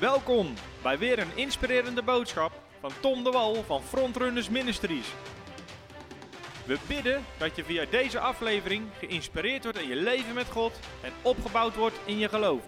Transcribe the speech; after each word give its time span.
Welkom 0.00 0.54
bij 0.82 0.98
weer 0.98 1.18
een 1.18 1.36
inspirerende 1.36 2.02
boodschap 2.02 2.52
van 2.80 2.90
Tom 3.00 3.24
de 3.24 3.30
Wal 3.30 3.64
van 3.66 3.82
Frontrunners 3.82 4.48
Ministries. 4.48 5.06
We 6.66 6.78
bidden 6.86 7.24
dat 7.38 7.56
je 7.56 7.64
via 7.64 7.84
deze 7.90 8.18
aflevering 8.18 8.84
geïnspireerd 8.98 9.62
wordt 9.62 9.78
in 9.78 9.88
je 9.88 9.96
leven 9.96 10.34
met 10.34 10.46
God 10.46 10.72
en 11.02 11.12
opgebouwd 11.22 11.74
wordt 11.76 11.96
in 12.04 12.18
je 12.18 12.28
geloof. 12.28 12.62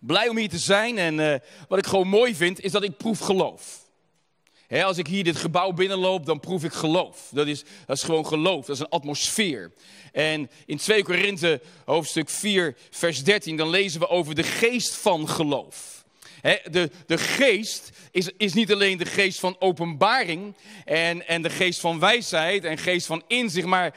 Blij 0.00 0.28
om 0.28 0.36
hier 0.36 0.48
te 0.48 0.58
zijn 0.58 0.98
en 0.98 1.18
uh, 1.18 1.34
wat 1.68 1.78
ik 1.78 1.86
gewoon 1.86 2.08
mooi 2.08 2.34
vind 2.34 2.60
is 2.60 2.72
dat 2.72 2.82
ik 2.82 2.96
proef 2.96 3.18
geloof. 3.18 3.83
Als 4.70 4.98
ik 4.98 5.06
hier 5.06 5.24
dit 5.24 5.36
gebouw 5.36 5.72
binnenloop, 5.72 6.26
dan 6.26 6.40
proef 6.40 6.64
ik 6.64 6.72
geloof. 6.72 7.28
Dat 7.30 7.46
is, 7.46 7.64
dat 7.86 7.96
is 7.96 8.02
gewoon 8.02 8.26
geloof, 8.26 8.66
dat 8.66 8.76
is 8.76 8.82
een 8.82 8.88
atmosfeer. 8.88 9.72
En 10.12 10.50
in 10.66 10.76
2 10.76 11.02
Korinthe 11.04 11.60
hoofdstuk 11.84 12.30
4, 12.30 12.76
vers 12.90 13.24
13, 13.24 13.56
dan 13.56 13.68
lezen 13.68 14.00
we 14.00 14.08
over 14.08 14.34
de 14.34 14.42
geest 14.42 14.94
van 14.94 15.28
geloof. 15.28 16.04
De, 16.70 16.90
de 17.06 17.18
geest 17.18 17.90
is, 18.10 18.30
is 18.36 18.52
niet 18.52 18.72
alleen 18.72 18.98
de 18.98 19.04
geest 19.04 19.38
van 19.38 19.56
openbaring 19.58 20.56
en, 20.84 21.26
en 21.26 21.42
de 21.42 21.50
geest 21.50 21.80
van 21.80 21.98
wijsheid 21.98 22.64
en 22.64 22.78
geest 22.78 23.06
van 23.06 23.22
inzicht, 23.26 23.66
maar 23.66 23.94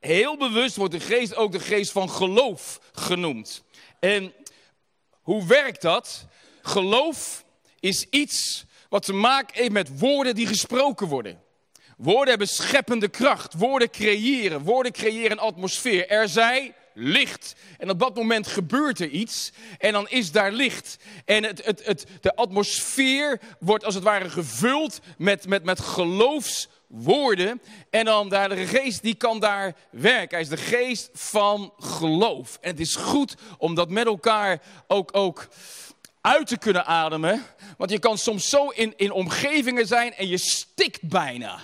heel 0.00 0.36
bewust 0.36 0.76
wordt 0.76 0.92
de 0.92 1.00
geest 1.00 1.34
ook 1.36 1.52
de 1.52 1.60
geest 1.60 1.92
van 1.92 2.10
geloof 2.10 2.80
genoemd. 2.92 3.62
En 4.00 4.32
hoe 5.20 5.46
werkt 5.46 5.82
dat? 5.82 6.26
Geloof 6.62 7.44
is 7.80 8.06
iets 8.10 8.64
wat 8.90 9.04
te 9.04 9.12
maken 9.12 9.56
heeft 9.56 9.72
met 9.72 9.98
woorden 9.98 10.34
die 10.34 10.46
gesproken 10.46 11.06
worden. 11.06 11.40
Woorden 11.96 12.28
hebben 12.28 12.48
scheppende 12.48 13.08
kracht. 13.08 13.54
Woorden 13.54 13.90
creëren. 13.90 14.62
Woorden 14.62 14.92
creëren 14.92 15.30
een 15.30 15.38
atmosfeer. 15.38 16.08
Er 16.08 16.28
zij 16.28 16.74
licht. 16.94 17.54
En 17.78 17.90
op 17.90 17.98
dat 17.98 18.14
moment 18.14 18.46
gebeurt 18.46 19.00
er 19.00 19.08
iets. 19.08 19.52
En 19.78 19.92
dan 19.92 20.08
is 20.08 20.32
daar 20.32 20.52
licht. 20.52 20.96
En 21.24 21.44
het, 21.44 21.64
het, 21.64 21.84
het, 21.84 22.06
de 22.20 22.36
atmosfeer 22.36 23.40
wordt 23.58 23.84
als 23.84 23.94
het 23.94 24.04
ware 24.04 24.30
gevuld 24.30 25.00
met, 25.18 25.46
met, 25.46 25.64
met 25.64 25.80
geloofswoorden. 25.80 27.62
En 27.90 28.04
dan 28.04 28.28
daar 28.28 28.48
de 28.48 28.66
geest 28.66 29.02
die 29.02 29.14
kan 29.14 29.40
daar 29.40 29.76
werken. 29.90 30.30
Hij 30.30 30.40
is 30.40 30.48
de 30.48 30.56
geest 30.56 31.10
van 31.12 31.72
geloof. 31.78 32.58
En 32.60 32.70
het 32.70 32.80
is 32.80 32.96
goed 32.96 33.34
om 33.58 33.74
dat 33.74 33.90
met 33.90 34.06
elkaar 34.06 34.62
ook, 34.86 35.16
ook 35.16 35.48
uit 36.20 36.46
te 36.46 36.58
kunnen 36.58 36.86
ademen. 36.86 37.46
Want 37.76 37.90
je 37.90 37.98
kan 37.98 38.18
soms 38.18 38.48
zo 38.48 38.68
in, 38.68 38.92
in 38.96 39.12
omgevingen 39.12 39.86
zijn 39.86 40.14
en 40.14 40.28
je 40.28 40.38
stikt 40.38 41.08
bijna. 41.08 41.60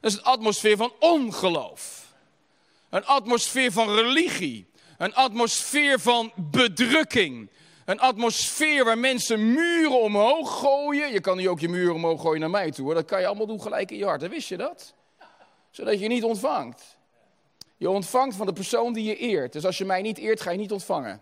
Dat 0.00 0.10
is 0.10 0.16
een 0.16 0.24
atmosfeer 0.24 0.76
van 0.76 0.92
ongeloof. 0.98 2.06
Een 2.90 3.06
atmosfeer 3.06 3.72
van 3.72 3.94
religie. 3.94 4.70
Een 4.98 5.14
atmosfeer 5.14 6.00
van 6.00 6.32
bedrukking. 6.36 7.50
Een 7.84 8.00
atmosfeer 8.00 8.84
waar 8.84 8.98
mensen 8.98 9.52
muren 9.52 10.00
omhoog 10.00 10.58
gooien. 10.58 11.12
Je 11.12 11.20
kan 11.20 11.36
nu 11.36 11.48
ook 11.48 11.60
je 11.60 11.68
muren 11.68 11.94
omhoog 11.94 12.20
gooien 12.20 12.40
naar 12.40 12.50
mij 12.50 12.70
toe. 12.70 12.94
Dat 12.94 13.04
kan 13.04 13.20
je 13.20 13.26
allemaal 13.26 13.46
doen 13.46 13.62
gelijk 13.62 13.90
in 13.90 13.96
je 13.96 14.04
hart. 14.04 14.28
Wist 14.28 14.48
je 14.48 14.56
dat? 14.56 14.94
Zodat 15.70 16.00
je 16.00 16.08
niet 16.08 16.24
ontvangt. 16.24 16.96
Je 17.76 17.90
ontvangt 17.90 18.36
van 18.36 18.46
de 18.46 18.52
persoon 18.52 18.92
die 18.92 19.04
je 19.04 19.16
eert. 19.16 19.52
Dus 19.52 19.64
als 19.64 19.78
je 19.78 19.84
mij 19.84 20.02
niet 20.02 20.18
eert, 20.18 20.40
ga 20.40 20.50
je 20.50 20.58
niet 20.58 20.72
ontvangen. 20.72 21.20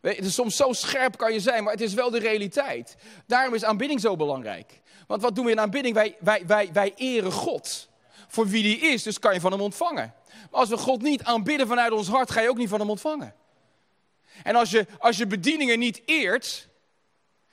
Het 0.00 0.24
is 0.24 0.34
soms 0.34 0.56
zo 0.56 0.72
scherp 0.72 1.16
kan 1.16 1.32
je 1.32 1.40
zijn, 1.40 1.64
maar 1.64 1.72
het 1.72 1.82
is 1.82 1.94
wel 1.94 2.10
de 2.10 2.18
realiteit. 2.18 2.96
Daarom 3.26 3.54
is 3.54 3.64
aanbidding 3.64 4.00
zo 4.00 4.16
belangrijk. 4.16 4.80
Want 5.06 5.22
wat 5.22 5.34
doen 5.34 5.44
we 5.44 5.50
in 5.50 5.60
aanbidding? 5.60 5.94
Wij, 5.94 6.16
wij, 6.20 6.42
wij, 6.46 6.70
wij 6.72 6.92
eren 6.96 7.32
God. 7.32 7.88
Voor 8.28 8.46
wie 8.46 8.62
die 8.62 8.78
is, 8.78 9.02
dus 9.02 9.18
kan 9.18 9.34
je 9.34 9.40
van 9.40 9.52
hem 9.52 9.60
ontvangen. 9.60 10.14
Maar 10.50 10.60
als 10.60 10.68
we 10.68 10.76
God 10.76 11.02
niet 11.02 11.22
aanbidden 11.22 11.66
vanuit 11.66 11.92
ons 11.92 12.08
hart, 12.08 12.30
ga 12.30 12.40
je 12.40 12.48
ook 12.48 12.56
niet 12.56 12.68
van 12.68 12.80
hem 12.80 12.90
ontvangen. 12.90 13.34
En 14.42 14.56
als 14.56 14.70
je, 14.70 14.86
als 14.98 15.16
je 15.16 15.26
bedieningen 15.26 15.78
niet 15.78 16.02
eert, 16.04 16.68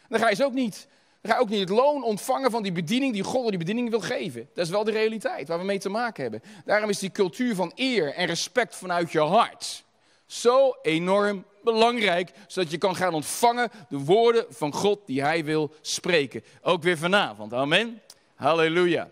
dan 0.09 0.19
ga 0.19 0.29
je 0.29 0.35
ze 0.35 0.45
ook 0.45 0.53
niet, 0.53 0.87
dan 1.21 1.31
ga 1.31 1.37
je 1.37 1.43
ook 1.43 1.49
niet 1.49 1.59
het 1.59 1.69
loon 1.69 2.03
ontvangen 2.03 2.51
van 2.51 2.63
die 2.63 2.71
bediening 2.71 3.13
die 3.13 3.23
God 3.23 3.49
die 3.49 3.57
bediening 3.57 3.89
wil 3.89 3.99
geven. 3.99 4.49
Dat 4.53 4.65
is 4.65 4.71
wel 4.71 4.83
de 4.83 4.91
realiteit 4.91 5.47
waar 5.47 5.59
we 5.59 5.65
mee 5.65 5.79
te 5.79 5.89
maken 5.89 6.21
hebben. 6.21 6.41
Daarom 6.65 6.89
is 6.89 6.99
die 6.99 7.11
cultuur 7.11 7.55
van 7.55 7.71
eer 7.75 8.13
en 8.13 8.25
respect 8.25 8.75
vanuit 8.75 9.11
je 9.11 9.19
hart 9.19 9.85
zo 10.27 10.75
enorm 10.81 11.45
belangrijk, 11.63 12.31
zodat 12.47 12.71
je 12.71 12.77
kan 12.77 12.95
gaan 12.95 13.13
ontvangen 13.13 13.71
de 13.89 13.97
woorden 13.97 14.45
van 14.49 14.73
God 14.73 14.99
die 15.05 15.21
hij 15.21 15.45
wil 15.45 15.73
spreken. 15.81 16.43
Ook 16.61 16.83
weer 16.83 16.97
vanavond. 16.97 17.53
Amen. 17.53 18.01
Halleluja. 18.35 19.09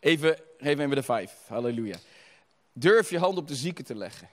Even, 0.00 0.38
geef 0.58 0.78
even 0.78 0.90
de 0.90 1.02
vijf. 1.02 1.32
Halleluja. 1.46 1.96
Durf 2.72 3.10
je 3.10 3.18
hand 3.18 3.36
op 3.36 3.48
de 3.48 3.54
zieken 3.54 3.84
te 3.84 3.94
leggen. 3.94 4.28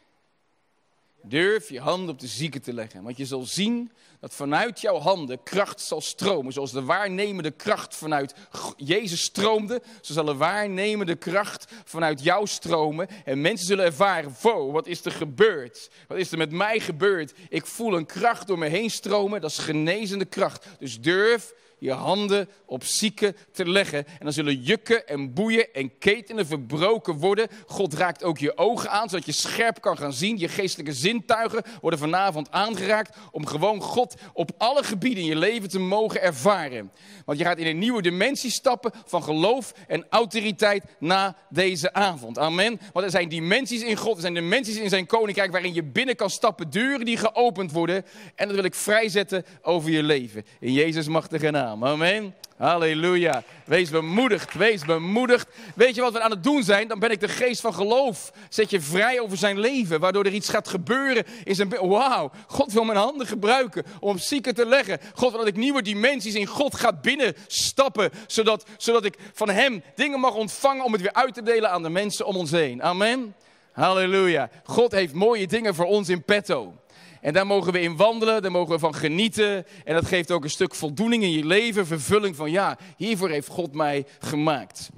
Durf 1.24 1.70
je 1.70 1.80
hand 1.80 2.10
op 2.10 2.20
de 2.20 2.28
zieken 2.28 2.62
te 2.62 2.74
leggen. 2.74 3.04
Want 3.04 3.18
je 3.18 3.26
zal 3.26 3.42
zien 3.42 3.92
dat 4.20 4.34
vanuit 4.34 4.82
jouw 4.82 4.98
handen 4.98 5.44
kracht 5.44 5.82
zal 5.82 6.02
stromen. 6.02 6.54
Zoals 6.54 6.72
de 6.72 6.84
waarnemende 6.84 7.52
kracht 7.52 7.96
vanuit 7.96 8.34
Jezus 8.78 9.22
stroomde. 9.22 9.82
Zo 10.02 10.14
zal 10.14 10.26
de 10.26 10.36
waarnemende 10.36 11.16
kracht 11.16 11.72
vanuit 11.86 12.24
jou 12.24 12.48
stromen. 12.48 13.08
En 13.26 13.42
mensen 13.42 13.68
zullen 13.68 13.86
ervaren, 13.86 14.36
wow, 14.42 14.74
wat 14.74 14.88
is 14.88 15.06
er 15.06 15.12
gebeurd? 15.12 15.90
Wat 16.08 16.18
is 16.18 16.32
er 16.32 16.38
met 16.38 16.52
mij 16.52 16.80
gebeurd? 16.80 17.34
Ik 17.50 17.66
voel 17.66 17.98
een 17.98 18.06
kracht 18.06 18.48
door 18.48 18.58
me 18.58 18.68
heen 18.68 18.90
stromen. 18.90 19.42
Dat 19.42 19.50
is 19.52 19.58
genezende 19.58 20.26
kracht. 20.26 20.66
Dus 20.80 21.02
durf 21.02 21.54
je 21.80 21.92
handen 21.92 22.50
op 22.66 22.84
zieken 22.84 23.36
te 23.52 23.70
leggen. 23.70 24.06
En 24.06 24.20
dan 24.20 24.34
zullen 24.34 24.56
jukken 24.56 25.08
en 25.08 25.34
boeien 25.34 25.74
en 25.74 25.98
ketenen 25.98 26.46
verbroken 26.46 27.14
worden. 27.14 27.48
God 27.68 27.94
raakt 27.94 28.24
ook 28.24 28.38
je 28.38 28.58
ogen 28.58 28.90
aan, 28.90 29.10
zodat 29.10 29.26
je 29.26 29.32
scherp 29.32 29.82
kan 29.82 29.98
gaan 29.98 30.14
zien. 30.14 30.38
Je 30.38 30.48
geestelijke 30.48 30.94
zintuigen 30.94 31.64
worden 31.82 32.00
vanavond 32.00 32.52
aangeraakt 32.52 33.18
om 33.32 33.46
gewoon 33.46 33.82
God 33.82 34.16
op 34.34 34.52
alle 34.58 34.84
gebieden 34.84 35.24
in 35.24 35.30
je 35.30 35.36
leven 35.36 35.70
te 35.70 35.80
mogen 35.80 36.22
ervaren. 36.22 36.92
Want 37.26 37.38
je 37.38 37.44
gaat 37.44 37.58
in 37.58 37.68
een 37.68 37.80
nieuwe 37.80 38.02
dimensie 38.02 38.52
stappen 38.52 38.92
van 39.06 39.24
geloof 39.24 39.74
en 39.88 40.06
autoriteit 40.10 40.84
na 41.00 41.36
deze 41.50 41.94
avond. 41.94 42.38
Amen. 42.38 42.80
Want 42.94 43.06
er 43.06 43.12
zijn 43.12 43.30
dimensies 43.30 43.82
in 43.82 43.96
God, 43.96 44.16
er 44.16 44.22
zijn 44.22 44.34
dimensies 44.34 44.78
in 44.78 44.90
zijn 44.90 45.06
koninkrijk 45.06 45.52
waarin 45.52 45.74
je 45.74 45.84
binnen 45.84 46.16
kan 46.16 46.30
stappen, 46.30 46.70
deuren 46.70 47.06
die 47.06 47.18
geopend 47.18 47.72
worden. 47.72 48.06
En 48.36 48.48
dat 48.48 48.56
wil 48.56 48.66
ik 48.66 48.76
vrijzetten 48.76 49.46
over 49.62 49.90
je 49.90 50.04
leven. 50.04 50.46
In 50.60 50.74
Jezus 50.74 51.08
machtige 51.08 51.52
naam. 51.52 51.69
Amen. 51.70 52.36
Halleluja. 52.58 53.44
Wees 53.66 53.90
bemoedigd, 53.90 54.54
wees 54.54 54.86
bemoedigd. 54.86 55.48
Weet 55.76 55.96
je 55.96 56.02
wat 56.02 56.14
we 56.14 56.22
aan 56.22 56.32
het 56.32 56.44
doen 56.44 56.64
zijn? 56.64 56.88
Dan 56.88 57.00
ben 57.00 57.12
ik 57.12 57.20
de 57.20 57.28
geest 57.28 57.62
van 57.62 57.74
geloof. 57.74 58.32
Zet 58.50 58.70
je 58.70 58.82
vrij 58.82 59.20
over 59.20 59.38
zijn 59.38 59.60
leven, 59.60 60.00
waardoor 60.00 60.26
er 60.26 60.34
iets 60.34 60.50
gaat 60.50 60.68
gebeuren 60.68 61.26
in 61.44 61.56
zijn... 61.56 61.70
Wauw, 61.70 62.32
God 62.48 62.74
wil 62.74 62.84
mijn 62.84 62.98
handen 62.98 63.28
gebruiken 63.28 63.86
om 64.00 64.18
zieken 64.18 64.56
te 64.56 64.66
leggen. 64.66 65.00
God 65.14 65.30
wil 65.30 65.40
dat 65.40 65.48
ik 65.48 65.56
nieuwe 65.56 65.82
dimensies 65.82 66.34
in 66.34 66.46
God 66.46 66.76
ga 66.76 66.94
binnenstappen, 66.94 68.12
zodat, 68.28 68.66
zodat 68.78 69.06
ik 69.06 69.18
van 69.34 69.50
hem 69.50 69.84
dingen 69.96 70.20
mag 70.20 70.34
ontvangen 70.34 70.86
om 70.86 70.92
het 70.92 71.02
weer 71.02 71.14
uit 71.14 71.34
te 71.34 71.44
delen 71.44 71.70
aan 71.70 71.84
de 71.84 71.90
mensen 71.90 72.26
om 72.26 72.36
ons 72.36 72.52
heen. 72.52 72.84
Amen. 72.84 73.36
Halleluja. 73.72 74.50
God 74.64 74.92
heeft 74.92 75.14
mooie 75.14 75.48
dingen 75.48 75.76
voor 75.76 75.86
ons 75.86 76.10
in 76.10 76.24
petto. 76.24 76.79
En 77.22 77.34
daar 77.34 77.48
mogen 77.48 77.74
we 77.74 77.82
in 77.82 77.96
wandelen, 77.96 78.42
daar 78.42 78.52
mogen 78.52 78.74
we 78.74 78.80
van 78.80 78.96
genieten. 78.96 79.66
En 79.84 79.94
dat 79.94 80.06
geeft 80.06 80.32
ook 80.32 80.44
een 80.44 80.50
stuk 80.50 80.76
voldoening 80.76 81.24
in 81.24 81.32
je 81.32 81.46
leven, 81.46 81.88
vervulling 81.88 82.36
van 82.36 82.52
ja, 82.52 82.78
hiervoor 82.98 83.30
heeft 83.30 83.48
God 83.48 83.74
mij 83.74 84.06
gemaakt. 84.20 84.90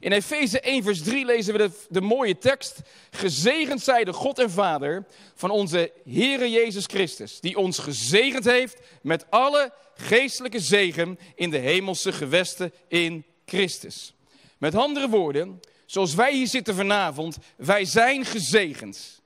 In 0.00 0.12
Efeze 0.12 0.60
1, 0.60 0.82
vers 0.82 1.02
3 1.02 1.24
lezen 1.24 1.52
we 1.52 1.58
de, 1.58 1.70
de 1.88 2.00
mooie 2.00 2.38
tekst. 2.38 2.80
Gezegend 3.10 3.80
zij 3.80 4.04
de 4.04 4.12
God 4.12 4.38
en 4.38 4.50
Vader 4.50 5.06
van 5.34 5.50
onze 5.50 5.92
Heere 6.04 6.50
Jezus 6.50 6.86
Christus, 6.86 7.40
die 7.40 7.56
ons 7.56 7.78
gezegend 7.78 8.44
heeft 8.44 8.80
met 9.02 9.26
alle 9.30 9.72
geestelijke 9.94 10.60
zegen 10.60 11.18
in 11.34 11.50
de 11.50 11.58
hemelse 11.58 12.12
gewesten 12.12 12.72
in 12.88 13.24
Christus. 13.46 14.14
Met 14.58 14.74
andere 14.74 15.08
woorden, 15.08 15.60
zoals 15.86 16.14
wij 16.14 16.32
hier 16.32 16.46
zitten 16.46 16.74
vanavond, 16.74 17.36
wij 17.56 17.84
zijn 17.84 18.24
gezegend. 18.24 19.22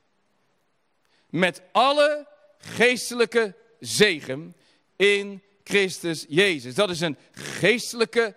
Met 1.29 1.63
alle 1.73 2.27
geestelijke 2.61 3.55
zegen 3.81 4.57
in 4.97 5.43
Christus 5.65 6.25
Jezus. 6.29 6.75
Dat 6.75 6.91
is 6.91 7.01
een 7.01 7.17
geestelijke 7.33 8.37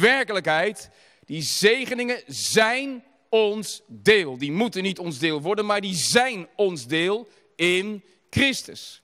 werkelijkheid. 0.00 0.90
Die 1.24 1.42
zegeningen 1.42 2.22
zijn 2.26 3.04
ons 3.28 3.82
deel. 3.86 4.38
Die 4.38 4.52
moeten 4.52 4.82
niet 4.82 4.98
ons 4.98 5.18
deel 5.18 5.40
worden, 5.40 5.66
maar 5.66 5.80
die 5.80 5.94
zijn 5.94 6.48
ons 6.56 6.86
deel 6.86 7.28
in 7.56 8.04
Christus. 8.30 9.02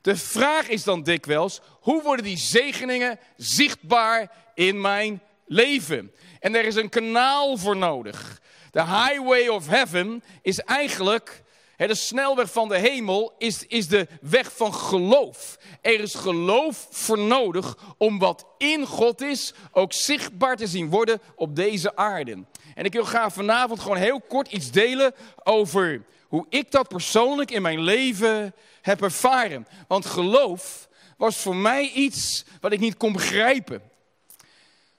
De 0.00 0.16
vraag 0.16 0.68
is 0.68 0.84
dan 0.84 1.02
dikwijls, 1.02 1.60
hoe 1.80 2.02
worden 2.02 2.24
die 2.24 2.36
zegeningen 2.36 3.18
zichtbaar 3.36 4.30
in 4.54 4.80
mijn 4.80 5.22
leven? 5.46 6.12
En 6.40 6.54
er 6.54 6.64
is 6.64 6.74
een 6.74 6.88
kanaal 6.88 7.56
voor 7.56 7.76
nodig. 7.76 8.40
De 8.70 8.84
highway 8.84 9.48
of 9.48 9.68
heaven 9.68 10.22
is 10.42 10.58
eigenlijk 10.58 11.42
de 11.76 11.94
snelweg 11.94 12.52
van 12.52 12.68
de 12.68 12.78
hemel 12.78 13.34
is, 13.38 13.66
is 13.66 13.88
de 13.88 14.08
weg 14.20 14.56
van 14.56 14.74
geloof. 14.74 15.58
Er 15.80 16.00
is 16.00 16.14
geloof 16.14 16.86
voor 16.90 17.18
nodig 17.18 17.76
om 17.98 18.18
wat 18.18 18.46
in 18.58 18.86
God 18.86 19.20
is 19.20 19.54
ook 19.72 19.92
zichtbaar 19.92 20.56
te 20.56 20.66
zien 20.66 20.90
worden 20.90 21.20
op 21.36 21.56
deze 21.56 21.96
aarde. 21.96 22.44
En 22.74 22.84
ik 22.84 22.92
wil 22.92 23.04
graag 23.04 23.32
vanavond 23.32 23.80
gewoon 23.80 23.96
heel 23.96 24.20
kort 24.20 24.52
iets 24.52 24.70
delen 24.70 25.14
over 25.42 26.04
hoe 26.28 26.46
ik 26.48 26.70
dat 26.70 26.88
persoonlijk 26.88 27.50
in 27.50 27.62
mijn 27.62 27.80
leven 27.80 28.54
heb 28.82 29.02
ervaren. 29.02 29.66
Want 29.88 30.06
geloof 30.06 30.88
was 31.16 31.36
voor 31.36 31.56
mij 31.56 31.90
iets 31.90 32.44
wat 32.60 32.72
ik 32.72 32.80
niet 32.80 32.96
kon 32.96 33.12
begrijpen. 33.12 33.82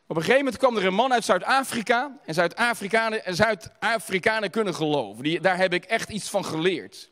Op 0.07 0.15
een 0.15 0.21
gegeven 0.21 0.43
moment 0.43 0.57
kwam 0.57 0.77
er 0.77 0.85
een 0.85 0.93
man 0.93 1.13
uit 1.13 1.25
Zuid-Afrika. 1.25 2.17
En 2.25 2.33
Zuid-Afrikanen 2.33 3.21
Zuid 3.35 4.51
kunnen 4.51 4.75
geloven. 4.75 5.23
Die, 5.23 5.39
daar 5.39 5.57
heb 5.57 5.73
ik 5.73 5.85
echt 5.85 6.09
iets 6.09 6.29
van 6.29 6.45
geleerd. 6.45 7.11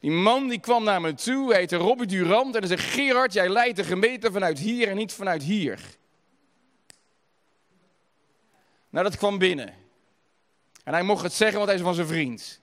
Die 0.00 0.10
man 0.10 0.48
die 0.48 0.60
kwam 0.60 0.84
naar 0.84 1.00
me 1.00 1.14
toe, 1.14 1.54
heette 1.54 1.76
Robbie 1.76 2.06
Durant. 2.06 2.54
En 2.54 2.66
hij 2.66 2.76
zei, 2.76 2.80
Gerard, 2.90 3.32
jij 3.32 3.48
leidt 3.48 3.76
de 3.76 3.84
gemeente 3.84 4.32
vanuit 4.32 4.58
hier 4.58 4.88
en 4.88 4.96
niet 4.96 5.12
vanuit 5.12 5.42
hier. 5.42 5.80
Nou, 8.90 9.04
dat 9.04 9.16
kwam 9.16 9.38
binnen. 9.38 9.74
En 10.84 10.92
hij 10.92 11.02
mocht 11.02 11.22
het 11.22 11.32
zeggen, 11.32 11.56
want 11.56 11.68
hij 11.68 11.78
is 11.78 11.84
van 11.84 11.94
zijn 11.94 12.06
vriend. 12.06 12.60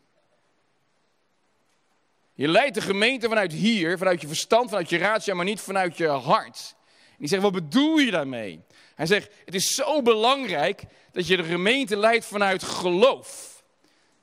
Je 2.33 2.47
leidt 2.47 2.75
de 2.75 2.81
gemeente 2.81 3.27
vanuit 3.27 3.51
hier, 3.51 3.97
vanuit 3.97 4.21
je 4.21 4.27
verstand, 4.27 4.69
vanuit 4.69 4.89
je 4.89 4.97
ratio, 4.97 5.35
maar 5.35 5.45
niet 5.45 5.61
vanuit 5.61 5.97
je 5.97 6.07
hart. 6.07 6.75
En 7.09 7.15
die 7.17 7.27
zegt, 7.27 7.41
wat 7.41 7.51
bedoel 7.51 7.97
je 7.97 8.11
daarmee? 8.11 8.63
Hij 9.01 9.09
zegt, 9.09 9.31
het 9.45 9.55
is 9.55 9.67
zo 9.67 10.01
belangrijk 10.01 10.83
dat 11.11 11.27
je 11.27 11.37
de 11.37 11.43
gemeente 11.43 11.97
leidt 11.97 12.25
vanuit 12.25 12.63
geloof. 12.63 13.63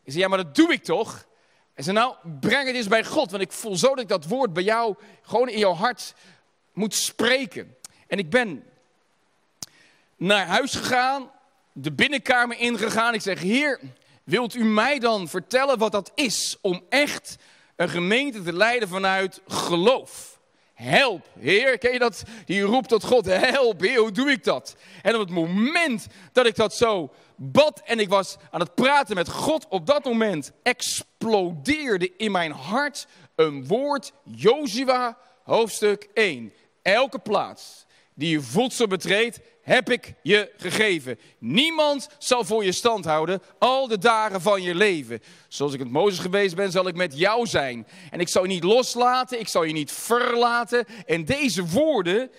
Ik 0.04 0.12
zeg, 0.12 0.22
ja, 0.22 0.28
maar 0.28 0.38
dat 0.38 0.54
doe 0.54 0.72
ik 0.72 0.84
toch? 0.84 1.26
Hij 1.74 1.84
zei, 1.84 1.96
nou, 1.96 2.14
breng 2.40 2.66
het 2.66 2.76
eens 2.76 2.88
bij 2.88 3.04
God, 3.04 3.30
want 3.30 3.42
ik 3.42 3.52
voel 3.52 3.76
zo 3.76 3.88
dat 3.88 3.98
ik 3.98 4.08
dat 4.08 4.24
woord 4.24 4.52
bij 4.52 4.62
jou 4.62 4.94
gewoon 5.22 5.48
in 5.48 5.58
jouw 5.58 5.74
hart 5.74 6.14
moet 6.72 6.94
spreken. 6.94 7.76
En 8.06 8.18
ik 8.18 8.30
ben 8.30 8.64
naar 10.16 10.46
huis 10.46 10.74
gegaan, 10.74 11.30
de 11.72 11.92
binnenkamer 11.92 12.58
ingegaan. 12.58 13.14
Ik 13.14 13.22
zeg, 13.22 13.40
Heer, 13.40 13.80
wilt 14.24 14.54
u 14.54 14.64
mij 14.64 14.98
dan 14.98 15.28
vertellen 15.28 15.78
wat 15.78 15.92
dat 15.92 16.12
is 16.14 16.56
om 16.60 16.84
echt 16.88 17.36
een 17.76 17.88
gemeente 17.88 18.42
te 18.42 18.52
leiden 18.52 18.88
vanuit 18.88 19.40
geloof? 19.46 20.37
Help. 20.78 21.28
Heer, 21.38 21.78
ken 21.78 21.92
je 21.92 21.98
dat? 21.98 22.22
Die 22.44 22.62
roept 22.62 22.88
tot 22.88 23.04
God, 23.04 23.26
help, 23.26 23.80
Heer, 23.80 23.98
hoe 23.98 24.12
doe 24.12 24.30
ik 24.30 24.44
dat? 24.44 24.76
En 25.02 25.14
op 25.14 25.20
het 25.20 25.30
moment 25.30 26.06
dat 26.32 26.46
ik 26.46 26.54
dat 26.54 26.74
zo 26.74 27.12
bad 27.36 27.82
en 27.84 27.98
ik 27.98 28.08
was 28.08 28.36
aan 28.50 28.60
het 28.60 28.74
praten 28.74 29.14
met 29.14 29.28
God, 29.28 29.66
op 29.68 29.86
dat 29.86 30.04
moment 30.04 30.52
explodeerde 30.62 32.16
in 32.16 32.30
mijn 32.30 32.52
hart 32.52 33.06
een 33.34 33.66
woord, 33.66 34.12
Jozua, 34.24 35.18
hoofdstuk 35.44 36.08
1. 36.14 36.52
Elke 36.82 37.18
plaats 37.18 37.86
die 38.14 38.30
je 38.30 38.40
voedsel 38.40 38.86
betreedt, 38.86 39.40
heb 39.68 39.90
ik 39.90 40.14
je 40.22 40.50
gegeven. 40.56 41.18
Niemand 41.38 42.08
zal 42.18 42.44
voor 42.44 42.64
je 42.64 42.72
stand 42.72 43.04
houden 43.04 43.42
al 43.58 43.88
de 43.88 43.98
dagen 43.98 44.40
van 44.40 44.62
je 44.62 44.74
leven. 44.74 45.22
Zoals 45.48 45.72
ik 45.72 45.78
het 45.78 45.90
Mozes 45.90 46.18
geweest 46.18 46.54
ben, 46.54 46.70
zal 46.70 46.88
ik 46.88 46.94
met 46.94 47.18
jou 47.18 47.46
zijn. 47.46 47.86
En 48.10 48.20
ik 48.20 48.28
zal 48.28 48.42
je 48.42 48.48
niet 48.48 48.62
loslaten, 48.62 49.40
ik 49.40 49.48
zal 49.48 49.62
je 49.62 49.72
niet 49.72 49.92
verlaten. 49.92 50.84
En 51.06 51.24
deze 51.24 51.66
woorden 51.66 52.30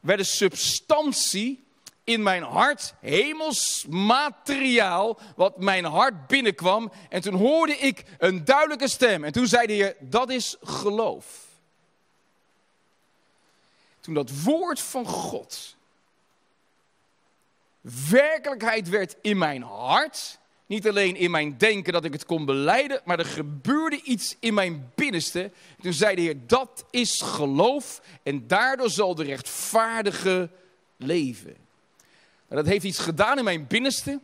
werden 0.00 0.26
substantie 0.26 1.64
in 2.04 2.22
mijn 2.22 2.42
hart, 2.42 2.94
hemels 3.00 3.86
materiaal, 3.88 5.18
wat 5.36 5.58
mijn 5.58 5.84
hart 5.84 6.26
binnenkwam. 6.26 6.92
En 7.08 7.20
toen 7.20 7.34
hoorde 7.34 7.76
ik 7.76 8.04
een 8.18 8.44
duidelijke 8.44 8.88
stem. 8.88 9.24
En 9.24 9.32
toen 9.32 9.46
zei 9.46 9.66
de 9.66 9.72
Heer, 9.72 9.96
dat 10.00 10.30
is 10.30 10.56
geloof. 10.62 11.44
Toen 14.00 14.14
dat 14.14 14.42
woord 14.42 14.80
van 14.80 15.06
God 15.06 15.75
werkelijkheid 18.10 18.88
werd 18.88 19.16
in 19.20 19.38
mijn 19.38 19.62
hart. 19.62 20.38
Niet 20.66 20.88
alleen 20.88 21.16
in 21.16 21.30
mijn 21.30 21.58
denken 21.58 21.92
dat 21.92 22.04
ik 22.04 22.12
het 22.12 22.24
kon 22.24 22.44
beleiden, 22.44 23.00
maar 23.04 23.18
er 23.18 23.24
gebeurde 23.24 24.00
iets 24.02 24.36
in 24.40 24.54
mijn 24.54 24.92
binnenste. 24.94 25.50
Toen 25.80 25.92
zei 25.92 26.14
de 26.14 26.20
Heer, 26.20 26.46
dat 26.46 26.84
is 26.90 27.20
geloof 27.20 28.00
en 28.22 28.46
daardoor 28.46 28.90
zal 28.90 29.14
de 29.14 29.24
rechtvaardige 29.24 30.50
leven. 30.96 31.56
Nou, 32.48 32.62
dat 32.62 32.66
heeft 32.66 32.84
iets 32.84 32.98
gedaan 32.98 33.38
in 33.38 33.44
mijn 33.44 33.66
binnenste. 33.66 34.20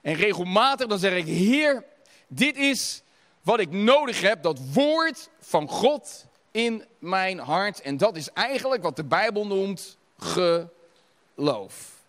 En 0.00 0.14
regelmatig 0.14 0.86
dan 0.86 0.98
zeg 0.98 1.16
ik, 1.16 1.26
Heer, 1.26 1.84
dit 2.28 2.56
is 2.56 3.02
wat 3.42 3.60
ik 3.60 3.70
nodig 3.70 4.20
heb, 4.20 4.42
dat 4.42 4.60
woord 4.72 5.30
van 5.40 5.68
God 5.68 6.26
in 6.50 6.84
mijn 6.98 7.38
hart. 7.38 7.80
En 7.80 7.96
dat 7.96 8.16
is 8.16 8.32
eigenlijk 8.32 8.82
wat 8.82 8.96
de 8.96 9.04
Bijbel 9.04 9.46
noemt 9.46 9.96
geloof. 10.18 11.99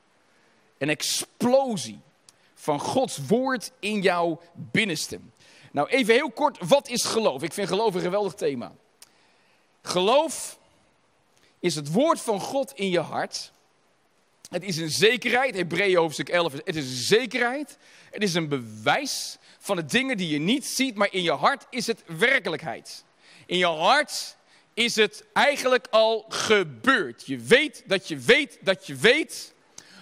Een 0.82 0.90
explosie 0.90 2.00
van 2.54 2.80
Gods 2.80 3.18
woord 3.28 3.72
in 3.80 4.02
jouw 4.02 4.42
binnenste. 4.54 5.20
Nou, 5.72 5.90
even 5.90 6.14
heel 6.14 6.32
kort, 6.32 6.58
wat 6.68 6.88
is 6.90 7.04
geloof? 7.04 7.44
Ik 7.44 7.54
vind 7.54 7.68
geloof 7.68 7.94
een 7.94 8.02
geweldig 8.02 8.34
thema. 8.34 8.74
Geloof 9.82 10.60
is 11.60 11.76
het 11.76 11.92
woord 11.92 12.22
van 12.22 12.40
God 12.40 12.72
in 12.72 12.90
je 12.90 13.00
hart. 13.00 13.52
Het 14.50 14.64
is 14.64 14.78
een 14.78 14.90
zekerheid, 14.90 15.56
Hebreeën 15.56 15.98
hoofdstuk 15.98 16.30
11, 16.30 16.52
het 16.52 16.76
is 16.76 16.90
een 16.90 16.98
zekerheid. 16.98 17.78
Het 18.12 18.24
is 18.24 18.34
een 18.34 18.48
bewijs 18.48 19.38
van 19.60 19.76
de 19.76 19.86
dingen 19.86 20.18
die 20.18 20.30
je 20.30 20.40
niet 20.40 20.66
ziet, 20.66 20.96
maar 20.96 21.14
in 21.14 21.24
je 21.24 21.32
hart 21.32 21.66
is 21.70 21.88
het 21.88 22.04
werkelijkheid. 22.06 23.04
In 23.46 23.58
je 23.58 23.66
hart 23.66 24.36
is 24.74 24.96
het 24.96 25.24
eigenlijk 25.34 25.88
al 25.90 26.26
gebeurd. 26.30 27.26
Je 27.26 27.38
weet 27.38 27.84
dat 27.86 28.08
je 28.08 28.18
weet 28.18 28.58
dat 28.62 28.88
je 28.88 28.96
weet 28.96 29.51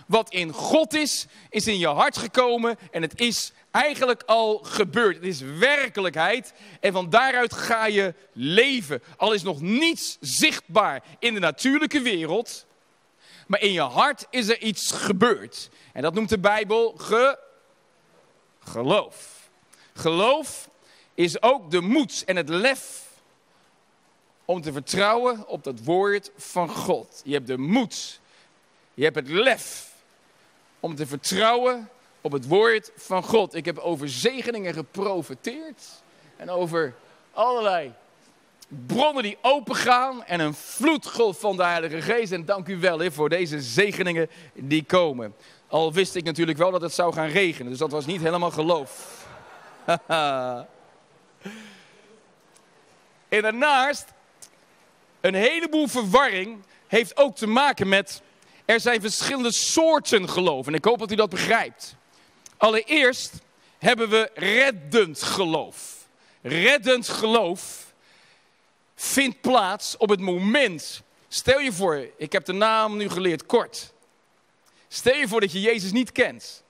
wat 0.09 0.29
in 0.29 0.51
God 0.51 0.94
is, 0.94 1.25
is 1.50 1.67
in 1.67 1.77
je 1.77 1.88
hart 1.88 2.17
gekomen 2.17 2.77
en 2.91 3.01
het 3.01 3.19
is 3.19 3.51
eigenlijk 3.71 4.23
al 4.25 4.57
gebeurd. 4.57 5.15
Het 5.15 5.25
is 5.25 5.41
werkelijkheid 5.41 6.53
en 6.79 6.94
van 6.94 7.09
daaruit 7.09 7.53
ga 7.53 7.85
je 7.85 8.13
leven. 8.33 9.03
Al 9.17 9.33
is 9.33 9.44
nog 9.44 9.61
niets 9.61 10.17
zichtbaar 10.19 11.03
in 11.19 11.33
de 11.33 11.39
natuurlijke 11.39 12.01
wereld, 12.01 12.65
maar 13.47 13.61
in 13.61 13.71
je 13.71 13.81
hart 13.81 14.25
is 14.29 14.47
er 14.47 14.61
iets 14.61 14.91
gebeurd. 14.91 15.69
En 15.94 16.01
dat 16.01 16.13
noemt 16.13 16.29
de 16.29 16.39
Bijbel 16.39 16.94
ge 16.97 17.39
geloof. 18.59 19.50
Geloof 19.94 20.69
is 21.13 21.41
ook 21.41 21.71
de 21.71 21.81
moed 21.81 22.23
en 22.25 22.35
het 22.35 22.50
lef 22.50 23.07
om 24.45 24.62
te 24.62 24.71
vertrouwen 24.71 25.47
op 25.47 25.63
dat 25.63 25.79
woord 25.83 26.31
van 26.38 26.69
God. 26.69 27.21
Je 27.23 27.33
hebt 27.33 27.47
de 27.47 27.57
moed, 27.57 28.19
je 28.94 29.03
hebt 29.03 29.15
het 29.15 29.29
lef 29.29 29.88
om 30.79 30.95
te 30.95 31.07
vertrouwen 31.07 31.89
op 32.21 32.31
het 32.31 32.47
woord 32.47 32.91
van 32.95 33.23
God. 33.23 33.55
Ik 33.55 33.65
heb 33.65 33.77
over 33.77 34.09
zegeningen 34.09 34.73
geprofiteerd 34.73 35.83
en 36.38 36.50
over 36.50 36.95
allerlei 37.31 37.93
bronnen 38.86 39.24
die 39.24 39.38
opengaan 39.41 40.24
en 40.24 40.39
een 40.39 40.53
vloedgolf 40.53 41.39
van 41.39 41.57
de 41.57 41.63
Heilige 41.63 42.01
Geest. 42.01 42.31
En 42.31 42.45
dank 42.45 42.67
u 42.67 42.79
wel 42.79 43.12
voor 43.12 43.29
deze 43.29 43.62
zegeningen 43.62 44.29
die 44.53 44.83
komen. 44.83 45.36
Al 45.67 45.93
wist 45.93 46.15
ik 46.15 46.24
natuurlijk 46.24 46.57
wel 46.57 46.71
dat 46.71 46.81
het 46.81 46.93
zou 46.93 47.13
gaan 47.13 47.27
regenen, 47.27 47.69
dus 47.69 47.79
dat 47.79 47.91
was 47.91 48.05
niet 48.05 48.21
helemaal 48.21 48.51
geloof. 48.51 49.25
en 53.29 53.41
daarnaast, 53.41 54.05
een 55.21 55.33
heleboel 55.33 55.88
verwarring 55.88 56.57
heeft 56.88 57.17
ook 57.17 57.36
te 57.36 57.48
maken 57.48 57.89
met 57.89 58.21
er 58.69 58.79
zijn 58.79 59.01
verschillende 59.01 59.51
soorten 59.51 60.29
geloof. 60.29 60.67
En 60.67 60.73
ik 60.73 60.85
hoop 60.85 60.99
dat 60.99 61.11
u 61.11 61.15
dat 61.15 61.29
begrijpt. 61.29 61.95
Allereerst 62.57 63.33
hebben 63.77 64.09
we 64.09 64.31
reddend 64.33 65.21
geloof. 65.21 66.07
Reddend 66.41 67.07
geloof 67.07 67.93
vindt 68.95 69.41
plaats 69.41 69.97
op 69.97 70.09
het 70.09 70.19
moment. 70.19 71.01
Stel 71.27 71.59
je 71.59 71.71
voor, 71.71 72.07
ik 72.17 72.31
heb 72.31 72.45
de 72.45 72.53
naam 72.53 72.97
nu 72.97 73.09
geleerd 73.09 73.45
kort. 73.45 73.93
Stel 74.88 75.15
je 75.15 75.27
voor 75.27 75.41
dat 75.41 75.51
je 75.51 75.61
Jezus 75.61 75.91
niet 75.91 76.11
kent. 76.11 76.63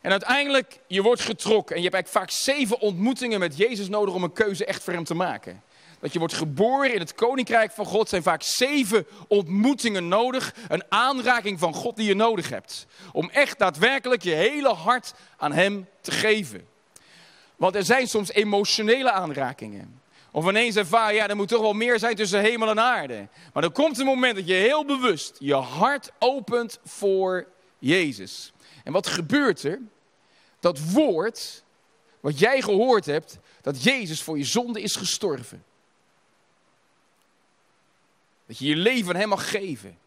En 0.00 0.10
uiteindelijk, 0.10 0.78
je 0.86 1.02
wordt 1.02 1.20
getrokken. 1.20 1.76
En 1.76 1.82
je 1.82 1.88
hebt 1.88 1.94
eigenlijk 1.94 2.30
vaak 2.30 2.40
zeven 2.40 2.80
ontmoetingen 2.80 3.40
met 3.40 3.56
Jezus 3.56 3.88
nodig 3.88 4.14
om 4.14 4.22
een 4.22 4.32
keuze 4.32 4.64
echt 4.64 4.82
voor 4.82 4.92
hem 4.92 5.04
te 5.04 5.14
maken 5.14 5.62
dat 6.02 6.12
je 6.12 6.18
wordt 6.18 6.34
geboren 6.34 6.94
in 6.94 7.00
het 7.00 7.14
koninkrijk 7.14 7.72
van 7.72 7.84
God, 7.84 8.08
zijn 8.08 8.22
vaak 8.22 8.42
zeven 8.42 9.06
ontmoetingen 9.28 10.08
nodig. 10.08 10.54
Een 10.68 10.84
aanraking 10.88 11.58
van 11.58 11.74
God 11.74 11.96
die 11.96 12.06
je 12.06 12.14
nodig 12.14 12.48
hebt. 12.48 12.86
Om 13.12 13.30
echt 13.30 13.58
daadwerkelijk 13.58 14.22
je 14.22 14.30
hele 14.30 14.68
hart 14.68 15.14
aan 15.36 15.52
Hem 15.52 15.88
te 16.00 16.10
geven. 16.10 16.66
Want 17.56 17.74
er 17.74 17.84
zijn 17.84 18.08
soms 18.08 18.32
emotionele 18.32 19.10
aanrakingen. 19.10 20.00
Of 20.30 20.48
ineens 20.48 20.76
ervaar, 20.76 21.14
ja, 21.14 21.28
er 21.28 21.36
moet 21.36 21.48
toch 21.48 21.60
wel 21.60 21.72
meer 21.72 21.98
zijn 21.98 22.16
tussen 22.16 22.40
hemel 22.40 22.68
en 22.68 22.80
aarde. 22.80 23.28
Maar 23.52 23.62
er 23.62 23.70
komt 23.70 23.98
een 23.98 24.06
moment 24.06 24.36
dat 24.36 24.46
je 24.46 24.54
heel 24.54 24.84
bewust 24.84 25.36
je 25.38 25.54
hart 25.54 26.10
opent 26.18 26.78
voor 26.84 27.46
Jezus. 27.78 28.52
En 28.84 28.92
wat 28.92 29.06
gebeurt 29.06 29.62
er? 29.62 29.80
Dat 30.60 30.90
woord 30.90 31.64
wat 32.20 32.38
jij 32.38 32.62
gehoord 32.62 33.06
hebt, 33.06 33.38
dat 33.60 33.82
Jezus 33.82 34.22
voor 34.22 34.38
je 34.38 34.44
zonde 34.44 34.80
is 34.80 34.96
gestorven. 34.96 35.64
Dat 38.52 38.60
je 38.60 38.66
je 38.66 38.76
leven 38.76 39.14
aan 39.14 39.20
Hem 39.20 39.28
mag 39.28 39.50
geven. 39.50 39.98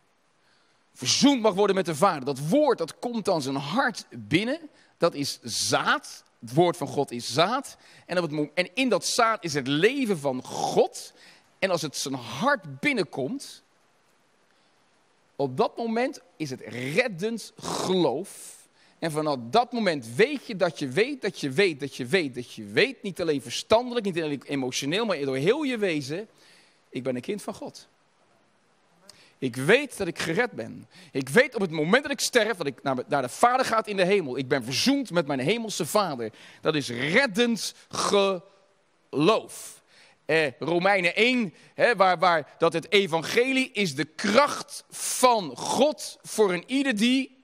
Verzoend 0.93 1.41
mag 1.41 1.53
worden 1.53 1.75
met 1.75 1.85
de 1.85 1.95
Vader. 1.95 2.25
Dat 2.25 2.49
woord 2.49 2.77
dat 2.77 2.99
komt 2.99 3.25
dan 3.25 3.41
zijn 3.41 3.55
hart 3.55 4.05
binnen. 4.09 4.59
Dat 4.97 5.13
is 5.13 5.39
zaad. 5.41 6.23
Het 6.39 6.53
woord 6.53 6.77
van 6.77 6.87
God 6.87 7.11
is 7.11 7.33
zaad. 7.33 7.77
En, 8.05 8.17
op 8.17 8.31
het, 8.31 8.49
en 8.53 8.69
in 8.73 8.89
dat 8.89 9.05
zaad 9.05 9.43
is 9.43 9.53
het 9.53 9.67
leven 9.67 10.19
van 10.19 10.43
God. 10.43 11.13
En 11.59 11.69
als 11.69 11.81
het 11.81 11.97
zijn 11.97 12.13
hart 12.13 12.79
binnenkomt, 12.79 13.63
op 15.35 15.57
dat 15.57 15.77
moment 15.77 16.21
is 16.37 16.49
het 16.49 16.61
reddend 16.65 17.53
geloof. 17.57 18.57
En 18.99 19.11
vanaf 19.11 19.37
dat 19.49 19.71
moment 19.71 20.07
weet 20.15 20.47
je 20.47 20.55
dat 20.55 20.79
je 20.79 20.87
weet 20.87 21.21
dat 21.21 21.39
je 21.39 21.49
weet 21.49 21.79
dat 21.79 21.95
je 21.95 22.05
weet 22.05 22.35
dat 22.35 22.53
je 22.53 22.65
weet. 22.65 23.03
Niet 23.03 23.21
alleen 23.21 23.41
verstandelijk, 23.41 24.05
niet 24.05 24.21
alleen 24.21 24.43
emotioneel, 24.45 25.05
maar 25.05 25.19
door 25.19 25.35
heel 25.35 25.63
je 25.63 25.77
wezen. 25.77 26.27
Ik 26.89 27.03
ben 27.03 27.15
een 27.15 27.21
kind 27.21 27.41
van 27.41 27.53
God. 27.53 27.87
Ik 29.37 29.55
weet 29.55 29.97
dat 29.97 30.07
ik 30.07 30.19
gered 30.19 30.51
ben. 30.51 30.89
Ik 31.11 31.29
weet 31.29 31.55
op 31.55 31.61
het 31.61 31.71
moment 31.71 32.03
dat 32.03 32.11
ik 32.11 32.19
sterf, 32.19 32.57
dat 32.57 32.67
ik 32.67 32.83
naar, 32.83 33.21
de 33.21 33.29
Vader 33.29 33.65
gaat 33.65 33.87
in 33.87 33.97
de 33.97 34.05
hemel. 34.05 34.37
Ik 34.37 34.47
ben 34.47 34.63
verzoend 34.63 35.11
met 35.11 35.27
mijn 35.27 35.39
hemelse 35.39 35.85
Vader. 35.85 36.31
Dat 36.61 36.75
is 36.75 36.89
reddend 36.89 37.73
geloof. 39.09 39.83
Eh, 40.25 40.51
Romeinen 40.59 41.15
1, 41.15 41.53
hè, 41.73 41.95
waar, 41.95 42.19
waar 42.19 42.55
dat 42.57 42.73
het 42.73 42.91
evangelie 42.91 43.71
is 43.71 43.95
de 43.95 44.05
kracht 44.05 44.83
van 44.89 45.57
God 45.57 46.17
voor 46.21 46.53
een 46.53 46.63
ieder 46.67 46.97
die 46.97 47.43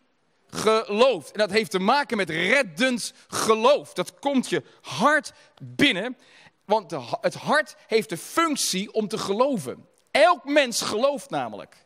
gelooft. 0.50 1.32
En 1.32 1.40
dat 1.40 1.52
heeft 1.52 1.72
te 1.72 1.80
maken 1.80 2.18
met 2.18 2.30
reddend 2.30 3.14
geloof. 3.28 3.94
Dat 3.94 4.20
komt 4.20 4.50
je 4.50 4.64
hart 4.82 5.34
binnen, 5.62 6.18
want 6.66 6.92
het 7.22 7.34
hart 7.34 7.76
heeft 7.88 8.10
de 8.10 8.18
functie 8.18 8.94
om 8.94 9.08
te 9.08 9.18
geloven. 9.18 9.90
Elk 10.12 10.46
mens 10.46 10.82
gelooft 10.82 11.30
namelijk. 11.30 11.86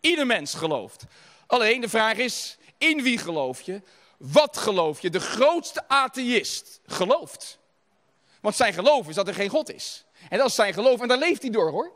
Ieder 0.00 0.26
mens 0.26 0.54
gelooft. 0.54 1.04
Alleen 1.46 1.80
de 1.80 1.88
vraag 1.88 2.16
is, 2.16 2.56
in 2.78 3.02
wie 3.02 3.18
geloof 3.18 3.60
je? 3.60 3.82
Wat 4.16 4.56
geloof 4.56 5.00
je? 5.00 5.10
De 5.10 5.20
grootste 5.20 5.88
atheïst 5.88 6.80
gelooft. 6.86 7.58
Want 8.40 8.56
zijn 8.56 8.72
geloof 8.72 9.08
is 9.08 9.14
dat 9.14 9.28
er 9.28 9.34
geen 9.34 9.48
God 9.48 9.72
is. 9.72 10.04
En 10.28 10.38
dat 10.38 10.46
is 10.46 10.54
zijn 10.54 10.74
geloof 10.74 11.00
en 11.00 11.08
daar 11.08 11.18
leeft 11.18 11.42
hij 11.42 11.50
door 11.50 11.70
hoor. 11.70 11.92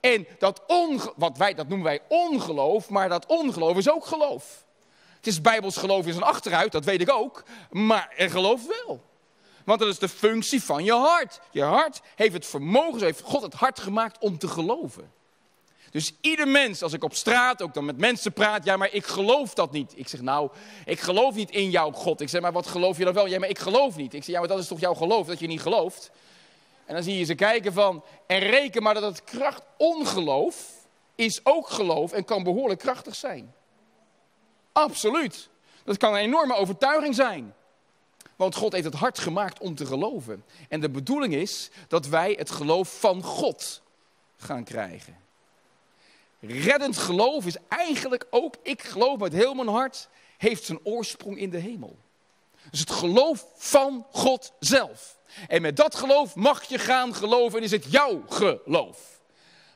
En 0.00 0.26
dat, 0.38 0.62
onge 0.66 1.12
wat 1.16 1.38
wij, 1.38 1.54
dat 1.54 1.68
noemen 1.68 1.86
wij 1.86 2.00
ongeloof, 2.08 2.88
maar 2.88 3.08
dat 3.08 3.26
ongeloof 3.26 3.76
is 3.76 3.90
ook 3.90 4.06
geloof. 4.06 4.64
Het 5.16 5.26
is 5.26 5.40
bijbels 5.40 5.76
geloof 5.76 6.06
is 6.06 6.16
een 6.16 6.22
achteruit, 6.22 6.72
dat 6.72 6.84
weet 6.84 7.00
ik 7.00 7.10
ook. 7.10 7.44
Maar 7.70 8.12
er 8.16 8.30
gelooft 8.30 8.66
wel. 8.66 9.02
Want 9.66 9.78
dat 9.80 9.88
is 9.88 9.98
de 9.98 10.08
functie 10.08 10.62
van 10.62 10.84
je 10.84 10.92
hart. 10.92 11.40
Je 11.50 11.62
hart 11.62 12.00
heeft 12.14 12.32
het 12.32 12.46
vermogen, 12.46 12.98
zo 12.98 13.04
heeft 13.04 13.20
God 13.20 13.42
het 13.42 13.54
hart 13.54 13.80
gemaakt 13.80 14.18
om 14.18 14.38
te 14.38 14.48
geloven. 14.48 15.12
Dus 15.90 16.12
ieder 16.20 16.48
mens, 16.48 16.82
als 16.82 16.92
ik 16.92 17.04
op 17.04 17.14
straat 17.14 17.62
ook 17.62 17.74
dan 17.74 17.84
met 17.84 17.98
mensen 17.98 18.32
praat, 18.32 18.64
ja, 18.64 18.76
maar 18.76 18.92
ik 18.92 19.06
geloof 19.06 19.54
dat 19.54 19.72
niet. 19.72 19.92
Ik 19.96 20.08
zeg, 20.08 20.20
nou, 20.20 20.50
ik 20.84 21.00
geloof 21.00 21.34
niet 21.34 21.50
in 21.50 21.70
jouw 21.70 21.92
God. 21.92 22.20
Ik 22.20 22.28
zeg, 22.28 22.40
maar 22.40 22.52
wat 22.52 22.66
geloof 22.66 22.98
je 22.98 23.04
dan 23.04 23.14
wel? 23.14 23.26
Ja, 23.26 23.38
maar 23.38 23.48
ik 23.48 23.58
geloof 23.58 23.96
niet. 23.96 24.14
Ik 24.14 24.24
zeg, 24.24 24.34
ja, 24.34 24.38
maar 24.38 24.48
dat 24.48 24.58
is 24.58 24.66
toch 24.66 24.80
jouw 24.80 24.94
geloof, 24.94 25.26
dat 25.26 25.38
je 25.38 25.46
niet 25.46 25.60
gelooft? 25.60 26.10
En 26.84 26.94
dan 26.94 27.02
zie 27.02 27.18
je 27.18 27.24
ze 27.24 27.34
kijken 27.34 27.72
van, 27.72 28.04
en 28.26 28.38
reken 28.38 28.82
maar 28.82 28.94
dat 28.94 29.02
het 29.02 29.24
kracht 29.24 29.62
ongeloof 29.76 30.70
is 31.14 31.40
ook 31.44 31.68
geloof 31.68 32.12
en 32.12 32.24
kan 32.24 32.42
behoorlijk 32.42 32.80
krachtig 32.80 33.14
zijn. 33.14 33.54
Absoluut. 34.72 35.48
Dat 35.84 35.96
kan 35.96 36.14
een 36.14 36.20
enorme 36.20 36.54
overtuiging 36.54 37.14
zijn. 37.14 37.54
Want 38.36 38.54
God 38.54 38.72
heeft 38.72 38.84
het 38.84 38.94
hart 38.94 39.18
gemaakt 39.18 39.60
om 39.60 39.74
te 39.74 39.86
geloven. 39.86 40.44
En 40.68 40.80
de 40.80 40.90
bedoeling 40.90 41.34
is 41.34 41.70
dat 41.88 42.06
wij 42.06 42.34
het 42.38 42.50
geloof 42.50 43.00
van 43.00 43.22
God 43.22 43.82
gaan 44.36 44.64
krijgen. 44.64 45.16
Reddend 46.40 46.96
geloof 46.96 47.46
is 47.46 47.56
eigenlijk 47.68 48.26
ook, 48.30 48.54
ik 48.62 48.82
geloof 48.82 49.18
met 49.18 49.32
heel 49.32 49.54
mijn 49.54 49.68
hart, 49.68 50.08
heeft 50.36 50.64
zijn 50.64 50.78
oorsprong 50.82 51.38
in 51.38 51.50
de 51.50 51.58
hemel. 51.58 51.96
Dus 52.70 52.80
het 52.80 52.90
geloof 52.90 53.46
van 53.56 54.06
God 54.10 54.52
zelf. 54.60 55.18
En 55.48 55.62
met 55.62 55.76
dat 55.76 55.94
geloof 55.94 56.34
mag 56.34 56.64
je 56.64 56.78
gaan 56.78 57.14
geloven 57.14 57.58
en 57.58 57.64
is 57.64 57.70
het 57.70 57.90
jouw 57.90 58.22
geloof. 58.28 59.16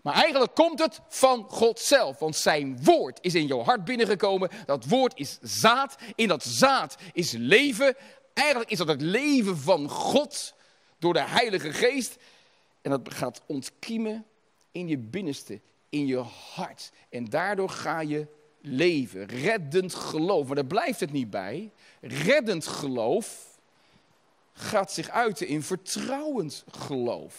Maar 0.03 0.15
eigenlijk 0.15 0.55
komt 0.55 0.79
het 0.79 1.01
van 1.09 1.47
God 1.49 1.79
zelf, 1.79 2.19
want 2.19 2.37
zijn 2.37 2.85
woord 2.85 3.19
is 3.21 3.35
in 3.35 3.47
jouw 3.47 3.63
hart 3.63 3.85
binnengekomen. 3.85 4.51
Dat 4.67 4.85
woord 4.85 5.13
is 5.19 5.39
zaad, 5.43 5.97
in 6.15 6.29
dat 6.29 6.43
zaad 6.43 6.97
is 7.13 7.33
leven. 7.33 7.97
Eigenlijk 8.35 8.71
is 8.71 8.79
dat 8.79 8.89
het 8.89 9.01
leven 9.01 9.59
van 9.59 9.89
God 9.89 10.55
door 10.99 11.13
de 11.13 11.23
Heilige 11.23 11.73
Geest. 11.73 12.17
En 12.83 12.91
dat 12.91 13.15
gaat 13.15 13.43
ontkiemen 13.47 14.27
in 14.73 14.89
je 14.89 14.99
binnenste, 14.99 15.61
in 15.89 16.07
je 16.07 16.19
hart. 16.55 16.91
En 17.09 17.25
daardoor 17.25 17.71
ga 17.71 18.01
je 18.01 18.27
leven, 18.61 19.27
reddend 19.27 19.95
geloof. 19.95 20.47
Maar 20.47 20.55
daar 20.55 20.65
blijft 20.65 21.01
het 21.01 21.13
niet 21.13 21.31
bij. 21.31 21.71
Reddend 22.01 22.67
geloof 22.67 23.59
gaat 24.53 24.93
zich 24.93 25.09
uiten 25.09 25.47
in 25.47 25.63
vertrouwend 25.63 26.65
geloof. 26.71 27.35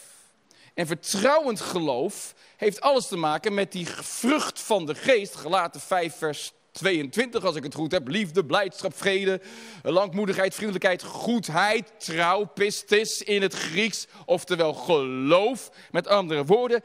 En 0.73 0.87
vertrouwend 0.87 1.59
geloof 1.59 2.35
heeft 2.57 2.81
alles 2.81 3.07
te 3.07 3.17
maken 3.17 3.53
met 3.53 3.71
die 3.71 3.87
vrucht 3.87 4.59
van 4.59 4.85
de 4.85 4.95
geest. 4.95 5.35
Gelaten 5.35 5.81
5 5.81 6.15
vers 6.15 6.53
22 6.71 7.45
als 7.45 7.55
ik 7.55 7.63
het 7.63 7.75
goed 7.75 7.91
heb. 7.91 8.07
Liefde, 8.07 8.45
blijdschap, 8.45 8.97
vrede, 8.97 9.41
langmoedigheid, 9.83 10.53
vriendelijkheid, 10.53 11.03
goedheid, 11.03 11.91
trouw, 11.97 12.45
pistis 12.45 13.21
in 13.21 13.41
het 13.41 13.53
Grieks. 13.53 14.07
Oftewel 14.25 14.73
geloof. 14.73 15.71
Met 15.91 16.07
andere 16.07 16.45
woorden, 16.45 16.83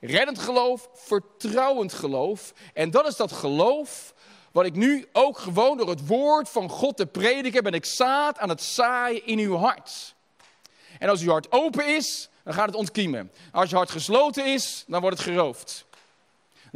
reddend 0.00 0.38
geloof, 0.38 0.88
vertrouwend 0.94 1.92
geloof. 1.92 2.52
En 2.74 2.90
dat 2.90 3.06
is 3.06 3.16
dat 3.16 3.32
geloof 3.32 4.14
wat 4.52 4.66
ik 4.66 4.74
nu 4.74 5.06
ook 5.12 5.38
gewoon 5.38 5.76
door 5.76 5.88
het 5.88 6.06
woord 6.06 6.48
van 6.48 6.68
God 6.68 6.96
te 6.96 7.06
prediken 7.06 7.62
ben 7.62 7.72
ik 7.72 7.84
zaad 7.84 8.38
aan 8.38 8.48
het 8.48 8.62
zaaien 8.62 9.26
in 9.26 9.38
uw 9.38 9.56
hart. 9.56 10.14
En 10.98 11.08
als 11.08 11.22
uw 11.22 11.30
hart 11.30 11.52
open 11.52 11.96
is, 11.96 12.28
dan 12.44 12.54
gaat 12.54 12.66
het 12.66 12.74
ontkiemen. 12.74 13.32
Als 13.52 13.70
je 13.70 13.76
hart 13.76 13.90
gesloten 13.90 14.46
is, 14.46 14.84
dan 14.86 15.00
wordt 15.00 15.18
het 15.18 15.26
geroofd. 15.26 15.86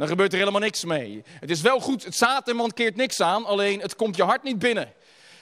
Dan 0.01 0.09
gebeurt 0.09 0.31
er 0.31 0.39
helemaal 0.39 0.61
niks 0.61 0.85
mee. 0.85 1.23
Het 1.39 1.49
is 1.49 1.61
wel 1.61 1.79
goed, 1.79 2.03
het 2.03 2.15
zaad 2.15 2.53
keert 2.73 2.95
niks 2.95 3.21
aan, 3.21 3.45
alleen 3.45 3.79
het 3.79 3.95
komt 3.95 4.15
je 4.15 4.23
hart 4.23 4.43
niet 4.43 4.59
binnen. 4.59 4.87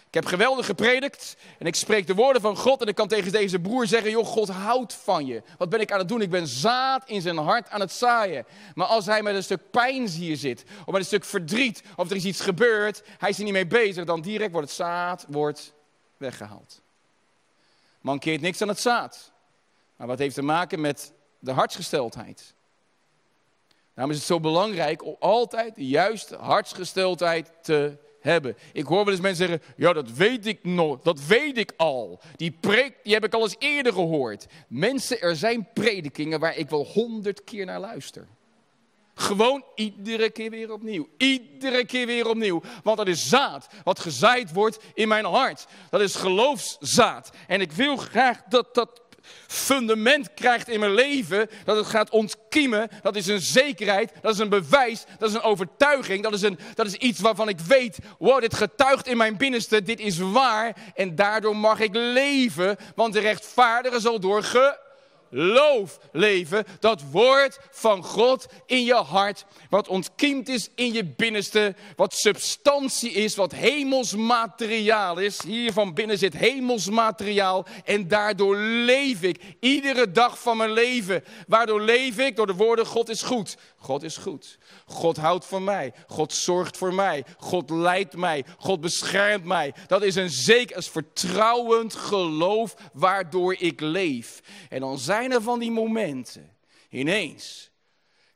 Ik 0.08 0.14
heb 0.14 0.26
geweldig 0.26 0.66
gepredikt 0.66 1.38
en 1.58 1.66
ik 1.66 1.76
spreek 1.76 2.08
de 2.08 2.14
woorden 2.14 2.42
van 2.42 2.58
God 2.58 2.82
en 2.82 2.88
ik 2.88 2.96
kan 2.96 3.08
tegen 3.08 3.32
deze 3.32 3.60
broer 3.60 3.88
zeggen, 3.88 4.12
joh, 4.12 4.26
God 4.26 4.50
houdt 4.50 4.94
van 4.94 5.26
je. 5.26 5.44
Wat 5.58 5.70
ben 5.70 5.80
ik 5.80 5.92
aan 5.92 6.00
het 6.00 6.08
doen? 6.08 6.22
Ik 6.22 6.30
ben 6.30 6.48
zaad 6.48 7.10
in 7.10 7.22
zijn 7.22 7.38
hart 7.38 7.70
aan 7.70 7.80
het 7.80 7.92
zaaien. 7.92 8.46
Maar 8.76 8.88
als 8.88 9.06
hij 9.06 9.24
met 9.24 9.36
een 9.36 9.44
stuk 9.44 9.72
pijn 9.72 10.08
hier 10.08 10.38
zit, 10.38 10.64
of 10.80 10.86
met 10.86 10.96
een 10.96 11.06
stuk 11.06 11.26
verdriet, 11.26 11.84
of 11.96 12.10
er 12.10 12.16
is 12.16 12.26
iets 12.26 12.42
gebeurd, 12.42 13.04
hij 13.18 13.30
is 13.30 13.38
er 13.38 13.44
niet 13.44 13.54
mee 13.54 13.68
bezig, 13.68 14.06
dan 14.06 14.22
direct 14.22 14.52
wordt 14.52 14.68
het 14.68 14.78
zaad 14.78 15.26
wordt 15.28 15.74
weggehaald. 16.18 16.82
Mankeert 18.02 18.42
niks 18.42 18.62
aan 18.62 18.68
het 18.68 18.80
zaad. 18.80 19.32
Maar 19.96 20.08
wat 20.08 20.20
heeft 20.20 20.36
te 20.36 20.42
maken 20.42 20.82
met 20.82 21.14
de 21.40 21.52
hartsgesteldheid. 21.52 22.54
Daarom 24.00 24.18
is 24.18 24.24
het 24.24 24.32
zo 24.32 24.40
belangrijk 24.40 25.06
om 25.06 25.16
altijd 25.20 25.76
de 25.76 25.88
juiste 25.88 26.36
hartsgesteldheid 26.36 27.52
te 27.62 27.98
hebben. 28.20 28.58
Ik 28.74 28.86
hoor 28.86 29.04
wel 29.04 29.14
eens 29.14 29.22
mensen 29.22 29.48
zeggen, 29.48 29.74
ja 29.76 29.94
dat 29.94 30.12
weet 30.12 30.46
ik 30.46 30.64
nog, 30.64 31.02
dat 31.02 31.26
weet 31.26 31.58
ik 31.58 31.74
al. 31.78 32.20
Die 32.36 32.58
preek, 32.60 32.96
die 33.04 33.14
heb 33.14 33.26
ik 33.26 33.34
al 33.34 33.42
eens 33.42 33.56
eerder 33.60 33.94
gehoord. 33.94 34.46
Mensen, 34.68 35.22
er 35.22 35.36
zijn 35.36 35.68
predikingen 35.74 36.40
waar 36.40 36.58
ik 36.58 36.70
wel 36.70 36.86
honderd 36.86 37.44
keer 37.44 37.66
naar 37.66 37.80
luister. 37.80 38.28
Gewoon 39.14 39.64
iedere 39.76 40.30
keer 40.30 40.50
weer 40.50 40.74
opnieuw. 40.74 41.08
Iedere 41.18 41.86
keer 41.86 42.06
weer 42.06 42.28
opnieuw. 42.30 42.62
Want 42.84 42.98
dat 42.98 43.08
is 43.08 43.30
zaad 43.30 43.68
wat 43.84 44.00
gezaaid 44.00 44.54
wordt 44.54 44.80
in 44.94 45.08
mijn 45.08 45.26
hart. 45.26 45.68
Dat 45.90 46.02
is 46.02 46.16
geloofszaad. 46.16 47.30
En 47.48 47.62
ik 47.62 47.72
wil 47.72 47.98
graag 47.98 48.44
dat 48.44 48.76
dat 48.76 49.02
fundament 49.48 50.34
krijgt 50.34 50.70
in 50.70 50.80
mijn 50.80 50.94
leven, 50.94 51.50
dat 51.66 51.76
het 51.76 51.86
gaat 51.86 52.10
ontkiemen, 52.10 52.90
dat 53.02 53.16
is 53.16 53.28
een 53.28 53.40
zekerheid, 53.40 54.12
dat 54.22 54.34
is 54.34 54.40
een 54.40 54.50
bewijs, 54.50 55.06
dat 55.18 55.30
is 55.30 55.36
een 55.36 55.42
overtuiging, 55.42 56.24
dat 56.24 56.34
is, 56.34 56.42
een, 56.42 56.60
dat 56.76 56.86
is 56.86 56.94
iets 56.94 57.20
waarvan 57.20 57.50
ik 57.50 57.60
weet, 57.60 57.98
wow, 58.18 58.42
dit 58.42 58.54
getuigt 58.54 59.08
in 59.08 59.18
mijn 59.18 59.38
binnenste, 59.38 59.84
dit 59.84 60.00
is 60.00 60.18
waar. 60.18 60.76
En 60.96 61.16
daardoor 61.16 61.56
mag 61.56 61.80
ik 61.80 61.96
leven, 61.96 62.78
want 62.96 63.14
de 63.14 63.20
rechtvaardige 63.20 64.00
zal 64.00 64.20
door 64.20 64.44
ge 64.44 64.88
loof 65.30 66.00
leven. 66.12 66.66
Dat 66.80 67.02
woord 67.12 67.60
van 67.72 68.04
God 68.04 68.48
in 68.66 68.84
je 68.84 68.94
hart. 68.94 69.46
Wat 69.70 69.88
ontkiemd 69.88 70.50
is 70.50 70.70
in 70.76 70.94
je 70.94 71.06
binnenste. 71.06 71.76
Wat 71.96 72.14
substantie 72.14 73.12
is. 73.12 73.36
Wat 73.36 73.52
hemelsmateriaal 73.52 75.18
is. 75.18 75.42
Hier 75.42 75.74
van 75.74 75.94
binnen 75.94 76.18
zit 76.18 76.38
hemelsmateriaal. 76.38 77.66
En 77.86 78.08
daardoor 78.08 78.56
leef 78.58 79.22
ik. 79.22 79.42
Iedere 79.60 80.12
dag 80.12 80.40
van 80.40 80.58
mijn 80.58 80.72
leven. 80.72 81.24
Waardoor 81.48 81.82
leef 81.82 82.18
ik? 82.18 82.36
Door 82.36 82.48
de 82.48 82.54
woorden 82.54 82.86
God 82.86 83.10
is 83.10 83.22
goed. 83.22 83.58
God 83.80 84.04
is 84.04 84.18
goed. 84.18 84.58
God 84.86 85.18
houdt 85.18 85.46
van 85.46 85.64
mij. 85.64 85.94
God 86.08 86.34
zorgt 86.34 86.78
voor 86.78 86.94
mij. 86.94 87.26
God 87.38 87.70
leidt 87.70 88.16
mij. 88.16 88.46
God 88.58 88.82
beschermt 88.82 89.46
mij. 89.46 89.74
Dat 89.88 90.04
is 90.04 90.16
een 90.16 90.30
zeker, 90.30 90.78
een 90.78 90.84
vertrouwend 90.84 91.96
geloof 91.96 92.76
waardoor 92.94 93.54
ik 93.54 93.82
leef. 93.82 94.42
En 94.70 94.80
dan 94.80 95.00
zijn 95.00 95.32
er 95.32 95.42
van 95.42 95.60
die 95.60 95.72
momenten. 95.72 96.58
Ineens 96.90 97.72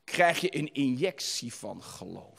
krijg 0.04 0.40
je 0.40 0.58
een 0.58 0.74
injectie 0.74 1.54
van 1.54 1.84
geloof. 1.84 2.33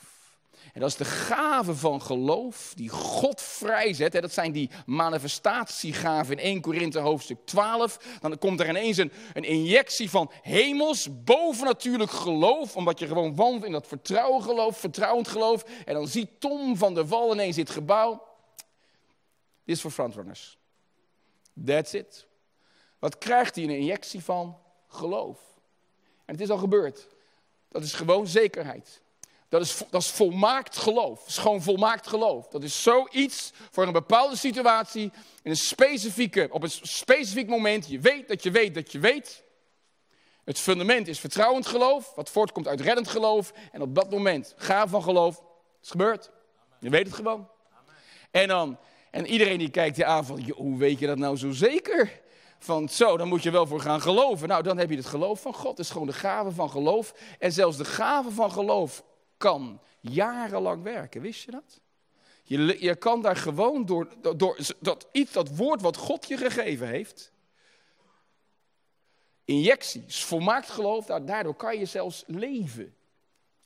En 0.75 0.81
dat 0.81 0.89
is 0.89 0.95
de 0.95 1.05
gave 1.05 1.75
van 1.75 2.01
geloof 2.01 2.73
die 2.75 2.89
God 2.89 3.41
vrijzet. 3.41 4.11
Dat 4.11 4.33
zijn 4.33 4.51
die 4.51 4.69
manifestatiegaven 4.85 6.37
in 6.37 6.43
1 6.43 6.61
Korinthe 6.61 6.99
hoofdstuk 6.99 7.45
12. 7.45 8.17
Dan 8.21 8.37
komt 8.37 8.59
er 8.59 8.69
ineens 8.69 8.97
een, 8.97 9.11
een 9.33 9.43
injectie 9.43 10.09
van 10.09 10.31
hemels, 10.41 11.23
bovennatuurlijk 11.23 12.11
geloof. 12.11 12.75
Omdat 12.75 12.99
je 12.99 13.07
gewoon 13.07 13.35
wandelt 13.35 13.65
in 13.65 13.71
dat 13.71 13.87
vertrouwen 13.87 14.43
geloof, 14.43 14.77
vertrouwend 14.77 15.27
geloof. 15.27 15.63
En 15.85 15.93
dan 15.93 16.07
ziet 16.07 16.39
Tom 16.39 16.77
van 16.77 16.93
der 16.93 17.07
Wal 17.07 17.33
ineens 17.33 17.55
dit 17.55 17.69
gebouw. 17.69 18.27
Dit 19.63 19.75
is 19.75 19.81
voor 19.81 19.91
frontrunners. 19.91 20.57
That's 21.65 21.93
it. 21.93 22.27
Wat 22.99 23.17
krijgt 23.17 23.55
hij? 23.55 23.63
Een 23.63 23.69
injectie 23.69 24.23
van 24.23 24.57
geloof. 24.87 25.39
En 26.25 26.33
het 26.33 26.41
is 26.41 26.49
al 26.49 26.57
gebeurd. 26.57 27.07
Dat 27.69 27.83
is 27.83 27.93
gewoon 27.93 28.27
zekerheid. 28.27 29.03
Dat 29.49 29.61
is, 29.61 29.77
dat 29.89 30.01
is 30.01 30.09
volmaakt 30.09 30.77
geloof. 30.77 31.19
Dat 31.19 31.27
is 31.27 31.37
gewoon 31.37 31.61
volmaakt 31.61 32.07
geloof. 32.07 32.47
Dat 32.47 32.63
is 32.63 32.83
zoiets 32.83 33.51
voor 33.71 33.87
een 33.87 33.93
bepaalde 33.93 34.35
situatie, 34.35 35.11
in 35.43 35.51
een 35.51 35.57
specifieke, 35.57 36.47
op 36.51 36.63
een 36.63 36.69
specifiek 36.69 37.47
moment. 37.47 37.87
Je 37.87 37.99
weet 37.99 38.27
dat 38.27 38.43
je 38.43 38.51
weet 38.51 38.73
dat 38.73 38.91
je 38.91 38.99
weet. 38.99 39.43
Het 40.43 40.59
fundament 40.59 41.07
is 41.07 41.19
vertrouwend 41.19 41.67
geloof, 41.67 42.15
wat 42.15 42.29
voortkomt 42.29 42.67
uit 42.67 42.81
reddend 42.81 43.07
geloof. 43.07 43.53
En 43.71 43.81
op 43.81 43.95
dat 43.95 44.09
moment, 44.09 44.53
gaaf 44.57 44.89
van 44.89 45.03
geloof, 45.03 45.43
is 45.81 45.89
gebeurd. 45.89 46.31
Je 46.79 46.89
weet 46.89 47.05
het 47.05 47.15
gewoon. 47.15 47.49
En, 48.31 48.47
dan, 48.47 48.77
en 49.11 49.25
iedereen 49.25 49.57
die 49.57 49.69
kijkt 49.69 49.97
je 49.97 50.05
aan 50.05 50.25
van, 50.25 50.51
hoe 50.55 50.77
weet 50.77 50.99
je 50.99 51.07
dat 51.07 51.17
nou 51.17 51.37
zo 51.37 51.51
zeker? 51.51 52.21
Van 52.59 52.89
zo, 52.89 53.17
dan 53.17 53.27
moet 53.27 53.43
je 53.43 53.51
wel 53.51 53.67
voor 53.67 53.79
gaan 53.79 54.01
geloven. 54.01 54.47
Nou, 54.47 54.63
dan 54.63 54.77
heb 54.77 54.89
je 54.89 54.95
het 54.95 55.05
geloof 55.05 55.41
van 55.41 55.53
God. 55.53 55.77
Het 55.77 55.79
is 55.79 55.89
gewoon 55.89 56.07
de 56.07 56.13
gave 56.13 56.51
van 56.51 56.69
geloof. 56.69 57.13
En 57.39 57.51
zelfs 57.51 57.77
de 57.77 57.85
gave 57.85 58.31
van 58.31 58.51
geloof 58.51 59.03
kan 59.45 59.79
jarenlang 59.99 60.83
werken. 60.83 61.21
Wist 61.21 61.43
je 61.43 61.51
dat? 61.51 61.79
Je, 62.43 62.77
je 62.79 62.95
kan 62.95 63.21
daar 63.21 63.35
gewoon 63.35 63.85
door, 63.85 64.07
door 64.37 64.57
dat, 64.79 65.07
iets, 65.11 65.31
dat 65.31 65.55
woord 65.55 65.81
wat 65.81 65.97
God 65.97 66.27
je 66.27 66.37
gegeven 66.37 66.87
heeft, 66.87 67.31
injecties, 69.45 70.23
volmaakt 70.23 70.69
geloof, 70.69 71.05
daardoor 71.05 71.55
kan 71.55 71.77
je 71.77 71.85
zelfs 71.85 72.23
leven. 72.27 72.95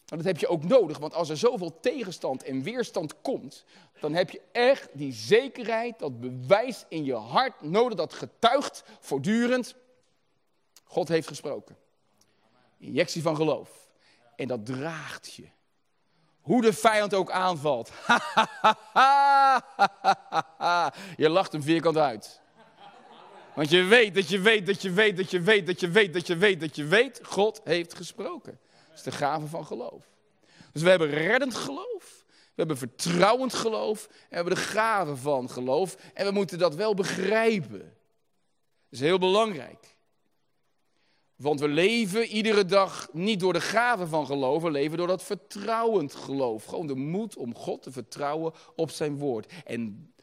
En 0.05 0.17
dat 0.17 0.25
heb 0.25 0.37
je 0.37 0.47
ook 0.47 0.63
nodig, 0.63 0.97
want 0.97 1.13
als 1.13 1.29
er 1.29 1.37
zoveel 1.37 1.79
tegenstand 1.79 2.43
en 2.43 2.63
weerstand 2.63 3.21
komt, 3.21 3.65
dan 3.99 4.13
heb 4.13 4.29
je 4.29 4.41
echt 4.51 4.89
die 4.93 5.13
zekerheid, 5.13 5.99
dat 5.99 6.19
bewijs 6.19 6.85
in 6.89 7.03
je 7.03 7.15
hart 7.15 7.61
nodig, 7.61 7.97
dat 7.97 8.13
getuigt 8.13 8.83
voortdurend. 8.99 9.75
God 10.83 11.07
heeft 11.07 11.27
gesproken. 11.27 11.77
Injectie 12.77 13.21
van 13.21 13.35
geloof. 13.35 13.87
En 14.35 14.47
dat 14.47 14.65
draagt 14.65 15.33
je. 15.33 15.47
Hoe 16.41 16.61
de 16.61 16.73
vijand 16.73 17.13
ook 17.13 17.31
aanvalt. 17.31 17.89
je 21.23 21.29
lacht 21.29 21.51
hem 21.51 21.63
vierkant 21.63 21.97
uit. 21.97 22.41
Want 23.55 23.69
je 23.69 23.83
weet 23.83 24.15
dat 24.15 24.29
je 24.29 24.39
weet 24.39 24.65
dat 24.65 24.81
je 24.81 24.91
weet 24.91 25.17
dat 25.17 25.31
je 25.31 25.41
weet 25.41 25.65
dat 25.65 25.79
je 25.79 25.89
weet 25.89 26.13
dat 26.13 26.27
je 26.27 26.37
weet 26.37 26.59
dat 26.59 26.75
je 26.75 26.85
weet. 26.85 27.19
God 27.23 27.61
heeft 27.63 27.93
gesproken. 27.93 28.59
Dat 28.87 28.97
is 28.97 29.03
de 29.03 29.11
gave 29.11 29.47
van 29.47 29.65
geloof. 29.65 30.03
Dus 30.71 30.81
we 30.81 30.89
hebben 30.89 31.09
reddend 31.09 31.55
geloof. 31.55 32.25
We 32.27 32.65
hebben 32.65 32.77
vertrouwend 32.77 33.53
geloof. 33.53 34.05
En 34.07 34.13
we 34.29 34.35
hebben 34.35 34.55
de 34.55 34.61
gave 34.61 35.15
van 35.15 35.49
geloof. 35.49 35.97
En 36.13 36.25
we 36.25 36.31
moeten 36.31 36.57
dat 36.57 36.75
wel 36.75 36.93
begrijpen. 36.93 37.79
Dat 37.79 37.89
is 38.89 38.99
heel 38.99 39.19
belangrijk. 39.19 39.97
Want 41.39 41.59
we 41.59 41.67
leven 41.67 42.25
iedere 42.25 42.65
dag 42.65 43.09
niet 43.13 43.39
door 43.39 43.53
de 43.53 43.61
gave 43.61 44.07
van 44.07 44.25
geloof, 44.25 44.61
we 44.61 44.71
leven 44.71 44.97
door 44.97 45.07
dat 45.07 45.23
vertrouwend 45.23 46.15
geloof. 46.15 46.65
Gewoon 46.65 46.87
de 46.87 46.95
moed 46.95 47.35
om 47.35 47.55
God 47.55 47.81
te 47.81 47.91
vertrouwen 47.91 48.53
op 48.75 48.91
zijn 48.91 49.17
woord. 49.17 49.51
En 49.65 50.13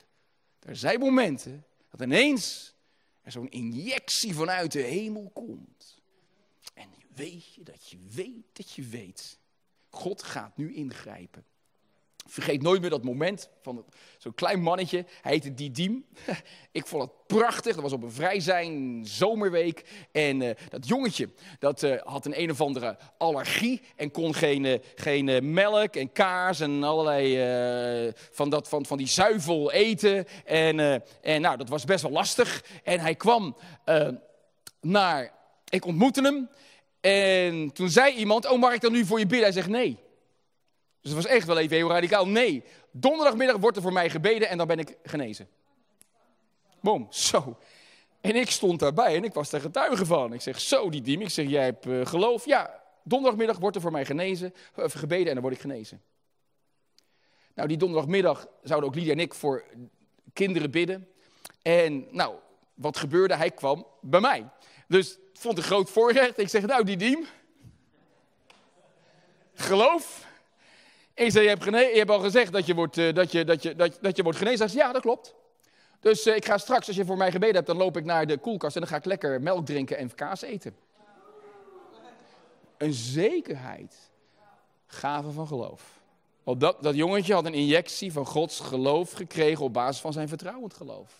er 0.59 0.77
zijn 0.77 1.01
momenten 1.01 1.65
dat 1.91 2.01
ineens 2.01 2.75
er 3.23 3.33
zo'n 3.33 3.51
injectie 3.51 4.35
vanuit 4.35 4.73
de 4.73 4.81
hemel 4.81 5.31
komt. 5.33 6.03
En 6.75 6.89
weet 7.15 7.55
je 7.55 7.63
dat 7.63 7.89
je 7.89 7.99
weet 8.11 8.45
dat 8.53 8.71
je 8.71 8.83
weet. 8.83 9.39
God 9.89 10.23
gaat 10.23 10.57
nu 10.57 10.75
ingrijpen. 10.75 11.45
Vergeet 12.27 12.63
nooit 12.63 12.81
meer 12.81 12.91
dat 12.91 13.05
moment 13.05 13.49
van 13.63 13.85
zo'n 14.19 14.35
klein 14.35 14.61
mannetje. 14.61 15.05
Hij 15.23 15.33
heette 15.33 15.55
Didim. 15.55 16.05
Ik 16.73 16.87
vond 16.87 17.03
het 17.03 17.27
prachtig. 17.27 17.75
Dat 17.75 17.83
was 17.83 17.93
op 17.93 18.03
een 18.03 18.13
vrij 18.13 18.41
zijn 18.41 19.01
zomerweek. 19.07 19.85
En 20.13 20.41
uh, 20.41 20.51
dat 20.69 20.89
jongetje 20.89 21.31
dat, 21.59 21.83
uh, 21.83 22.01
had 22.03 22.27
een 22.27 22.41
een 22.41 22.51
of 22.51 22.61
andere 22.61 22.97
allergie. 23.19 23.83
En 23.97 24.11
kon 24.11 24.35
geen, 24.35 24.65
uh, 24.65 24.79
geen 24.95 25.53
melk 25.53 25.97
en 25.97 26.13
kaas 26.13 26.61
en 26.61 26.83
allerlei 26.83 28.15
van, 28.31 28.51
dat, 28.51 28.69
van, 28.69 28.87
van 28.87 28.97
die 28.97 29.09
zuivel 29.09 29.73
eten. 29.73 30.27
En, 30.45 31.03
en 31.23 31.41
nou, 31.41 31.57
dat 31.57 31.69
was 31.69 31.85
best 31.85 32.03
wel 32.03 32.13
lastig. 32.13 32.65
En 32.85 33.01
hij 33.01 33.15
kwam 33.15 33.57
naar... 34.81 35.35
Ik 35.69 35.85
ontmoette 35.85 36.23
hem. 36.23 36.49
En 37.01 37.73
toen 37.73 37.91
zei 37.91 38.15
iemand, 38.15 38.51
oh 38.51 38.61
mag 38.61 38.75
ik 38.75 38.81
dan 38.81 38.93
nu 38.93 39.05
voor 39.05 39.19
je 39.19 39.27
bidden? 39.27 39.45
Hij 39.45 39.53
zegt 39.53 39.69
nee. 39.69 39.99
Dus 41.07 41.15
het 41.15 41.25
was 41.25 41.33
echt 41.33 41.47
wel 41.47 41.59
even 41.59 41.77
heel 41.77 41.89
radicaal. 41.89 42.29
Nee, 42.29 42.63
donderdagmiddag 42.91 43.57
wordt 43.57 43.77
er 43.77 43.83
voor 43.83 43.93
mij 43.93 44.11
gebeden 44.11 44.49
en 44.49 44.59
dan 44.59 44.67
ben 44.67 44.79
ik 44.79 44.97
genezen. 45.03 45.49
Boom, 46.81 47.07
zo. 47.11 47.59
En 48.21 48.37
ik 48.37 48.51
stond 48.51 48.81
daarbij 48.81 49.17
en 49.17 49.25
ik 49.25 49.35
was 49.35 49.51
daar 49.51 49.61
getuige 49.61 50.07
van. 50.07 50.33
Ik 50.33 50.41
zeg, 50.41 50.61
zo 50.61 50.91
die 50.91 51.03
diem. 51.03 51.21
Ik 51.21 51.29
zeg, 51.29 51.49
jij 51.49 51.65
hebt 51.65 51.87
uh, 51.87 52.07
geloof. 52.07 52.45
Ja, 52.45 52.83
donderdagmiddag 53.03 53.59
wordt 53.59 53.77
er 53.77 53.83
voor 53.83 53.93
mij 53.93 54.05
genezen, 54.05 54.55
uh, 54.77 54.85
gebeden 54.89 55.27
en 55.27 55.33
dan 55.33 55.43
word 55.43 55.55
ik 55.55 55.61
genezen. 55.61 56.03
Nou, 57.55 57.69
die 57.69 57.77
donderdagmiddag 57.77 58.47
zouden 58.63 58.89
ook 58.89 58.95
Lydia 58.95 59.13
en 59.13 59.19
ik 59.19 59.35
voor 59.35 59.65
kinderen 60.33 60.71
bidden. 60.71 61.09
En 61.63 62.07
nou, 62.11 62.35
wat 62.75 62.97
gebeurde? 62.97 63.35
Hij 63.35 63.51
kwam 63.51 63.87
bij 64.01 64.21
mij. 64.21 64.49
Dus 64.89 65.19
vond 65.33 65.59
een 65.59 65.65
groot 65.65 65.91
voorrecht. 65.91 66.39
Ik 66.39 66.49
zeg, 66.49 66.67
nou 66.67 66.85
die 66.85 66.97
diem. 66.97 67.27
Geloof. 69.55 70.25
Zei, 71.17 71.41
je 71.45 71.49
hebt, 71.49 71.65
je 71.65 71.99
hebt 71.99 72.11
al 72.11 72.21
gezegd 72.21 72.53
dat 72.53 72.67
je 72.67 72.75
wordt, 72.75 72.97
uh, 72.97 73.15
dat 73.15 73.33
je, 73.33 73.45
dat 73.45 73.63
je, 73.63 73.75
dat, 73.75 73.99
dat 74.01 74.17
je 74.17 74.23
wordt 74.23 74.39
genezen. 74.39 74.59
Hij 74.59 74.69
zei, 74.69 74.83
ja, 74.83 74.93
dat 74.93 75.03
klopt. 75.03 75.35
Dus 76.01 76.27
uh, 76.27 76.37
ik 76.37 76.45
ga 76.45 76.59
straks, 76.59 76.87
als 76.87 76.97
je 76.97 77.05
voor 77.05 77.17
mij 77.17 77.31
gebeden 77.31 77.55
hebt, 77.55 77.67
dan 77.67 77.77
loop 77.77 77.97
ik 77.97 78.05
naar 78.05 78.27
de 78.27 78.39
koelkast 78.39 78.75
en 78.75 78.81
dan 78.81 78.91
ga 78.91 78.97
ik 78.97 79.05
lekker 79.05 79.43
melk 79.43 79.67
drinken 79.67 79.97
en 79.97 80.15
kaas 80.15 80.43
eten. 80.43 80.77
Een 82.77 82.93
zekerheid. 82.93 83.97
Gave 84.87 85.31
van 85.31 85.47
geloof. 85.47 85.83
Want 86.43 86.61
dat, 86.61 86.83
dat 86.83 86.95
jongetje 86.95 87.35
had 87.35 87.47
een 87.47 87.55
injectie 87.55 88.13
van 88.13 88.27
Gods 88.27 88.61
geloof 88.61 89.13
gekregen 89.13 89.65
op 89.65 89.73
basis 89.73 90.01
van 90.01 90.13
zijn 90.13 90.29
vertrouwend 90.29 90.75
geloof. 90.75 91.13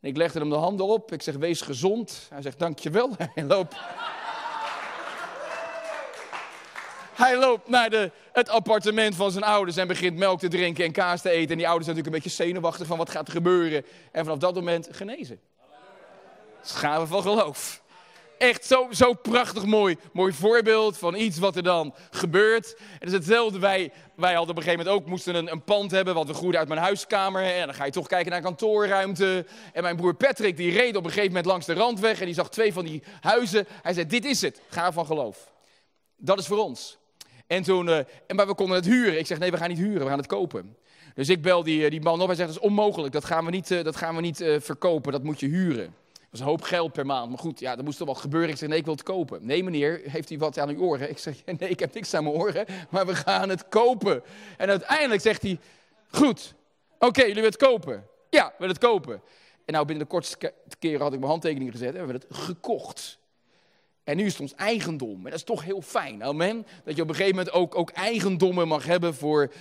En 0.00 0.08
ik 0.08 0.16
legde 0.16 0.38
hem 0.38 0.50
de 0.50 0.54
handen 0.54 0.86
op. 0.86 1.12
Ik 1.12 1.22
zeg, 1.22 1.36
wees 1.36 1.60
gezond. 1.60 2.26
Hij 2.30 2.42
zegt, 2.42 2.58
dankjewel. 2.58 3.10
Hij 3.34 3.44
loopt... 3.44 3.76
Hij 7.16 7.38
loopt 7.38 7.68
naar 7.68 7.90
de, 7.90 8.10
het 8.32 8.48
appartement 8.48 9.14
van 9.14 9.30
zijn 9.30 9.44
ouders 9.44 9.76
en 9.76 9.86
begint 9.86 10.16
melk 10.16 10.38
te 10.38 10.48
drinken 10.48 10.84
en 10.84 10.92
kaas 10.92 11.22
te 11.22 11.30
eten. 11.30 11.50
En 11.50 11.56
die 11.56 11.68
ouders 11.68 11.84
zijn 11.84 11.96
natuurlijk 11.96 12.06
een 12.06 12.30
beetje 12.32 12.44
zenuwachtig 12.44 12.86
van 12.86 12.98
wat 12.98 13.10
gaat 13.10 13.26
er 13.26 13.32
gebeuren. 13.32 13.84
En 14.12 14.24
vanaf 14.24 14.38
dat 14.38 14.54
moment 14.54 14.88
genezen. 14.90 15.40
Schade 16.62 17.06
van 17.06 17.22
geloof. 17.22 17.82
Echt 18.38 18.64
zo, 18.64 18.86
zo 18.90 19.12
prachtig 19.12 19.64
mooi, 19.64 19.96
mooi 20.12 20.32
voorbeeld 20.32 20.98
van 20.98 21.14
iets 21.14 21.38
wat 21.38 21.56
er 21.56 21.62
dan 21.62 21.94
gebeurt. 22.10 22.76
Het 22.98 23.08
is 23.08 23.12
hetzelfde, 23.12 23.58
wij, 23.58 23.92
wij 24.14 24.34
hadden 24.34 24.50
op 24.50 24.56
een 24.56 24.62
gegeven 24.62 24.84
moment 24.84 25.02
ook, 25.02 25.10
moesten 25.10 25.34
een, 25.34 25.52
een 25.52 25.64
pand 25.64 25.90
hebben, 25.90 26.14
wat 26.14 26.26
we 26.26 26.34
groeiden 26.34 26.60
uit 26.60 26.68
mijn 26.68 26.80
huiskamer. 26.80 27.42
En 27.42 27.66
dan 27.66 27.74
ga 27.74 27.84
je 27.84 27.90
toch 27.90 28.06
kijken 28.06 28.32
naar 28.32 28.40
kantoorruimte. 28.40 29.46
En 29.72 29.82
mijn 29.82 29.96
broer 29.96 30.14
Patrick, 30.14 30.56
die 30.56 30.72
reed 30.72 30.96
op 30.96 31.04
een 31.04 31.10
gegeven 31.10 31.28
moment 31.28 31.46
langs 31.46 31.66
de 31.66 31.74
randweg 31.74 32.20
en 32.20 32.26
die 32.26 32.34
zag 32.34 32.50
twee 32.50 32.72
van 32.72 32.84
die 32.84 33.02
huizen. 33.20 33.66
Hij 33.82 33.92
zei, 33.92 34.06
dit 34.06 34.24
is 34.24 34.40
het, 34.40 34.60
ga 34.68 34.92
van 34.92 35.06
geloof. 35.06 35.52
Dat 36.16 36.38
is 36.38 36.46
voor 36.46 36.58
ons. 36.58 36.98
En 37.46 37.62
toen, 37.62 37.88
en, 37.88 38.36
maar 38.36 38.46
we 38.46 38.54
konden 38.54 38.76
het 38.76 38.84
huren. 38.84 39.18
Ik 39.18 39.26
zeg, 39.26 39.38
nee, 39.38 39.50
we 39.50 39.56
gaan 39.56 39.68
niet 39.68 39.78
huren, 39.78 40.02
we 40.02 40.08
gaan 40.08 40.18
het 40.18 40.26
kopen. 40.26 40.76
Dus 41.14 41.28
ik 41.28 41.42
bel 41.42 41.62
die, 41.62 41.90
die 41.90 42.00
man 42.00 42.20
op. 42.20 42.26
Hij 42.26 42.36
zegt, 42.36 42.48
dat 42.48 42.56
is 42.56 42.64
onmogelijk, 42.64 43.12
dat 43.12 43.24
gaan 43.24 43.44
we 43.44 43.50
niet, 43.50 43.70
uh, 43.70 43.84
dat 43.84 43.96
gaan 43.96 44.14
we 44.14 44.20
niet 44.20 44.44
verkopen, 44.58 45.12
dat 45.12 45.22
moet 45.22 45.40
je 45.40 45.46
huren. 45.46 45.94
Dat 46.12 46.32
is 46.32 46.40
een 46.40 46.46
hoop 46.46 46.62
geld 46.62 46.92
per 46.92 47.06
maand. 47.06 47.28
Maar 47.28 47.38
goed, 47.38 47.60
ja, 47.60 47.76
dat 47.76 47.84
moest 47.84 47.98
toch 47.98 48.06
wel 48.06 48.16
gebeuren. 48.16 48.50
Ik 48.50 48.56
zeg, 48.56 48.68
nee, 48.68 48.78
ik 48.78 48.84
wil 48.84 48.94
het 48.94 49.02
kopen. 49.02 49.46
Nee, 49.46 49.64
meneer, 49.64 50.00
heeft 50.04 50.30
u 50.30 50.38
wat 50.38 50.58
aan 50.58 50.68
uw 50.68 50.80
oren? 50.80 51.10
Ik 51.10 51.18
zeg, 51.18 51.44
nee, 51.44 51.68
ik 51.68 51.80
heb 51.80 51.94
niks 51.94 52.14
aan 52.14 52.24
mijn 52.24 52.36
oren, 52.36 52.66
maar 52.90 53.06
we 53.06 53.14
gaan 53.14 53.48
het 53.48 53.68
kopen. 53.68 54.22
En 54.56 54.68
uiteindelijk 54.68 55.20
zegt 55.20 55.42
hij, 55.42 55.58
goed, 56.08 56.54
oké, 56.98 57.20
jullie 57.20 57.34
willen 57.34 57.50
het 57.50 57.56
kopen? 57.68 58.06
Ja, 58.30 58.46
we 58.46 58.54
willen 58.58 58.74
het 58.74 58.84
kopen. 58.84 59.22
En 59.64 59.72
nou, 59.72 59.86
binnen 59.86 60.04
de 60.04 60.10
kortste 60.10 60.52
keren 60.78 61.00
had 61.00 61.12
ik 61.12 61.18
mijn 61.18 61.30
handtekening 61.30 61.70
gezet 61.70 61.88
en 61.88 61.92
we 61.92 61.98
hebben 61.98 62.28
het 62.28 62.38
gekocht. 62.38 63.18
En 64.06 64.16
nu 64.16 64.24
is 64.24 64.32
het 64.32 64.40
ons 64.40 64.54
eigendom. 64.54 65.16
En 65.16 65.22
dat 65.24 65.32
is 65.32 65.42
toch 65.42 65.64
heel 65.64 65.82
fijn, 65.82 66.24
amen. 66.24 66.66
Dat 66.84 66.96
je 66.96 67.02
op 67.02 67.08
een 67.08 67.14
gegeven 67.14 67.36
moment 67.36 67.54
ook, 67.54 67.74
ook 67.74 67.90
eigendommen 67.90 68.68
mag 68.68 68.86
hebben 68.86 69.14
voor 69.14 69.52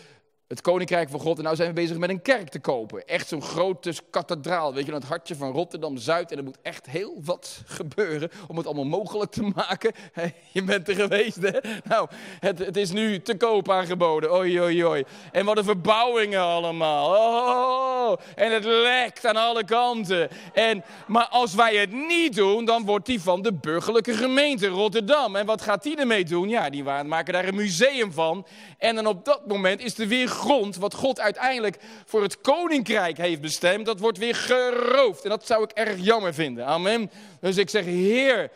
het 0.48 0.62
koninkrijk 0.62 1.10
van 1.10 1.20
God. 1.20 1.38
En 1.38 1.44
nou 1.44 1.56
zijn 1.56 1.68
we 1.68 1.74
bezig 1.74 1.98
met 1.98 2.10
een 2.10 2.22
kerk 2.22 2.50
te 2.50 2.60
kopen. 2.60 3.08
Echt 3.08 3.28
zo'n 3.28 3.42
grote 3.42 3.94
kathedraal, 4.10 4.74
weet 4.74 4.86
je, 4.86 4.92
in 4.92 4.98
het 4.98 5.08
hartje 5.08 5.36
van 5.36 5.52
Rotterdam-Zuid. 5.52 6.32
En 6.32 6.38
er 6.38 6.44
moet 6.44 6.58
echt 6.62 6.86
heel 6.86 7.22
wat 7.24 7.62
gebeuren 7.66 8.30
om 8.48 8.58
het 8.58 8.66
allemaal 8.66 8.86
mogelijk 8.86 9.32
te 9.32 9.52
maken. 9.56 9.94
Je 10.54 10.64
bent 10.64 10.88
er 10.88 10.96
geweest, 10.96 11.42
hè? 11.42 11.60
Nou, 11.84 12.10
het, 12.40 12.60
het 12.60 12.78
is 12.78 12.92
nu 12.92 13.22
te 13.22 13.38
koop 13.38 13.70
aangeboden. 13.70 14.34
Oei, 14.34 14.62
oei, 14.62 14.86
oei. 14.86 15.04
En 15.32 15.46
wat 15.46 15.58
een 15.58 15.64
verbouwingen 15.64 16.42
allemaal. 16.42 17.10
Oh, 17.10 18.18
en 18.36 18.54
het 18.54 18.66
lekt 18.66 19.26
aan 19.26 19.36
alle 19.36 19.64
kanten. 19.64 20.30
En, 20.54 20.84
maar 21.08 21.28
als 21.28 21.56
wij 21.56 21.76
het 21.76 21.92
niet 21.92 22.36
doen, 22.36 22.66
dan 22.66 22.86
wordt 22.86 23.06
die 23.06 23.22
van 23.22 23.42
de 23.42 23.54
burgerlijke 23.54 24.14
gemeente 24.14 24.68
Rotterdam. 24.68 25.36
En 25.36 25.46
wat 25.46 25.62
gaat 25.62 25.84
die 25.84 25.98
ermee 25.98 26.26
doen? 26.26 26.50
Ja, 26.50 26.70
die 26.70 26.84
maken 26.84 27.34
daar 27.34 27.48
een 27.48 27.56
museum 27.56 28.12
van. 28.12 28.46
En 28.78 28.96
dan 28.96 29.08
op 29.08 29.26
dat 29.26 29.48
moment 29.48 29.82
is 29.82 29.98
er 29.98 30.08
weer 30.08 30.34
grond, 30.36 30.76
wat 30.76 30.94
God 30.94 31.20
uiteindelijk 31.20 31.78
voor 32.06 32.22
het 32.22 32.42
koninkrijk 32.42 33.18
heeft 33.18 33.42
bestemd, 33.42 33.86
dat 33.86 34.00
wordt 34.00 34.18
weer 34.18 34.36
geroofd. 34.36 35.24
En 35.24 35.30
dat 35.30 35.46
zou 35.46 35.64
ik 35.64 35.72
erg 35.72 35.96
jammer 36.00 36.34
vinden. 36.34 36.66
Amen. 36.66 37.12
Dus 37.42 37.58
ik 37.58 37.70
zeg, 37.70 37.86
Heer, 37.86 38.52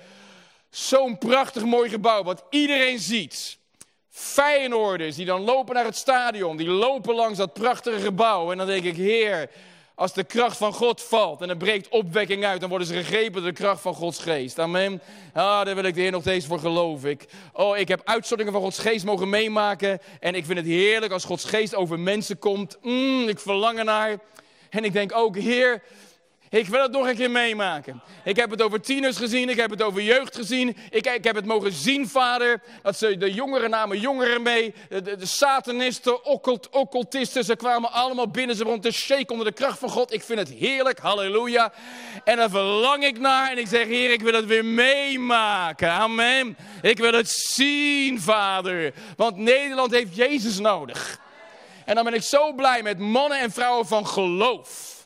zo'n 0.69 1.17
prachtig 1.17 1.63
mooi 1.63 1.89
gebouw, 1.89 2.23
wat 2.23 2.43
iedereen 2.49 2.99
ziet. 2.99 3.57
Feyenoorders 4.09 5.15
die 5.15 5.25
dan 5.25 5.41
lopen 5.41 5.75
naar 5.75 5.85
het 5.85 5.95
stadion, 5.95 6.57
die 6.57 6.67
lopen 6.67 7.15
langs 7.15 7.37
dat 7.37 7.53
prachtige 7.53 7.99
gebouw. 7.99 8.51
En 8.51 8.57
dan 8.57 8.67
denk 8.67 8.83
ik, 8.83 8.95
Heer, 8.95 9.49
als 9.99 10.13
de 10.13 10.23
kracht 10.23 10.57
van 10.57 10.73
God 10.73 11.01
valt 11.01 11.41
en 11.41 11.49
er 11.49 11.57
breekt 11.57 11.89
opwekking 11.89 12.45
uit, 12.45 12.59
dan 12.59 12.69
worden 12.69 12.87
ze 12.87 12.93
gegrepen 12.93 13.41
door 13.41 13.51
de 13.51 13.57
kracht 13.57 13.81
van 13.81 13.93
Gods 13.93 14.19
geest. 14.19 14.59
Amen. 14.59 15.01
Ah, 15.33 15.65
daar 15.65 15.75
wil 15.75 15.83
ik 15.83 15.95
de 15.95 16.01
Heer 16.01 16.11
nog 16.11 16.21
steeds 16.21 16.45
voor 16.45 16.59
geloven. 16.59 17.09
Ik, 17.09 17.25
oh, 17.53 17.77
ik 17.77 17.87
heb 17.87 18.01
uitstortingen 18.03 18.51
van 18.51 18.61
Gods 18.61 18.79
geest 18.79 19.05
mogen 19.05 19.29
meemaken. 19.29 19.99
En 20.19 20.35
ik 20.35 20.45
vind 20.45 20.57
het 20.57 20.67
heerlijk 20.67 21.11
als 21.11 21.23
Gods 21.23 21.43
geest 21.43 21.75
over 21.75 21.99
mensen 21.99 22.39
komt. 22.39 22.77
Mm, 22.81 23.27
ik 23.27 23.39
verlang 23.39 23.77
ernaar. 23.77 24.19
En 24.69 24.83
ik 24.83 24.93
denk 24.93 25.15
ook, 25.15 25.37
Heer, 25.37 25.81
ik 26.49 26.67
wil 26.67 26.81
het 26.81 26.91
nog 26.91 27.07
een 27.07 27.15
keer 27.15 27.31
meemaken. 27.31 28.01
Ik 28.23 28.35
heb 28.35 28.49
het 28.49 28.61
over 28.61 28.81
tieners 28.81 29.17
gezien, 29.17 29.49
ik 29.49 29.57
heb 29.57 29.69
het 29.69 29.81
over 29.81 30.01
jeugd 30.01 30.35
gezien. 30.35 30.77
Ik, 30.89 31.07
ik 31.07 31.23
heb 31.23 31.35
het 31.35 31.45
mogen 31.45 31.71
zien, 31.71 32.07
vader, 32.07 32.61
dat 32.81 32.97
ze 32.97 33.17
de 33.17 33.33
jongeren 33.33 33.69
namen 33.69 33.99
jongeren 33.99 34.41
mee. 34.41 34.73
De, 34.89 35.17
satanisten, 35.21 36.25
occult, 36.25 36.69
occultisten, 36.69 37.43
ze 37.43 37.55
kwamen 37.55 37.91
allemaal 37.91 38.27
binnen. 38.27 38.55
Ze 38.55 38.63
begonnen 38.63 38.91
te 38.91 38.97
shake 38.97 39.31
onder 39.31 39.45
de 39.45 39.53
kracht 39.53 39.79
van 39.79 39.89
God. 39.89 40.13
Ik 40.13 40.23
vind 40.23 40.39
het 40.39 40.49
heerlijk, 40.49 40.99
halleluja. 40.99 41.73
En 42.23 42.37
daar 42.37 42.49
verlang 42.49 43.03
ik 43.03 43.19
naar 43.19 43.51
en 43.51 43.57
ik 43.57 43.67
zeg, 43.67 43.85
Heer, 43.85 44.11
ik 44.11 44.21
wil 44.21 44.33
het 44.33 44.45
weer 44.45 44.65
meemaken. 44.65 45.91
Amen. 45.91 46.57
Ik 46.81 46.97
wil 46.97 47.13
het 47.13 47.29
zien, 47.29 48.21
vader. 48.21 48.93
Want 49.15 49.37
Nederland 49.37 49.91
heeft 49.91 50.15
Jezus 50.15 50.59
nodig. 50.59 51.19
En 51.85 51.95
dan 51.95 52.03
ben 52.03 52.13
ik 52.13 52.23
zo 52.23 52.53
blij 52.53 52.83
met 52.83 52.99
mannen 52.99 53.39
en 53.39 53.51
vrouwen 53.51 53.87
van 53.87 54.07
geloof. 54.07 54.98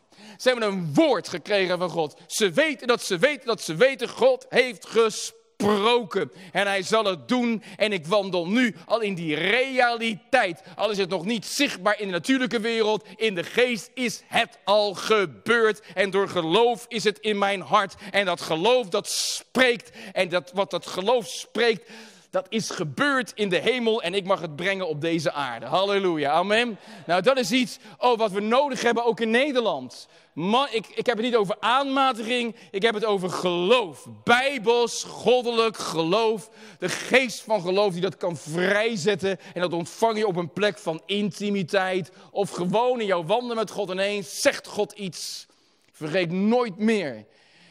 Ze 0.44 0.50
hebben 0.50 0.68
een 0.68 0.94
woord 0.94 1.28
gekregen 1.28 1.78
van 1.78 1.90
God. 1.90 2.16
Ze 2.28 2.52
weten 2.52 2.88
dat 2.88 3.04
ze 3.04 3.18
weten 3.18 3.48
dat 3.48 3.62
ze 3.62 3.76
weten, 3.76 4.10
God 4.10 4.46
heeft 4.50 4.86
gesproken. 4.86 6.32
En 6.52 6.68
hij 6.68 6.82
zal 6.82 7.06
het 7.06 7.28
doen. 7.28 7.64
En 7.78 7.92
ik 7.92 8.06
wandel 8.06 8.48
nu 8.48 8.76
al 8.86 9.00
in 9.00 9.16
die 9.16 9.36
realiteit. 9.36 10.62
Al 10.76 10.90
is 10.90 10.98
het 10.98 11.10
nog 11.10 11.26
niet 11.26 11.46
zichtbaar 11.46 12.00
in 12.00 12.06
de 12.06 12.12
natuurlijke 12.12 12.60
wereld. 12.60 13.06
In 13.16 13.36
de 13.36 13.44
geest 13.44 13.92
is 13.94 14.22
het 14.26 14.60
al 14.64 14.94
gebeurd. 14.94 15.82
En 15.94 16.10
door 16.10 16.30
geloof 16.30 16.86
is 16.88 17.04
het 17.04 17.20
in 17.20 17.38
mijn 17.38 17.62
hart. 17.62 17.96
En 18.12 18.26
dat 18.26 18.42
geloof 18.42 18.90
dat 18.90 19.10
spreekt. 19.10 19.92
En 20.14 20.30
dat, 20.30 20.52
wat 20.54 20.72
dat 20.72 20.88
geloof 20.88 21.28
spreekt, 21.28 21.90
dat 22.34 22.46
is 22.50 22.70
gebeurd 22.70 23.32
in 23.36 23.50
de 23.50 23.58
hemel 23.58 24.02
en 24.02 24.14
ik 24.14 24.26
mag 24.26 24.42
het 24.42 24.56
brengen 24.56 24.88
op 24.88 25.02
deze 25.02 25.32
aarde. 25.32 25.66
Halleluja, 25.66 26.32
amen. 26.32 26.80
Nou, 27.06 27.22
dat 27.22 27.38
is 27.38 27.52
iets 27.52 27.78
oh, 27.98 28.18
wat 28.18 28.32
we 28.32 28.40
nodig 28.40 28.82
hebben 28.82 29.06
ook 29.06 29.20
in 29.20 29.30
Nederland. 29.30 30.08
Man, 30.34 30.68
ik, 30.72 30.88
ik 30.88 31.06
heb 31.06 31.16
het 31.16 31.26
niet 31.26 31.36
over 31.36 31.56
aanmatiging, 31.60 32.56
ik 32.72 32.82
heb 32.82 32.94
het 32.94 33.06
over 33.06 33.30
geloof. 33.30 34.08
Bijbels, 34.24 35.04
goddelijk 35.04 35.78
geloof. 35.78 36.50
De 36.80 36.90
geest 36.90 37.42
van 37.42 37.62
geloof 37.62 37.94
die 37.94 38.02
dat 38.02 38.18
kan 38.18 38.38
vrijzetten. 38.38 39.40
En 39.54 39.62
dat 39.62 39.74
ontvang 39.74 40.18
je 40.18 40.28
op 40.28 40.36
een 40.36 40.54
plek 40.54 40.78
van 40.78 41.02
intimiteit. 41.06 42.12
Of 42.32 42.50
gewoon 42.50 43.00
in 43.00 43.06
jouw 43.06 43.26
wandelen 43.26 43.56
met 43.56 43.72
God 43.72 43.90
ineens 43.90 44.42
zegt 44.42 44.68
God 44.68 44.92
iets. 44.92 45.46
Vergeet 45.92 46.32
nooit 46.32 46.78
meer. 46.78 47.16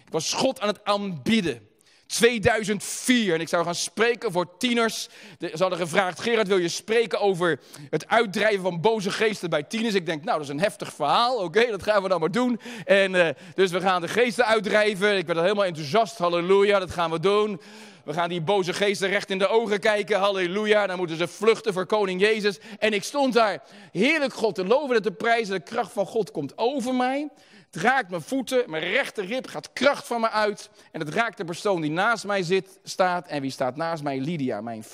Ik 0.07 0.12
was 0.12 0.33
God 0.33 0.61
aan 0.61 0.68
het 0.68 0.85
aanbidden. 0.85 1.70
2004. 2.12 3.35
En 3.35 3.40
ik 3.40 3.48
zou 3.48 3.64
gaan 3.64 3.75
spreken 3.75 4.33
voor 4.33 4.57
tieners. 4.59 5.09
Ze 5.38 5.57
hadden 5.59 5.79
gevraagd, 5.79 6.20
Gerard 6.20 6.48
wil 6.48 6.59
je 6.59 6.68
spreken 6.68 7.20
over 7.20 7.61
het 7.90 8.09
uitdrijven 8.09 8.62
van 8.62 8.81
boze 8.81 9.11
geesten 9.11 9.51
bij 9.51 9.62
tieners? 9.62 9.94
Ik 9.94 10.07
denk, 10.07 10.25
nou 10.25 10.38
dat 10.38 10.46
is 10.46 10.53
een 10.53 10.61
heftig 10.61 10.92
verhaal. 10.94 11.37
Oké, 11.37 11.66
dat 11.66 11.83
gaan 11.83 12.03
we 12.03 12.09
dan 12.09 12.20
maar 12.20 12.31
doen. 12.31 12.61
En 12.85 13.14
uh, 13.14 13.29
dus 13.55 13.70
we 13.70 13.81
gaan 13.81 14.01
de 14.01 14.09
geesten 14.09 14.46
uitdrijven. 14.46 15.16
Ik 15.16 15.27
ben 15.27 15.37
er 15.37 15.42
helemaal 15.42 15.64
enthousiast. 15.64 16.18
Halleluja, 16.18 16.79
dat 16.79 16.90
gaan 16.90 17.11
we 17.11 17.20
doen. 17.20 17.61
We 18.05 18.12
gaan 18.12 18.29
die 18.29 18.41
boze 18.41 18.73
geesten 18.73 19.09
recht 19.09 19.31
in 19.31 19.38
de 19.38 19.49
ogen 19.49 19.81
kijken. 19.81 20.19
Halleluja. 20.19 20.87
Dan 20.87 20.97
moeten 20.97 21.17
ze 21.17 21.29
vluchten 21.29 21.73
voor 21.73 21.87
koning 21.87 22.21
Jezus. 22.21 22.59
En 22.79 22.93
ik 22.93 23.05
stond 23.05 23.33
daar 23.33 23.62
heerlijk 23.93 24.35
God 24.35 24.55
te 24.55 24.65
loven 24.65 24.97
en 24.97 25.03
te 25.03 25.12
prijzen. 25.12 25.55
De 25.55 25.61
kracht 25.61 25.93
van 25.93 26.07
God 26.07 26.31
komt 26.31 26.59
over 26.59 26.95
mij. 26.95 27.29
Het 27.71 27.83
raakt 27.83 28.11
mijn 28.11 28.23
voeten, 28.23 28.71
mijn 28.71 28.83
rechterrib 28.83 29.47
gaat 29.47 29.73
kracht 29.73 30.07
van 30.07 30.21
me 30.21 30.31
uit. 30.31 30.71
En 30.91 31.01
het 31.01 31.09
raakt 31.09 31.37
de 31.37 31.45
persoon 31.45 31.81
die 31.81 31.91
naast 31.91 32.25
mij 32.25 32.43
zit, 32.43 32.81
staat. 32.83 33.27
En 33.27 33.41
wie 33.41 33.51
staat 33.51 33.77
naast 33.77 34.03
mij? 34.03 34.21
Lydia, 34.21 34.61
mijn 34.61 34.85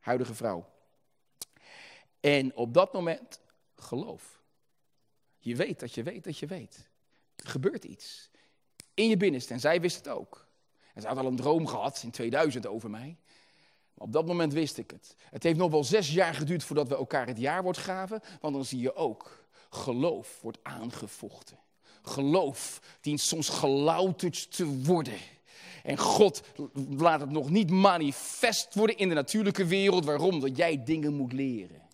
huidige 0.00 0.34
vrouw. 0.34 0.68
En 2.20 2.56
op 2.56 2.74
dat 2.74 2.92
moment, 2.92 3.40
geloof. 3.76 4.40
Je 5.38 5.56
weet 5.56 5.80
dat 5.80 5.94
je 5.94 6.02
weet 6.02 6.24
dat 6.24 6.38
je 6.38 6.46
weet. 6.46 6.88
Er 7.36 7.48
gebeurt 7.48 7.84
iets. 7.84 8.30
In 8.94 9.08
je 9.08 9.16
binnenste. 9.16 9.52
En 9.52 9.60
zij 9.60 9.80
wist 9.80 9.96
het 9.96 10.08
ook. 10.08 10.48
En 10.94 11.02
ze 11.02 11.08
had 11.08 11.16
al 11.16 11.26
een 11.26 11.36
droom 11.36 11.66
gehad 11.66 12.00
in 12.02 12.10
2000 12.10 12.66
over 12.66 12.90
mij. 12.90 13.16
Maar 13.94 14.06
op 14.06 14.12
dat 14.12 14.26
moment 14.26 14.52
wist 14.52 14.78
ik 14.78 14.90
het. 14.90 15.16
Het 15.30 15.42
heeft 15.42 15.58
nog 15.58 15.70
wel 15.70 15.84
zes 15.84 16.12
jaar 16.12 16.34
geduurd 16.34 16.64
voordat 16.64 16.88
we 16.88 16.96
elkaar 16.96 17.26
het 17.26 17.38
jaarwoord 17.38 17.78
gaven. 17.78 18.20
Want 18.40 18.54
dan 18.54 18.64
zie 18.64 18.80
je 18.80 18.94
ook, 18.94 19.46
geloof 19.70 20.38
wordt 20.42 20.58
aangevochten 20.62 21.58
geloof 22.02 22.80
dient 23.00 23.20
soms 23.20 23.48
gelouterd 23.48 24.56
te 24.56 24.66
worden. 24.66 25.18
En 25.82 25.98
God 25.98 26.42
laat 26.96 27.20
het 27.20 27.30
nog 27.30 27.50
niet 27.50 27.70
manifest 27.70 28.74
worden 28.74 28.96
in 28.96 29.08
de 29.08 29.14
natuurlijke 29.14 29.66
wereld. 29.66 30.04
Waarom? 30.04 30.40
Dat 30.40 30.56
jij 30.56 30.84
dingen 30.84 31.14
moet 31.14 31.32
leren. 31.32 31.88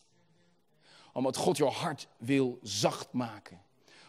Omdat 1.13 1.37
God 1.37 1.57
jouw 1.57 1.71
hart 1.71 2.09
wil 2.17 2.59
zacht 2.63 3.13
maken. 3.13 3.61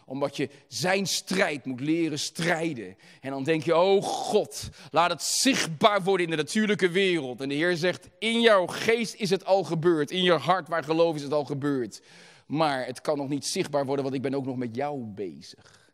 Omdat 0.08 0.36
je 0.36 0.48
zijn 0.68 1.06
strijd 1.06 1.64
moet 1.64 1.80
leren 1.80 2.18
strijden. 2.18 2.96
En 3.20 3.30
dan 3.30 3.44
denk 3.44 3.62
je, 3.62 3.76
oh 3.76 4.02
God, 4.02 4.68
laat 4.90 5.10
het 5.10 5.22
zichtbaar 5.22 6.02
worden 6.02 6.24
in 6.24 6.30
de 6.30 6.36
natuurlijke 6.36 6.88
wereld. 6.88 7.40
En 7.40 7.48
de 7.48 7.54
Heer 7.54 7.76
zegt, 7.76 8.08
in 8.18 8.40
jouw 8.40 8.66
geest 8.66 9.14
is 9.14 9.30
het 9.30 9.44
al 9.44 9.64
gebeurd. 9.64 10.10
In 10.10 10.22
je 10.22 10.32
hart 10.32 10.68
waar 10.68 10.84
geloof 10.84 11.14
is 11.14 11.22
het 11.22 11.32
al 11.32 11.44
gebeurd. 11.44 12.02
Maar 12.46 12.86
het 12.86 13.00
kan 13.00 13.16
nog 13.16 13.28
niet 13.28 13.46
zichtbaar 13.46 13.86
worden, 13.86 14.04
want 14.04 14.16
ik 14.16 14.22
ben 14.22 14.34
ook 14.34 14.46
nog 14.46 14.56
met 14.56 14.74
jou 14.74 15.04
bezig. 15.04 15.92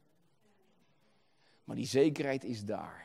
Maar 1.64 1.76
die 1.76 1.86
zekerheid 1.86 2.44
is 2.44 2.64
daar. 2.64 3.04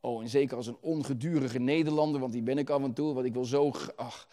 Oh, 0.00 0.22
en 0.22 0.28
zeker 0.28 0.56
als 0.56 0.66
een 0.66 0.78
ongedurige 0.80 1.58
Nederlander, 1.58 2.20
want 2.20 2.32
die 2.32 2.42
ben 2.42 2.58
ik 2.58 2.70
af 2.70 2.82
en 2.82 2.92
toe, 2.92 3.14
want 3.14 3.26
ik 3.26 3.32
wil 3.32 3.44
zo. 3.44 3.72
Ach, 3.96 4.28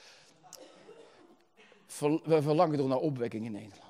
we 2.24 2.42
verlangen 2.42 2.78
toch 2.78 2.88
naar 2.88 2.98
opwekking 2.98 3.46
in 3.46 3.52
Nederland. 3.52 3.87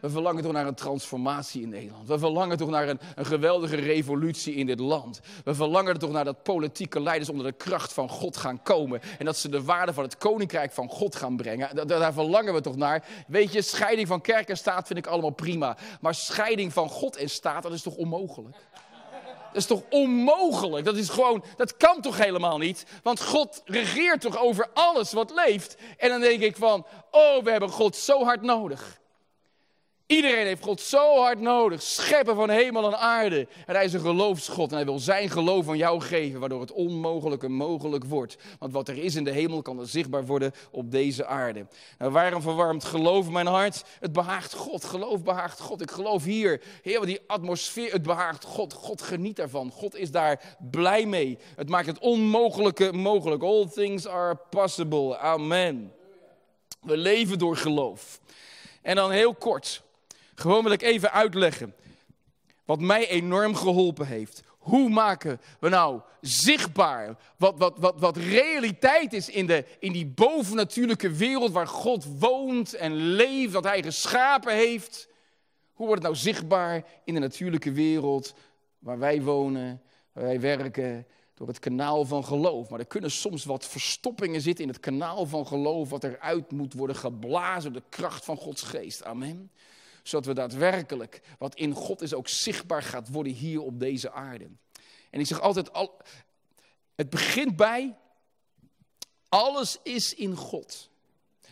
We 0.00 0.10
verlangen 0.10 0.42
toch 0.42 0.52
naar 0.52 0.66
een 0.66 0.74
transformatie 0.74 1.62
in 1.62 1.68
Nederland. 1.68 2.08
We 2.08 2.18
verlangen 2.18 2.56
toch 2.56 2.68
naar 2.68 2.88
een, 2.88 3.00
een, 3.14 3.26
geweldige 3.26 3.76
revolutie 3.76 4.54
in 4.54 4.66
dit 4.66 4.80
land. 4.80 5.20
We 5.44 5.54
verlangen 5.54 5.92
er 5.92 5.98
toch 5.98 6.10
naar 6.10 6.24
dat 6.24 6.42
politieke 6.42 7.00
leiders 7.00 7.28
onder 7.28 7.46
de 7.46 7.52
kracht 7.52 7.92
van 7.92 8.08
God 8.08 8.36
gaan 8.36 8.62
komen. 8.62 9.00
En 9.18 9.24
dat 9.24 9.36
ze 9.36 9.48
de 9.48 9.62
waarde 9.62 9.92
van 9.92 10.04
het 10.04 10.18
koninkrijk 10.18 10.72
van 10.72 10.88
God 10.88 11.16
gaan 11.16 11.36
brengen. 11.36 11.76
Daar, 11.76 11.86
daar 11.86 12.12
verlangen 12.12 12.54
we 12.54 12.60
toch 12.60 12.76
naar. 12.76 13.04
Weet 13.26 13.52
je, 13.52 13.62
scheiding 13.62 14.08
van 14.08 14.20
kerk 14.20 14.48
en 14.48 14.56
staat 14.56 14.86
vind 14.86 14.98
ik 14.98 15.06
allemaal 15.06 15.30
prima. 15.30 15.76
Maar 16.00 16.14
scheiding 16.14 16.72
van 16.72 16.88
God 16.88 17.16
en 17.16 17.30
staat, 17.30 17.62
dat 17.62 17.72
is 17.72 17.82
toch 17.82 17.96
onmogelijk? 17.96 18.56
Dat 19.56 19.64
is 19.64 19.66
toch 19.66 19.82
onmogelijk? 19.90 20.84
Dat 20.84 20.96
is 20.96 21.08
gewoon, 21.08 21.44
dat 21.56 21.76
kan 21.76 22.00
toch 22.00 22.18
helemaal 22.18 22.58
niet? 22.58 22.86
Want 23.02 23.22
God 23.22 23.62
regeert 23.64 24.20
toch 24.20 24.38
over 24.38 24.68
alles 24.74 25.12
wat 25.12 25.32
leeft? 25.34 25.76
En 25.96 26.08
dan 26.08 26.20
denk 26.20 26.40
ik 26.40 26.56
van, 26.56 26.86
oh, 27.10 27.42
we 27.44 27.50
hebben 27.50 27.68
God 27.68 27.96
zo 27.96 28.24
hard 28.24 28.42
nodig. 28.42 29.00
Iedereen 30.06 30.46
heeft 30.46 30.62
God 30.62 30.80
zo 30.80 31.18
hard 31.18 31.40
nodig. 31.40 31.82
Schepper 31.82 32.34
van 32.34 32.50
hemel 32.50 32.86
en 32.86 32.98
aarde. 32.98 33.48
En 33.66 33.74
hij 33.74 33.84
is 33.84 33.92
een 33.92 34.00
geloofsgod. 34.00 34.70
En 34.70 34.76
hij 34.76 34.84
wil 34.84 34.98
zijn 34.98 35.30
geloof 35.30 35.68
aan 35.68 35.76
jou 35.76 36.00
geven. 36.00 36.40
Waardoor 36.40 36.60
het 36.60 36.72
onmogelijke 36.72 37.48
mogelijk 37.48 38.04
wordt. 38.04 38.36
Want 38.58 38.72
wat 38.72 38.88
er 38.88 38.98
is 38.98 39.14
in 39.14 39.24
de 39.24 39.30
hemel 39.30 39.62
kan 39.62 39.80
er 39.80 39.88
zichtbaar 39.88 40.26
worden 40.26 40.52
op 40.70 40.90
deze 40.90 41.26
aarde. 41.26 41.66
Nou, 41.98 42.12
waarom 42.12 42.42
verwarmt 42.42 42.84
geloof 42.84 43.30
mijn 43.30 43.46
hart? 43.46 43.84
Het 44.00 44.12
behaagt 44.12 44.54
God. 44.54 44.84
Geloof 44.84 45.22
behaagt 45.22 45.60
God. 45.60 45.80
Ik 45.80 45.90
geloof 45.90 46.24
hier. 46.24 46.62
Heer, 46.82 47.06
die 47.06 47.20
atmosfeer. 47.26 47.92
Het 47.92 48.02
behaagt 48.02 48.44
God. 48.44 48.72
God 48.72 49.02
geniet 49.02 49.36
daarvan. 49.36 49.70
God 49.70 49.96
is 49.96 50.10
daar 50.10 50.56
blij 50.70 51.06
mee. 51.06 51.38
Het 51.56 51.68
maakt 51.68 51.86
het 51.86 51.98
onmogelijke 51.98 52.92
mogelijk. 52.92 53.42
All 53.42 53.66
things 53.74 54.06
are 54.06 54.38
possible. 54.50 55.18
Amen. 55.18 55.92
We 56.80 56.96
leven 56.96 57.38
door 57.38 57.56
geloof. 57.56 58.20
En 58.82 58.96
dan 58.96 59.10
heel 59.10 59.34
kort. 59.34 59.84
Gewoon 60.36 60.62
wil 60.62 60.72
ik 60.72 60.82
even 60.82 61.12
uitleggen 61.12 61.74
wat 62.64 62.80
mij 62.80 63.08
enorm 63.08 63.54
geholpen 63.54 64.06
heeft. 64.06 64.42
Hoe 64.58 64.88
maken 64.88 65.40
we 65.60 65.68
nou 65.68 66.00
zichtbaar 66.20 67.16
wat, 67.36 67.58
wat, 67.58 67.78
wat, 67.78 68.00
wat 68.00 68.16
realiteit 68.16 69.12
is 69.12 69.28
in, 69.28 69.46
de, 69.46 69.64
in 69.78 69.92
die 69.92 70.06
bovennatuurlijke 70.06 71.10
wereld 71.10 71.52
waar 71.52 71.66
God 71.66 72.06
woont 72.18 72.74
en 72.74 72.94
leeft, 72.94 73.52
dat 73.52 73.64
Hij 73.64 73.82
geschapen 73.82 74.54
heeft? 74.54 75.08
Hoe 75.72 75.86
wordt 75.86 76.02
het 76.02 76.12
nou 76.12 76.24
zichtbaar 76.24 76.84
in 77.04 77.14
de 77.14 77.20
natuurlijke 77.20 77.72
wereld 77.72 78.34
waar 78.78 78.98
wij 78.98 79.22
wonen, 79.22 79.82
waar 80.12 80.24
wij 80.24 80.40
werken, 80.40 81.06
door 81.34 81.48
het 81.48 81.58
kanaal 81.58 82.04
van 82.04 82.24
geloof? 82.24 82.68
Maar 82.68 82.78
er 82.78 82.86
kunnen 82.86 83.10
soms 83.10 83.44
wat 83.44 83.66
verstoppingen 83.66 84.40
zitten 84.40 84.64
in 84.64 84.70
het 84.70 84.80
kanaal 84.80 85.26
van 85.26 85.46
geloof, 85.46 85.90
wat 85.90 86.04
eruit 86.04 86.50
moet 86.50 86.74
worden 86.74 86.96
geblazen 86.96 87.72
de 87.72 87.82
kracht 87.88 88.24
van 88.24 88.36
Gods 88.36 88.62
geest. 88.62 89.04
Amen 89.04 89.50
zodat 90.08 90.26
we 90.26 90.34
daadwerkelijk 90.34 91.20
wat 91.38 91.54
in 91.54 91.72
God 91.72 92.02
is 92.02 92.14
ook 92.14 92.28
zichtbaar 92.28 92.82
gaat 92.82 93.08
worden 93.08 93.32
hier 93.32 93.62
op 93.62 93.80
deze 93.80 94.12
aarde. 94.12 94.48
En 95.10 95.20
ik 95.20 95.26
zeg 95.26 95.40
altijd, 95.40 95.72
al, 95.72 95.96
het 96.94 97.10
begint 97.10 97.56
bij, 97.56 97.96
alles 99.28 99.78
is 99.82 100.14
in 100.14 100.36
God. 100.36 100.88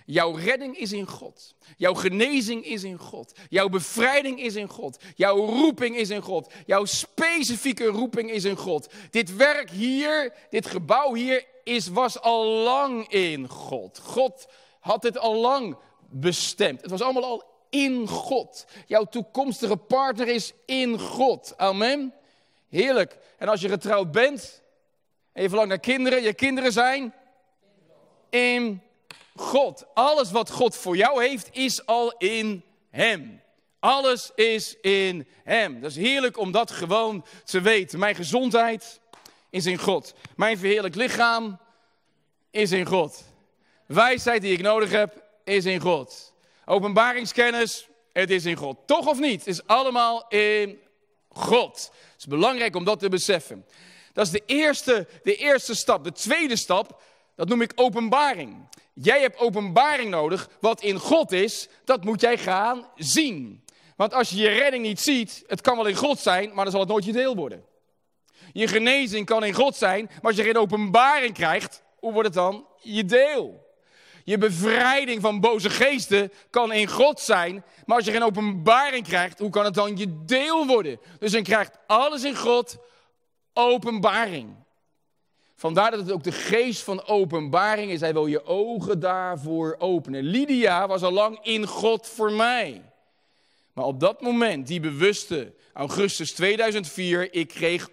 Jouw 0.07 0.33
redding 0.33 0.77
is 0.77 0.93
in 0.93 1.07
God. 1.07 1.55
Jouw 1.77 1.95
genezing 1.95 2.65
is 2.65 2.85
in 2.85 2.99
God. 2.99 3.33
Jouw 3.49 3.69
bevrijding 3.69 4.41
is 4.41 4.55
in 4.55 4.69
God. 4.69 5.03
Jouw 5.15 5.37
roeping 5.37 5.97
is 5.97 6.11
in 6.11 6.23
God. 6.23 6.53
Jouw 6.67 6.85
specifieke 6.85 7.87
roeping 7.87 8.31
is 8.31 8.45
in 8.45 8.57
God. 8.57 8.93
Dit 9.11 9.37
werk 9.37 9.71
hier, 9.71 10.33
dit 10.51 10.67
gebouw 10.67 11.15
hier, 11.15 11.47
is, 11.65 11.89
was 11.89 12.21
al 12.21 12.45
lang 12.47 13.09
in 13.09 13.49
God. 13.49 13.99
God 13.99 14.47
had 14.81 15.03
dit 15.03 15.19
al 15.19 15.35
lang 15.35 15.77
bestemd. 16.11 16.81
Het 16.81 16.91
was 16.91 17.01
allemaal 17.01 17.25
al 17.25 17.54
in 17.75 18.09
God. 18.09 18.67
Jouw 18.87 19.05
toekomstige 19.05 19.77
partner 19.77 20.29
is 20.29 20.53
in 20.67 20.99
God. 20.99 21.55
Amen. 21.57 22.15
Heerlijk. 22.69 23.17
En 23.39 23.49
als 23.49 23.61
je 23.61 23.69
getrouwd 23.69 24.13
bent 24.13 24.63
en 25.33 25.43
je 25.43 25.49
verlangt 25.49 25.71
naar 25.71 25.81
kinderen, 25.81 26.23
je 26.23 26.35
kinderen 26.35 26.73
zijn 26.73 27.15
in 28.31 28.83
God. 29.37 29.85
Alles 29.95 30.31
wat 30.31 30.51
God 30.51 30.77
voor 30.77 30.97
jou 30.97 31.25
heeft, 31.25 31.49
is 31.53 31.87
al 31.87 32.17
in 32.19 32.65
Hem. 32.91 33.43
Alles 33.79 34.31
is 34.35 34.77
in 34.81 35.27
Hem. 35.45 35.81
Dat 35.81 35.91
is 35.91 35.97
heerlijk 35.97 36.39
om 36.39 36.53
dat 36.53 36.71
gewoon 36.71 37.25
te 37.45 37.61
weten. 37.61 37.99
Mijn 37.99 38.15
gezondheid 38.15 39.01
is 39.51 39.67
in 39.67 39.79
God. 39.79 40.15
Mijn 40.37 40.59
verheerlijk 40.59 40.95
lichaam 40.95 41.59
is 42.51 42.73
in 42.73 42.87
God. 42.87 43.25
Wijsheid 43.87 44.43
die 44.43 44.53
ik 44.53 44.63
nodig 44.63 44.91
heb, 44.91 45.23
is 45.45 45.65
in 45.65 45.81
God. 45.81 46.34
Openbaringskennis, 46.65 47.89
het 48.13 48.31
is 48.31 48.45
in 48.45 48.57
God. 48.57 48.77
Toch 48.87 49.07
of 49.07 49.19
niet? 49.19 49.39
Het 49.39 49.49
is 49.49 49.67
allemaal 49.67 50.29
in 50.29 50.79
God. 51.29 51.91
Het 51.93 52.19
is 52.19 52.27
belangrijk 52.27 52.77
om 52.77 52.85
dat 52.85 52.99
te 52.99 53.09
beseffen. 53.09 53.67
Dat 54.13 54.27
is 54.27 54.33
de 54.33 54.43
eerste, 54.47 55.09
de 55.23 55.37
eerste 55.37 55.75
stap. 55.75 56.05
De 56.05 56.13
tweede 56.13 56.57
stap, 56.57 57.03
dat 57.37 57.49
noem 57.49 57.63
ik 57.63 57.73
openbaring. 57.75 58.69
Jij 58.93 59.21
hebt 59.21 59.39
openbaring 59.39 60.11
nodig. 60.11 60.49
Wat 60.61 60.83
in 60.83 60.99
God 60.99 61.33
is, 61.33 61.69
dat 61.85 62.05
moet 62.05 62.21
jij 62.21 62.39
gaan 62.39 62.87
zien. 62.97 63.65
Want 63.97 64.15
als 64.15 64.31
je 64.31 64.37
je 64.37 64.49
redding 64.49 64.85
niet 64.85 65.01
ziet, 65.01 65.45
het 65.47 65.61
kan 65.61 65.77
wel 65.77 65.87
in 65.87 65.95
God 65.95 66.19
zijn, 66.19 66.55
maar 66.55 66.65
dan 66.65 66.73
zal 66.73 66.81
het 66.81 66.89
nooit 66.89 67.05
je 67.05 67.13
deel 67.13 67.37
worden. 67.37 67.65
Je 68.53 68.69
genezing 68.69 69.27
kan 69.27 69.45
in 69.45 69.53
God 69.53 69.77
zijn, 69.77 70.05
maar 70.05 70.31
als 70.31 70.37
je 70.37 70.43
geen 70.43 70.59
openbaring 70.59 71.35
krijgt, 71.35 71.83
hoe 71.99 72.13
wordt 72.13 72.29
het 72.29 72.37
dan 72.37 72.67
je 72.81 73.05
deel? 73.05 73.64
Je 74.25 74.39
bevrijding 74.39 75.21
van 75.21 75.41
boze 75.41 75.71
geesten 75.71 76.33
kan 76.51 76.73
in 76.73 76.89
God 76.89 77.21
zijn. 77.21 77.65
Maar 77.87 77.97
als 77.97 78.07
je 78.07 78.13
geen 78.13 78.25
openbaring 78.25 79.05
krijgt, 79.07 79.39
hoe 79.39 79.51
kan 79.51 79.65
het 79.65 79.75
dan 79.75 79.97
je 79.97 80.25
deel 80.25 80.67
worden? 80.67 81.01
Dus 81.19 81.33
je 81.33 81.43
krijgt 81.43 81.79
alles 81.87 82.25
in 82.25 82.37
God 82.37 82.79
openbaring. 83.53 84.55
Vandaar 85.55 85.91
dat 85.91 86.01
het 86.01 86.13
ook 86.13 86.23
de 86.23 86.33
geest 86.33 86.83
van 86.83 87.07
openbaring 87.07 87.91
is. 87.91 88.01
Hij 88.01 88.13
wil 88.13 88.27
je 88.27 88.45
ogen 88.45 89.01
daarvoor 89.01 89.77
openen. 89.79 90.23
Lydia 90.23 90.87
was 90.87 91.03
al 91.03 91.13
lang 91.13 91.39
in 91.43 91.67
God 91.67 92.09
voor 92.09 92.33
mij. 92.33 92.83
Maar 93.73 93.85
op 93.85 94.01
dat 94.01 94.21
moment, 94.21 94.67
die 94.67 94.81
bewuste 94.81 95.55
augustus 95.73 96.33
2004, 96.33 97.35
ik 97.35 97.49
kreeg 97.49 97.89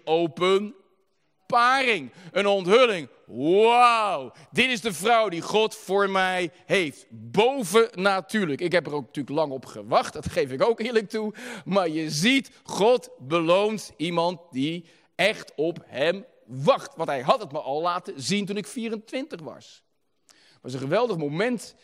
Een 2.30 2.46
onthulling. 2.46 3.08
Wauw, 3.26 4.32
dit 4.50 4.70
is 4.70 4.80
de 4.80 4.92
vrouw 4.92 5.28
die 5.28 5.40
God 5.40 5.74
voor 5.74 6.10
mij 6.10 6.50
heeft. 6.66 7.06
Boven 7.10 7.88
natuurlijk. 7.92 8.60
Ik 8.60 8.72
heb 8.72 8.86
er 8.86 8.94
ook 8.94 9.06
natuurlijk 9.06 9.36
lang 9.36 9.52
op 9.52 9.66
gewacht, 9.66 10.12
dat 10.12 10.30
geef 10.30 10.50
ik 10.50 10.62
ook 10.62 10.80
eerlijk 10.80 11.08
toe. 11.08 11.34
Maar 11.64 11.88
je 11.88 12.10
ziet, 12.10 12.50
God 12.62 13.10
beloont 13.18 13.92
iemand 13.96 14.40
die 14.50 14.84
echt 15.14 15.52
op 15.56 15.78
hem 15.86 16.24
wacht. 16.46 16.96
Want 16.96 17.08
hij 17.08 17.20
had 17.20 17.40
het 17.40 17.52
me 17.52 17.60
al 17.60 17.80
laten 17.80 18.22
zien 18.22 18.46
toen 18.46 18.56
ik 18.56 18.66
24 18.66 19.40
was. 19.40 19.82
Het 20.26 20.62
was 20.62 20.72
een 20.72 20.78
geweldig 20.78 21.16
moment 21.16 21.74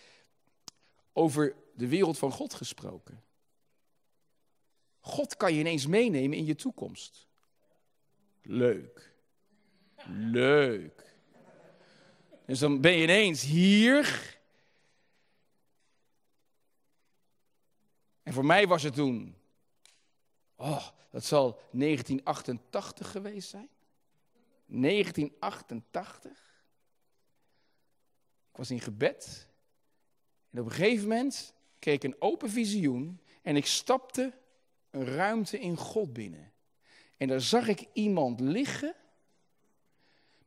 over 1.13 1.55
de 1.75 1.89
wereld 1.89 2.19
van 2.19 2.33
God 2.33 2.55
gesproken. 2.55 3.23
God 5.01 5.37
kan 5.37 5.55
je 5.55 5.61
ineens 5.61 5.87
meenemen 5.87 6.39
in 6.39 6.45
je 6.45 6.55
toekomst. 6.55 7.27
Leuk. 8.43 9.08
Leuk. 10.09 11.07
Dus 12.45 12.59
dan 12.59 12.81
ben 12.81 12.93
je 12.93 13.03
ineens 13.03 13.43
hier. 13.43 14.37
En 18.23 18.33
voor 18.33 18.45
mij 18.45 18.67
was 18.67 18.83
het 18.83 18.95
toen, 18.95 19.37
oh, 20.57 20.89
dat 21.11 21.25
zal 21.25 21.61
1988 21.71 23.11
geweest 23.11 23.49
zijn. 23.49 23.69
1988. 24.67 26.31
Ik 28.51 28.57
was 28.57 28.71
in 28.71 28.81
gebed. 28.81 29.49
En 30.51 30.61
op 30.61 30.67
een 30.67 30.73
gegeven 30.73 31.09
moment 31.09 31.55
kreeg 31.79 31.95
ik 31.95 32.03
een 32.03 32.17
open 32.19 32.51
visioen. 32.51 33.21
En 33.43 33.57
ik 33.57 33.67
stapte 33.67 34.33
een 34.91 35.05
ruimte 35.05 35.61
in 35.61 35.77
God 35.77 36.13
binnen. 36.13 36.53
En 37.17 37.29
daar 37.29 37.41
zag 37.41 37.69
ik 37.69 37.87
iemand 37.93 38.41
liggen 38.41 38.95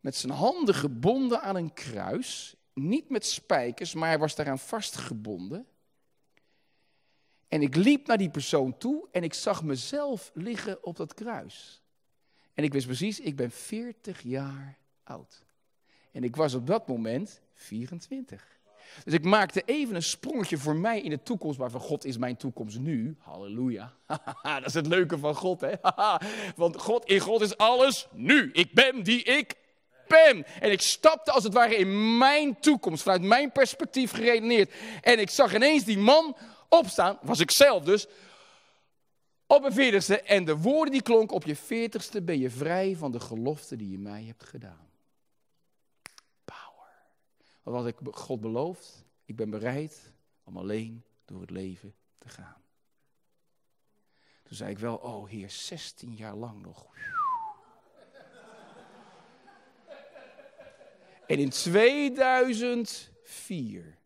met 0.01 0.15
zijn 0.15 0.33
handen 0.33 0.75
gebonden 0.75 1.41
aan 1.41 1.55
een 1.55 1.73
kruis. 1.73 2.55
Niet 2.73 3.09
met 3.09 3.25
spijkers, 3.25 3.93
maar 3.93 4.09
hij 4.09 4.19
was 4.19 4.35
daaraan 4.35 4.59
vastgebonden. 4.59 5.65
En 7.47 7.61
ik 7.61 7.75
liep 7.75 8.07
naar 8.07 8.17
die 8.17 8.29
persoon 8.29 8.77
toe 8.77 9.07
en 9.11 9.23
ik 9.23 9.33
zag 9.33 9.63
mezelf 9.63 10.31
liggen 10.33 10.83
op 10.83 10.97
dat 10.97 11.13
kruis. 11.13 11.81
En 12.53 12.63
ik 12.63 12.73
wist 12.73 12.85
precies, 12.85 13.19
ik 13.19 13.35
ben 13.35 13.51
40 13.51 14.21
jaar 14.21 14.77
oud. 15.03 15.45
En 16.11 16.23
ik 16.23 16.35
was 16.35 16.53
op 16.53 16.67
dat 16.67 16.87
moment 16.87 17.41
24. 17.53 18.59
Dus 19.03 19.13
ik 19.13 19.23
maakte 19.23 19.61
even 19.65 19.95
een 19.95 20.03
sprongetje 20.03 20.57
voor 20.57 20.75
mij 20.75 21.01
in 21.01 21.09
de 21.09 21.23
toekomst, 21.23 21.59
maar 21.59 21.69
van 21.69 21.79
God 21.79 22.05
is 22.05 22.17
mijn 22.17 22.37
toekomst 22.37 22.79
nu. 22.79 23.15
Halleluja. 23.19 23.93
dat 24.43 24.65
is 24.65 24.73
het 24.73 24.87
leuke 24.87 25.17
van 25.17 25.35
God, 25.35 25.61
hè? 25.61 25.73
Want 26.55 26.81
God, 26.81 27.05
in 27.05 27.19
God 27.19 27.41
is 27.41 27.57
alles 27.57 28.07
nu. 28.13 28.51
Ik 28.51 28.73
ben 28.73 29.03
die 29.03 29.23
ik 29.23 29.55
en 30.11 30.71
ik 30.71 30.81
stapte 30.81 31.31
als 31.31 31.43
het 31.43 31.53
ware 31.53 31.75
in 31.75 32.17
mijn 32.17 32.59
toekomst, 32.59 33.03
vanuit 33.03 33.21
mijn 33.21 33.51
perspectief 33.51 34.11
geredeneerd. 34.11 34.73
En 35.01 35.19
ik 35.19 35.29
zag 35.29 35.55
ineens 35.55 35.83
die 35.83 35.97
man 35.97 36.37
opstaan, 36.69 37.19
was 37.21 37.39
ik 37.39 37.51
zelf 37.51 37.83
dus, 37.83 38.07
op 39.47 39.63
een 39.63 39.73
veertigste. 39.73 40.21
En 40.21 40.45
de 40.45 40.57
woorden 40.57 40.91
die 40.91 41.01
klonken, 41.01 41.35
op 41.35 41.45
je 41.45 41.55
veertigste 41.55 42.21
ben 42.21 42.39
je 42.39 42.49
vrij 42.49 42.95
van 42.95 43.11
de 43.11 43.19
gelofte 43.19 43.75
die 43.75 43.91
je 43.91 43.99
mij 43.99 44.23
hebt 44.23 44.43
gedaan. 44.43 44.89
Power. 46.45 46.93
Wat 47.63 47.73
had 47.73 47.87
ik 47.87 47.95
God 48.11 48.41
beloofd? 48.41 49.03
Ik 49.25 49.35
ben 49.35 49.49
bereid 49.49 50.13
om 50.43 50.57
alleen 50.57 51.03
door 51.25 51.41
het 51.41 51.49
leven 51.49 51.95
te 52.17 52.29
gaan. 52.29 52.61
Toen 54.43 54.57
zei 54.57 54.71
ik 54.71 54.79
wel, 54.79 54.95
oh 54.95 55.29
heer, 55.29 55.49
16 55.49 56.15
jaar 56.15 56.35
lang 56.35 56.61
nog. 56.61 56.85
En 61.31 61.39
in 61.39 61.49
2004, 61.49 63.97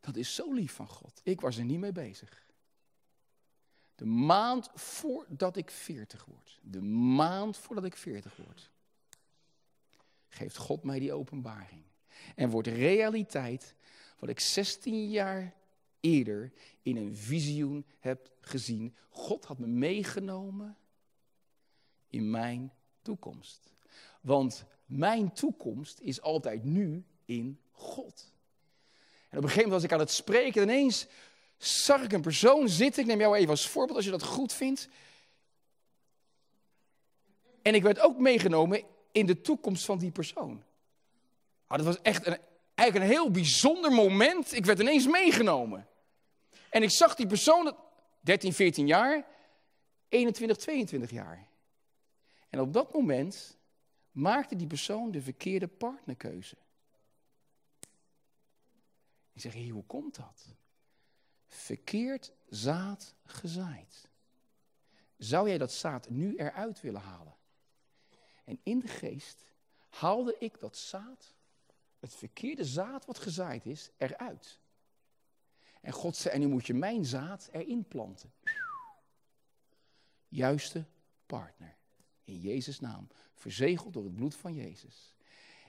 dat 0.00 0.16
is 0.16 0.34
zo 0.34 0.52
lief 0.52 0.72
van 0.72 0.88
God. 0.88 1.20
Ik 1.22 1.40
was 1.40 1.56
er 1.56 1.64
niet 1.64 1.78
mee 1.78 1.92
bezig. 1.92 2.46
De 3.94 4.04
maand 4.04 4.70
voordat 4.74 5.56
ik 5.56 5.70
40 5.70 6.24
word. 6.24 6.58
De 6.62 6.82
maand 6.82 7.56
voordat 7.56 7.84
ik 7.84 7.96
40 7.96 8.36
word. 8.36 8.70
Geeft 10.28 10.56
God 10.56 10.84
mij 10.84 10.98
die 10.98 11.12
openbaring. 11.12 11.82
En 12.34 12.50
wordt 12.50 12.68
realiteit 12.68 13.74
wat 14.18 14.28
ik 14.28 14.40
16 14.40 15.10
jaar 15.10 15.54
eerder 16.00 16.52
in 16.82 16.96
een 16.96 17.16
visioen 17.16 17.86
heb 17.98 18.30
gezien. 18.40 18.96
God 19.08 19.44
had 19.44 19.58
me 19.58 19.66
meegenomen 19.66 20.76
in 22.06 22.30
mijn 22.30 22.72
toekomst. 23.02 23.72
Want 24.20 24.66
mijn 24.88 25.32
toekomst 25.32 26.00
is 26.00 26.20
altijd 26.20 26.64
nu 26.64 27.04
in 27.24 27.60
God. 27.72 28.32
En 29.28 29.38
op 29.38 29.42
een 29.44 29.50
gegeven 29.50 29.68
moment 29.68 29.72
was 29.72 29.82
ik 29.82 29.92
aan 29.92 29.98
het 29.98 30.10
spreken 30.10 30.62
en 30.62 30.68
ineens 30.68 31.06
zag 31.56 32.02
ik 32.02 32.12
een 32.12 32.20
persoon 32.20 32.68
zitten. 32.68 33.02
Ik 33.02 33.08
neem 33.08 33.20
jou 33.20 33.36
even 33.36 33.50
als 33.50 33.68
voorbeeld 33.68 33.96
als 33.96 34.04
je 34.04 34.10
dat 34.10 34.22
goed 34.22 34.52
vindt. 34.52 34.88
En 37.62 37.74
ik 37.74 37.82
werd 37.82 38.00
ook 38.00 38.18
meegenomen 38.18 38.82
in 39.12 39.26
de 39.26 39.40
toekomst 39.40 39.84
van 39.84 39.98
die 39.98 40.10
persoon. 40.10 40.62
Oh, 41.68 41.76
dat 41.76 41.86
was 41.86 42.02
echt 42.02 42.26
een, 42.26 42.38
eigenlijk 42.74 43.10
een 43.10 43.16
heel 43.16 43.30
bijzonder 43.30 43.92
moment. 43.92 44.52
Ik 44.52 44.66
werd 44.66 44.80
ineens 44.80 45.06
meegenomen. 45.06 45.88
En 46.70 46.82
ik 46.82 46.90
zag 46.90 47.14
die 47.14 47.26
persoon, 47.26 47.76
13, 48.20 48.52
14 48.52 48.86
jaar, 48.86 49.26
21, 50.08 50.56
22 50.56 51.10
jaar. 51.10 51.48
En 52.50 52.60
op 52.60 52.72
dat 52.72 52.92
moment 52.92 53.57
maakte 54.18 54.56
die 54.56 54.66
persoon 54.66 55.10
de 55.10 55.22
verkeerde 55.22 55.68
partnerkeuze. 55.68 56.56
Ik 59.32 59.40
zeg, 59.40 59.68
hoe 59.68 59.84
komt 59.84 60.14
dat? 60.14 60.46
Verkeerd 61.46 62.32
zaad 62.48 63.14
gezaaid. 63.24 64.08
Zou 65.16 65.48
jij 65.48 65.58
dat 65.58 65.72
zaad 65.72 66.08
nu 66.08 66.36
eruit 66.36 66.80
willen 66.80 67.00
halen? 67.00 67.36
En 68.44 68.60
in 68.62 68.78
de 68.78 68.88
geest 68.88 69.44
haalde 69.88 70.36
ik 70.38 70.60
dat 70.60 70.76
zaad, 70.76 71.34
het 71.98 72.14
verkeerde 72.14 72.64
zaad 72.64 73.04
wat 73.04 73.18
gezaaid 73.18 73.66
is, 73.66 73.90
eruit. 73.96 74.60
En 75.80 75.92
God 75.92 76.16
zei, 76.16 76.34
en 76.34 76.40
nu 76.40 76.46
moet 76.46 76.66
je 76.66 76.74
mijn 76.74 77.04
zaad 77.04 77.48
erin 77.52 77.88
planten. 77.88 78.32
Juiste 80.28 80.84
partner. 81.26 81.77
In 82.28 82.40
Jezus' 82.40 82.80
naam. 82.80 83.08
Verzegeld 83.34 83.92
door 83.92 84.04
het 84.04 84.14
bloed 84.14 84.34
van 84.34 84.54
Jezus. 84.54 85.14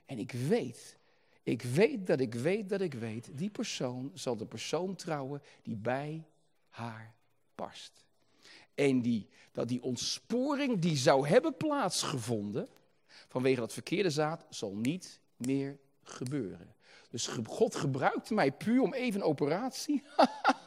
En 0.06 0.20
ik 0.20 0.32
weet, 0.32 0.98
ik 1.44 1.62
weet 1.62 2.08
dat 2.08 2.20
ik 2.20 2.34
weet 2.34 2.70
dat 2.70 2.82
ik 2.82 2.94
weet, 2.94 3.30
die 3.38 3.50
persoon 3.50 4.12
zal 4.14 4.38
de 4.38 4.46
persoon 4.46 4.96
trouwen 4.96 5.42
die 5.62 5.76
bij 5.76 6.28
haar 6.70 7.14
past. 7.56 8.06
En 8.76 9.02
die, 9.02 9.30
dat 9.52 9.68
die 9.68 9.84
ontsporing 9.84 10.80
die 10.80 10.98
zou 10.98 11.28
hebben 11.28 11.58
plaatsgevonden 11.58 12.68
vanwege 13.28 13.60
dat 13.60 13.74
verkeerde 13.74 14.10
zaad 14.10 14.46
zal 14.50 14.76
niet 14.76 15.20
meer 15.36 15.80
gebeuren. 16.04 16.76
Dus 17.10 17.28
God 17.28 17.76
gebruikte 17.76 18.34
mij 18.34 18.52
puur 18.52 18.82
om 18.82 18.94
even 18.94 19.22
een 19.22 19.28
operatie 19.28 20.04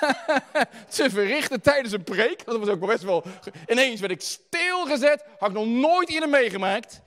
te 0.88 1.10
verrichten 1.10 1.60
tijdens 1.60 1.92
een 1.92 2.04
preek. 2.04 2.44
Dat 2.44 2.58
was 2.58 2.68
ook 2.68 2.86
best 2.86 3.02
wel. 3.02 3.24
Ineens 3.68 4.00
werd 4.00 4.12
ik 4.12 4.20
stilgezet. 4.20 5.24
Had 5.38 5.48
ik 5.48 5.54
nog 5.54 5.66
nooit 5.66 6.08
eerder 6.08 6.28
meegemaakt. 6.28 7.00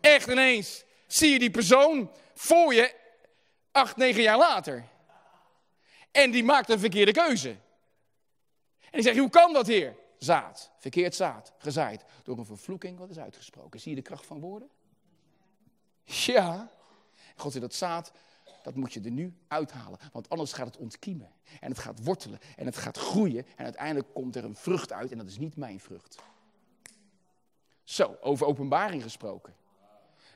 Echt 0.00 0.28
ineens 0.28 0.84
zie 1.06 1.32
je 1.32 1.38
die 1.38 1.50
persoon 1.50 2.10
voor 2.34 2.74
je 2.74 2.94
acht, 3.72 3.96
negen 3.96 4.22
jaar 4.22 4.38
later. 4.38 4.84
En 6.10 6.30
die 6.30 6.44
maakt 6.44 6.68
een 6.68 6.78
verkeerde 6.78 7.12
keuze. 7.12 7.56
En 8.90 8.98
ik 8.98 9.02
zeg, 9.02 9.16
hoe 9.16 9.30
kan 9.30 9.52
dat, 9.52 9.66
heer? 9.66 9.96
Zaad, 10.18 10.70
verkeerd 10.78 11.14
zaad, 11.14 11.52
gezaaid 11.58 12.04
door 12.22 12.38
een 12.38 12.46
vervloeking 12.46 12.98
wat 12.98 13.10
is 13.10 13.18
uitgesproken. 13.18 13.80
Zie 13.80 13.90
je 13.90 13.96
de 13.96 14.02
kracht 14.02 14.26
van 14.26 14.40
woorden? 14.40 14.68
Ja. 16.04 16.70
God 17.36 17.52
zegt 17.52 17.64
dat 17.64 17.74
zaad, 17.74 18.12
dat 18.68 18.76
moet 18.76 18.92
je 18.92 19.00
er 19.00 19.10
nu 19.10 19.34
uithalen. 19.48 19.98
Want 20.12 20.28
anders 20.28 20.52
gaat 20.52 20.66
het 20.66 20.76
ontkiemen. 20.76 21.30
En 21.60 21.68
het 21.68 21.78
gaat 21.78 22.04
wortelen. 22.04 22.38
En 22.56 22.66
het 22.66 22.76
gaat 22.76 22.98
groeien. 22.98 23.46
En 23.56 23.64
uiteindelijk 23.64 24.14
komt 24.14 24.36
er 24.36 24.44
een 24.44 24.56
vrucht 24.56 24.92
uit. 24.92 25.10
En 25.10 25.18
dat 25.18 25.26
is 25.26 25.38
niet 25.38 25.56
mijn 25.56 25.80
vrucht. 25.80 26.18
Zo, 27.84 28.16
over 28.20 28.46
openbaring 28.46 29.02
gesproken. 29.02 29.54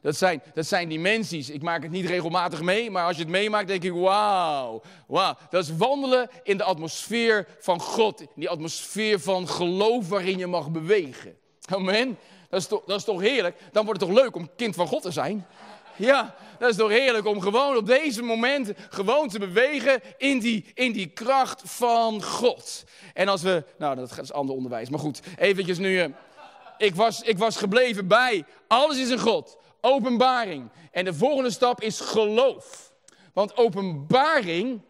Dat 0.01 0.17
zijn, 0.17 0.43
dat 0.55 0.67
zijn 0.67 0.89
dimensies. 0.89 1.51
Ik 1.51 1.63
maak 1.63 1.83
het 1.83 1.91
niet 1.91 2.07
regelmatig 2.07 2.63
mee, 2.63 2.91
maar 2.91 3.07
als 3.07 3.17
je 3.17 3.23
het 3.23 3.31
meemaakt, 3.31 3.69
denk 3.69 3.83
ik: 3.83 3.93
wauw, 3.93 4.83
wauw. 5.07 5.37
Dat 5.51 5.65
is 5.65 5.77
wandelen 5.77 6.29
in 6.43 6.57
de 6.57 6.65
atmosfeer 6.65 7.47
van 7.59 7.81
God. 7.81 8.21
In 8.21 8.29
die 8.35 8.49
atmosfeer 8.49 9.21
van 9.21 9.49
geloof 9.49 10.09
waarin 10.09 10.39
je 10.39 10.47
mag 10.47 10.71
bewegen. 10.71 11.37
Amen. 11.69 12.19
Dat 12.49 12.61
is, 12.61 12.67
toch, 12.67 12.85
dat 12.85 12.99
is 12.99 13.05
toch 13.05 13.21
heerlijk? 13.21 13.61
Dan 13.73 13.85
wordt 13.85 14.01
het 14.01 14.11
toch 14.11 14.19
leuk 14.19 14.37
om 14.37 14.51
kind 14.57 14.75
van 14.75 14.87
God 14.87 15.03
te 15.03 15.11
zijn? 15.11 15.47
Ja, 16.03 16.35
dat 16.59 16.71
is 16.71 16.77
toch 16.77 16.91
heerlijk 16.91 17.27
om 17.27 17.41
gewoon 17.41 17.77
op 17.77 17.87
deze 17.87 18.23
momenten 18.23 18.77
gewoon 18.91 19.29
te 19.29 19.39
bewegen 19.39 20.01
in 20.17 20.39
die, 20.39 20.65
in 20.75 20.93
die 20.93 21.07
kracht 21.07 21.63
van 21.65 22.23
God. 22.23 22.85
En 23.15 23.29
als 23.29 23.43
we, 23.43 23.65
nou 23.79 23.97
dat 23.97 24.19
is 24.19 24.33
ander 24.33 24.55
onderwijs, 24.55 24.89
maar 24.89 24.99
goed, 24.99 25.21
eventjes 25.39 25.79
nu. 25.79 26.01
Eh, 26.01 26.09
ik, 26.79 26.95
was, 26.95 27.23
ik 27.23 27.39
was 27.39 27.57
gebleven 27.57 28.09
bij, 28.09 28.45
alles 28.67 28.99
is 28.99 29.11
in 29.11 29.19
God, 29.19 29.59
openbaring. 29.81 30.71
En 30.91 31.05
de 31.05 31.15
volgende 31.15 31.51
stap 31.51 31.81
is 31.81 32.01
geloof. 32.01 32.93
Want 33.33 33.57
openbaring 33.57 34.81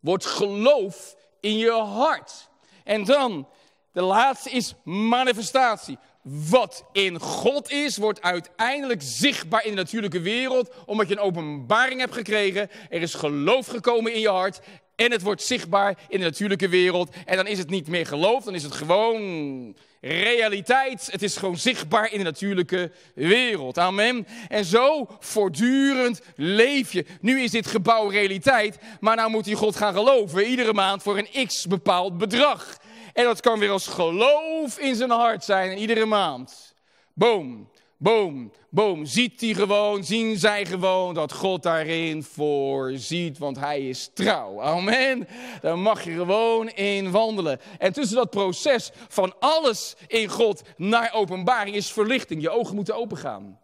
wordt 0.00 0.26
geloof 0.26 1.16
in 1.40 1.56
je 1.56 1.72
hart. 1.72 2.48
En 2.84 3.04
dan, 3.04 3.48
de 3.92 4.02
laatste 4.02 4.50
is 4.50 4.74
manifestatie 4.84 5.98
wat 6.28 6.84
in 6.92 7.20
God 7.20 7.70
is, 7.70 7.96
wordt 7.96 8.22
uiteindelijk 8.22 9.00
zichtbaar 9.04 9.64
in 9.64 9.70
de 9.70 9.76
natuurlijke 9.76 10.20
wereld, 10.20 10.70
omdat 10.86 11.08
je 11.08 11.14
een 11.14 11.20
openbaring 11.20 12.00
hebt 12.00 12.14
gekregen. 12.14 12.70
Er 12.90 13.02
is 13.02 13.14
geloof 13.14 13.66
gekomen 13.66 14.14
in 14.14 14.20
je 14.20 14.28
hart 14.28 14.60
en 14.96 15.10
het 15.10 15.22
wordt 15.22 15.42
zichtbaar 15.42 15.98
in 16.08 16.18
de 16.18 16.24
natuurlijke 16.24 16.68
wereld. 16.68 17.14
En 17.24 17.36
dan 17.36 17.46
is 17.46 17.58
het 17.58 17.70
niet 17.70 17.88
meer 17.88 18.06
geloof, 18.06 18.44
dan 18.44 18.54
is 18.54 18.62
het 18.62 18.72
gewoon 18.72 19.76
realiteit. 20.00 21.08
Het 21.10 21.22
is 21.22 21.36
gewoon 21.36 21.56
zichtbaar 21.56 22.12
in 22.12 22.18
de 22.18 22.24
natuurlijke 22.24 22.90
wereld. 23.14 23.78
Amen. 23.78 24.26
En 24.48 24.64
zo 24.64 25.08
voortdurend 25.20 26.20
leef 26.36 26.92
je. 26.92 27.06
Nu 27.20 27.40
is 27.40 27.50
dit 27.50 27.66
gebouw 27.66 28.08
realiteit, 28.08 28.78
maar 29.00 29.16
nou 29.16 29.30
moet 29.30 29.46
je 29.46 29.54
God 29.54 29.76
gaan 29.76 29.94
geloven. 29.94 30.46
Iedere 30.46 30.72
maand 30.72 31.02
voor 31.02 31.18
een 31.18 31.46
x 31.46 31.66
bepaald 31.66 32.18
bedrag. 32.18 32.78
En 33.16 33.24
dat 33.24 33.40
kan 33.40 33.58
weer 33.58 33.70
als 33.70 33.86
geloof 33.86 34.78
in 34.78 34.94
zijn 34.94 35.10
hart 35.10 35.44
zijn. 35.44 35.70
En 35.70 35.78
iedere 35.78 36.04
maand. 36.04 36.74
Boom, 37.14 37.70
boom, 37.96 38.52
boom. 38.70 39.04
Ziet 39.06 39.40
hij 39.40 39.54
gewoon, 39.54 40.04
zien 40.04 40.38
zij 40.38 40.66
gewoon 40.66 41.14
dat 41.14 41.32
God 41.32 41.62
daarin 41.62 42.22
voorziet. 42.22 43.38
Want 43.38 43.58
hij 43.58 43.88
is 43.88 44.10
trouw. 44.14 44.62
Amen. 44.62 45.28
Daar 45.60 45.78
mag 45.78 46.04
je 46.04 46.12
gewoon 46.12 46.68
in 46.68 47.10
wandelen. 47.10 47.60
En 47.78 47.92
tussen 47.92 48.16
dat 48.16 48.30
proces 48.30 48.90
van 49.08 49.34
alles 49.38 49.94
in 50.06 50.28
God 50.28 50.62
naar 50.76 51.12
openbaring 51.12 51.76
is 51.76 51.92
verlichting. 51.92 52.42
Je 52.42 52.50
ogen 52.50 52.74
moeten 52.74 52.96
opengaan. 52.96 53.58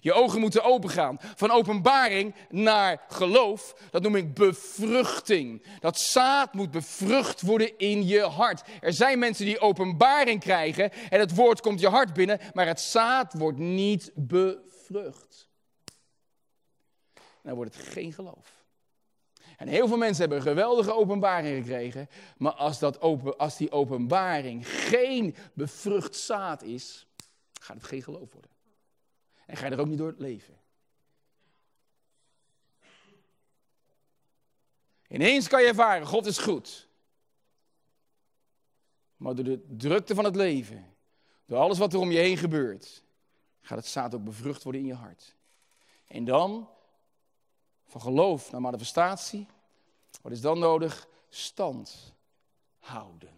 Je 0.00 0.12
ogen 0.12 0.40
moeten 0.40 0.64
opengaan. 0.64 1.18
Van 1.20 1.50
openbaring 1.50 2.34
naar 2.48 3.04
geloof, 3.08 3.74
dat 3.90 4.02
noem 4.02 4.16
ik 4.16 4.34
bevruchting. 4.34 5.62
Dat 5.80 5.98
zaad 5.98 6.54
moet 6.54 6.70
bevrucht 6.70 7.40
worden 7.40 7.78
in 7.78 8.06
je 8.06 8.20
hart. 8.20 8.62
Er 8.80 8.92
zijn 8.92 9.18
mensen 9.18 9.44
die 9.44 9.60
openbaring 9.60 10.40
krijgen 10.40 10.92
en 11.10 11.20
het 11.20 11.34
woord 11.34 11.60
komt 11.60 11.80
je 11.80 11.88
hart 11.88 12.12
binnen, 12.12 12.40
maar 12.52 12.66
het 12.66 12.80
zaad 12.80 13.32
wordt 13.32 13.58
niet 13.58 14.10
bevrucht. 14.14 15.48
Dan 17.42 17.54
wordt 17.54 17.74
het 17.74 17.86
geen 17.86 18.12
geloof. 18.12 18.58
En 19.56 19.68
heel 19.68 19.88
veel 19.88 19.96
mensen 19.96 20.20
hebben 20.20 20.38
een 20.38 20.54
geweldige 20.54 20.94
openbaring 20.94 21.56
gekregen, 21.56 22.08
maar 22.36 22.52
als, 22.52 22.78
dat 22.78 23.00
open, 23.00 23.36
als 23.36 23.56
die 23.56 23.70
openbaring 23.70 24.68
geen 24.68 25.36
bevrucht 25.52 26.16
zaad 26.16 26.62
is, 26.62 27.06
gaat 27.60 27.76
het 27.76 27.86
geen 27.86 28.02
geloof 28.02 28.32
worden. 28.32 28.50
En 29.48 29.56
ga 29.56 29.66
je 29.66 29.72
er 29.72 29.80
ook 29.80 29.86
niet 29.86 29.98
door 29.98 30.14
leven. 30.18 30.60
Ineens 35.08 35.48
kan 35.48 35.62
je 35.62 35.68
ervaren, 35.68 36.06
God 36.06 36.26
is 36.26 36.38
goed. 36.38 36.88
Maar 39.16 39.34
door 39.34 39.44
de 39.44 39.64
drukte 39.76 40.14
van 40.14 40.24
het 40.24 40.36
leven, 40.36 40.94
door 41.44 41.58
alles 41.58 41.78
wat 41.78 41.92
er 41.92 41.98
om 41.98 42.10
je 42.10 42.18
heen 42.18 42.36
gebeurt, 42.36 43.02
gaat 43.60 43.78
het 43.78 43.86
zaad 43.86 44.14
ook 44.14 44.24
bevrucht 44.24 44.62
worden 44.62 44.80
in 44.80 44.86
je 44.86 44.94
hart. 44.94 45.34
En 46.06 46.24
dan, 46.24 46.68
van 47.86 48.00
geloof 48.00 48.52
naar 48.52 48.60
manifestatie, 48.60 49.46
wat 50.22 50.32
is 50.32 50.40
dan 50.40 50.58
nodig? 50.58 51.08
Stand 51.28 52.14
houden. 52.78 53.37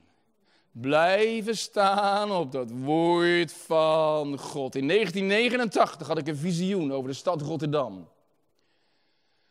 Blijven 0.73 1.57
staan 1.57 2.33
op 2.33 2.53
dat 2.53 2.71
woord 2.71 3.53
van 3.53 4.39
God. 4.39 4.75
In 4.75 4.89
1989 4.89 6.07
had 6.07 6.19
ik 6.19 6.27
een 6.27 6.37
visioen 6.37 6.93
over 6.93 7.11
de 7.11 7.17
stad 7.17 7.43
Rotterdam. 7.43 8.09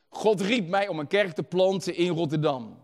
God 0.09 0.41
riep 0.41 0.67
mij 0.67 0.87
om 0.87 0.99
een 0.99 1.07
kerk 1.07 1.35
te 1.35 1.43
planten 1.43 1.95
in 1.95 2.09
Rotterdam. 2.09 2.79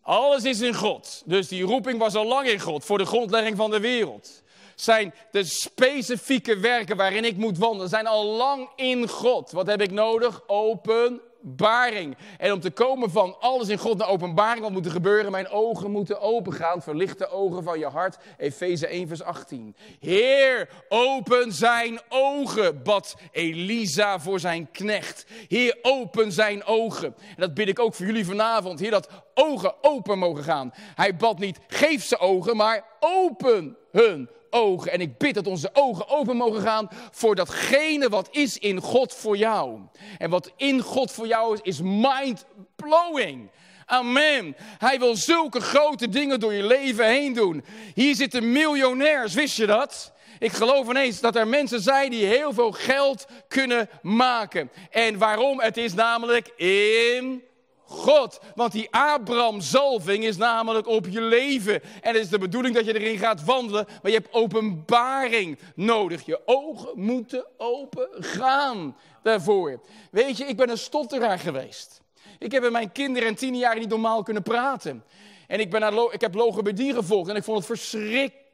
Alles 0.00 0.44
is 0.44 0.60
in 0.60 0.74
God. 0.74 1.22
Dus 1.26 1.48
die 1.48 1.62
roeping 1.62 1.98
was 1.98 2.14
al 2.14 2.26
lang 2.26 2.48
in 2.48 2.60
God, 2.60 2.84
voor 2.84 2.98
de 2.98 3.06
grondlegging 3.06 3.56
van 3.56 3.70
de 3.70 3.80
wereld. 3.80 4.42
Zijn 4.74 5.14
de 5.30 5.44
specifieke 5.44 6.58
werken 6.58 6.96
waarin 6.96 7.24
ik 7.24 7.36
moet 7.36 7.58
wandelen, 7.58 7.88
zijn 7.88 8.06
al 8.06 8.24
lang 8.24 8.68
in 8.76 9.08
God. 9.08 9.50
Wat 9.50 9.66
heb 9.66 9.82
ik 9.82 9.90
nodig? 9.90 10.42
Open 10.46 11.20
openbaring. 11.48 12.16
En 12.38 12.52
om 12.52 12.60
te 12.60 12.70
komen 12.70 13.10
van 13.10 13.36
alles 13.40 13.68
in 13.68 13.78
God 13.78 13.98
naar 13.98 14.08
openbaring, 14.08 14.62
wat 14.62 14.70
moet 14.70 14.84
er 14.84 14.90
gebeuren? 14.90 15.30
Mijn 15.30 15.48
ogen 15.48 15.90
moeten 15.90 16.20
opengaan. 16.20 16.82
Verlicht 16.82 17.18
de 17.18 17.30
ogen 17.30 17.62
van 17.62 17.78
je 17.78 17.86
hart. 17.86 18.16
Efeze 18.36 18.86
1, 18.86 19.08
vers 19.08 19.22
18. 19.22 19.76
Heer, 20.00 20.68
open 20.88 21.52
zijn 21.52 22.00
ogen, 22.08 22.82
bad 22.82 23.16
Elisa 23.32 24.20
voor 24.20 24.40
zijn 24.40 24.70
knecht. 24.70 25.26
Heer, 25.48 25.78
open 25.82 26.32
zijn 26.32 26.64
ogen. 26.64 27.06
En 27.06 27.36
dat 27.36 27.54
bid 27.54 27.68
ik 27.68 27.78
ook 27.78 27.94
voor 27.94 28.06
jullie 28.06 28.26
vanavond. 28.26 28.80
Heer, 28.80 28.90
dat 28.90 29.08
ogen 29.34 29.74
open 29.80 30.18
mogen 30.18 30.44
gaan. 30.44 30.72
Hij 30.94 31.16
bad 31.16 31.38
niet, 31.38 31.58
geef 31.66 32.04
ze 32.04 32.18
ogen, 32.18 32.56
maar 32.56 32.84
open 33.00 33.76
hun 33.90 34.28
ogen. 34.50 34.92
En 34.92 35.00
ik 35.00 35.18
bid 35.18 35.34
dat 35.34 35.46
onze 35.46 35.70
ogen 35.72 36.08
open 36.08 36.36
mogen 36.36 36.62
gaan 36.62 36.88
voor 37.10 37.34
datgene 37.34 38.08
wat 38.08 38.28
is 38.30 38.58
in 38.58 38.80
God 38.80 39.14
voor 39.14 39.36
jou. 39.36 39.80
En 40.18 40.30
wat 40.30 40.52
in 40.56 40.80
God 40.80 41.12
voor 41.12 41.26
jou 41.26 41.54
is, 41.54 41.60
is 41.62 41.80
mind-blowing. 41.82 43.50
Amen. 43.86 44.56
Hij 44.78 44.98
wil 44.98 45.16
zulke 45.16 45.60
grote 45.60 46.08
dingen 46.08 46.40
door 46.40 46.52
je 46.52 46.62
leven 46.62 47.06
heen 47.06 47.32
doen. 47.32 47.64
Hier 47.94 48.14
zitten 48.14 48.52
miljonairs, 48.52 49.34
wist 49.34 49.56
je 49.56 49.66
dat? 49.66 50.12
Ik 50.38 50.52
geloof 50.52 50.88
ineens 50.88 51.20
dat 51.20 51.36
er 51.36 51.48
mensen 51.48 51.80
zijn 51.80 52.10
die 52.10 52.24
heel 52.24 52.52
veel 52.52 52.72
geld 52.72 53.26
kunnen 53.48 53.88
maken. 54.02 54.70
En 54.90 55.18
waarom? 55.18 55.60
Het 55.60 55.76
is 55.76 55.94
namelijk 55.94 56.48
in 56.56 57.42
God. 57.88 58.40
Want 58.54 58.72
die 58.72 58.88
Abraham-zalving 58.90 60.24
is 60.24 60.36
namelijk 60.36 60.86
op 60.86 61.06
je 61.08 61.20
leven. 61.20 61.82
En 61.82 62.14
het 62.14 62.22
is 62.22 62.28
de 62.28 62.38
bedoeling 62.38 62.74
dat 62.74 62.84
je 62.84 63.00
erin 63.00 63.18
gaat 63.18 63.44
wandelen. 63.44 63.86
Maar 63.86 64.10
je 64.10 64.18
hebt 64.18 64.32
openbaring 64.34 65.58
nodig. 65.74 66.26
Je 66.26 66.40
ogen 66.44 66.90
moeten 66.94 67.46
open 67.56 68.08
gaan 68.10 68.96
daarvoor. 69.22 69.80
Weet 70.10 70.36
je, 70.36 70.44
ik 70.44 70.56
ben 70.56 70.70
een 70.70 70.78
stotteraar 70.78 71.38
geweest. 71.38 72.00
Ik 72.38 72.52
heb 72.52 72.64
in 72.64 72.72
mijn 72.72 72.92
kinderen 72.92 73.28
en 73.28 73.34
tien 73.34 73.56
jaar 73.56 73.78
niet 73.78 73.88
normaal 73.88 74.22
kunnen 74.22 74.42
praten. 74.42 75.04
En 75.46 75.60
ik, 75.60 75.70
ben 75.70 75.80
naar, 75.80 76.12
ik 76.12 76.20
heb 76.20 76.34
logopedie 76.34 76.94
gevolgd 76.94 77.30
en 77.30 77.36
ik 77.36 77.44
vond 77.44 77.58
het 77.58 77.66
verschrikkelijk. 77.66 78.46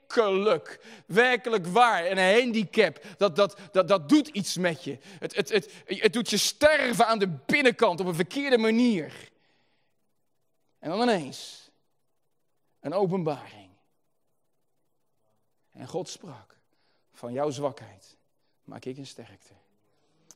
Werkelijk 1.07 1.67
waar. 1.67 2.05
En 2.05 2.19
een 2.19 2.41
handicap, 2.41 3.05
dat, 3.17 3.37
dat, 3.37 3.59
dat, 3.73 3.89
dat 3.89 4.09
doet 4.09 4.29
iets 4.29 4.57
met 4.57 4.85
je. 4.85 4.99
Het, 5.19 5.35
het, 5.35 5.49
het, 5.49 5.73
het 5.87 6.13
doet 6.13 6.31
je 6.31 6.37
sterven 6.37 7.07
aan 7.07 7.19
de 7.19 7.29
binnenkant 7.29 8.01
op 8.01 8.07
een 8.07 8.15
verkeerde 8.15 8.59
manier. 8.59 9.31
En 10.79 10.91
dan 10.91 11.03
ineens 11.03 11.71
een 12.81 12.93
openbaring. 12.93 13.71
En 15.73 15.89
God 15.89 16.09
sprak, 16.09 16.57
van 17.13 17.33
jouw 17.33 17.51
zwakheid 17.51 18.17
maak 18.65 18.85
ik 18.85 18.97
een 18.97 19.07
sterkte. 19.07 19.53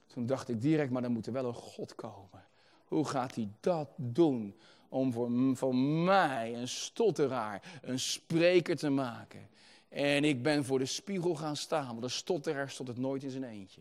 Toen 0.07 0.27
dacht 0.27 0.49
ik 0.49 0.61
direct, 0.61 0.91
maar 0.91 1.03
dan 1.03 1.13
moet 1.13 1.27
er 1.27 1.33
wel 1.33 1.45
een 1.45 1.55
God 1.55 1.95
komen. 1.95 2.47
Hoe 2.85 3.05
gaat 3.05 3.35
hij 3.35 3.49
dat 3.61 3.89
doen? 3.97 4.61
Om 4.89 5.13
voor, 5.57 5.75
mij, 5.77 6.55
een 6.55 6.69
stotteraar, 6.69 7.79
een 7.83 7.99
spreker 7.99 8.77
te 8.77 8.91
maken. 8.91 9.49
En 9.89 10.25
ik 10.25 10.43
ben 10.43 10.65
voor 10.65 10.79
de 10.79 10.87
spiegel 10.87 11.35
gaan 11.35 11.57
staan, 11.57 11.87
want 11.87 12.03
een 12.03 12.11
stotteraar 12.11 12.71
stond 12.71 12.89
het 12.89 12.99
nooit 12.99 13.23
in 13.23 13.31
zijn 13.31 13.45
eentje. 13.45 13.81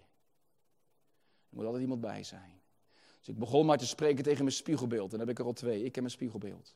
Er 1.50 1.56
moet 1.56 1.66
altijd 1.66 1.84
iemand 1.84 2.02
bij 2.02 2.24
zijn. 2.24 2.62
Dus 3.20 3.28
ik 3.28 3.38
begon 3.38 3.66
maar 3.66 3.78
te 3.78 3.88
spreken 3.88 4.24
tegen 4.24 4.44
mijn 4.44 4.56
spiegelbeeld. 4.56 5.12
En 5.12 5.18
dan 5.18 5.28
heb 5.28 5.30
ik 5.30 5.40
er 5.40 5.46
al 5.46 5.54
twee. 5.54 5.84
Ik 5.84 5.96
heb 5.96 6.04
een 6.04 6.10
spiegelbeeld. 6.10 6.76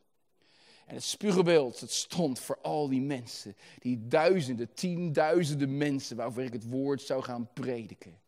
En 0.85 0.95
het 0.95 1.03
spiegelbeeld, 1.03 1.79
het 1.79 1.91
stond 1.91 2.39
voor 2.39 2.57
al 2.61 2.89
die 2.89 3.01
mensen. 3.01 3.55
Die 3.79 4.07
duizenden, 4.07 4.73
tienduizenden 4.73 5.77
mensen 5.77 6.15
waarvoor 6.17 6.43
ik 6.43 6.53
het 6.53 6.69
woord 6.69 7.01
zou 7.01 7.23
gaan 7.23 7.49
prediken. 7.53 8.19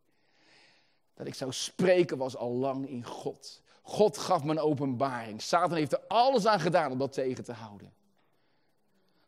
Dat 1.14 1.28
ik 1.28 1.34
zou 1.34 1.52
spreken 1.52 2.18
was 2.18 2.36
al 2.36 2.52
lang 2.52 2.90
in 2.90 3.06
God. 3.06 3.62
God 3.86 4.18
gaf 4.18 4.44
me 4.44 4.52
een 4.52 4.60
openbaring. 4.60 5.42
Satan 5.42 5.78
heeft 5.78 5.92
er 5.94 6.02
alles 6.08 6.46
aan 6.46 6.60
gedaan 6.60 6.92
om 6.92 6.98
dat 6.98 7.14
tegen 7.14 7.44
te 7.44 7.54
houden. 7.54 7.94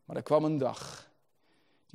Maar 0.05 0.15
er 0.15 0.23
kwam 0.23 0.43
een 0.43 0.57
dag 0.57 1.05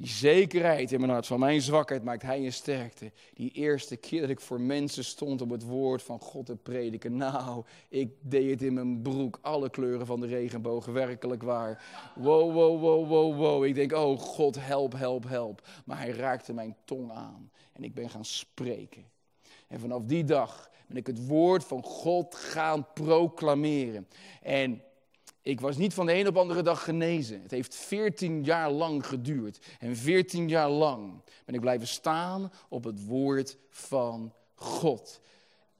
die 0.00 0.08
zekerheid 0.08 0.92
in 0.92 1.00
mijn 1.00 1.12
hart, 1.12 1.26
van 1.26 1.38
mijn 1.38 1.62
zwakheid 1.62 2.04
maakt 2.04 2.22
hij 2.22 2.44
een 2.44 2.52
sterkte. 2.52 3.12
Die 3.34 3.50
eerste 3.50 3.96
keer 3.96 4.20
dat 4.20 4.30
ik 4.30 4.40
voor 4.40 4.60
mensen 4.60 5.04
stond 5.04 5.42
om 5.42 5.50
het 5.50 5.62
woord 5.62 6.02
van 6.02 6.20
God 6.20 6.46
te 6.46 6.56
prediken. 6.56 7.16
Nou, 7.16 7.64
ik 7.88 8.12
deed 8.20 8.50
het 8.50 8.62
in 8.62 8.74
mijn 8.74 9.02
broek. 9.02 9.38
Alle 9.42 9.70
kleuren 9.70 10.06
van 10.06 10.20
de 10.20 10.26
regenboog, 10.26 10.86
werkelijk 10.86 11.42
waar. 11.42 11.84
Wow, 12.14 12.52
wow, 12.52 12.80
wow, 12.80 13.08
wow, 13.08 13.36
wow. 13.36 13.64
Ik 13.64 13.74
denk, 13.74 13.92
oh 13.92 14.18
God, 14.18 14.56
help, 14.64 14.92
help, 14.92 15.28
help. 15.28 15.68
Maar 15.84 15.98
hij 15.98 16.10
raakte 16.10 16.52
mijn 16.52 16.76
tong 16.84 17.12
aan 17.12 17.50
en 17.72 17.84
ik 17.84 17.94
ben 17.94 18.10
gaan 18.10 18.24
spreken. 18.24 19.04
En 19.70 19.80
vanaf 19.80 20.04
die 20.04 20.24
dag 20.24 20.70
ben 20.86 20.96
ik 20.96 21.06
het 21.06 21.26
woord 21.26 21.64
van 21.64 21.82
God 21.82 22.34
gaan 22.34 22.86
proclameren. 22.92 24.08
En 24.42 24.82
ik 25.42 25.60
was 25.60 25.76
niet 25.76 25.94
van 25.94 26.06
de 26.06 26.14
een 26.14 26.26
op 26.26 26.34
de 26.34 26.40
andere 26.40 26.62
dag 26.62 26.84
genezen. 26.84 27.42
Het 27.42 27.50
heeft 27.50 27.74
14 27.74 28.44
jaar 28.44 28.70
lang 28.70 29.06
geduurd. 29.06 29.58
En 29.78 29.96
14 29.96 30.48
jaar 30.48 30.70
lang 30.70 31.22
ben 31.44 31.54
ik 31.54 31.60
blijven 31.60 31.86
staan 31.86 32.52
op 32.68 32.84
het 32.84 33.06
woord 33.06 33.56
van 33.68 34.32
God. 34.54 35.20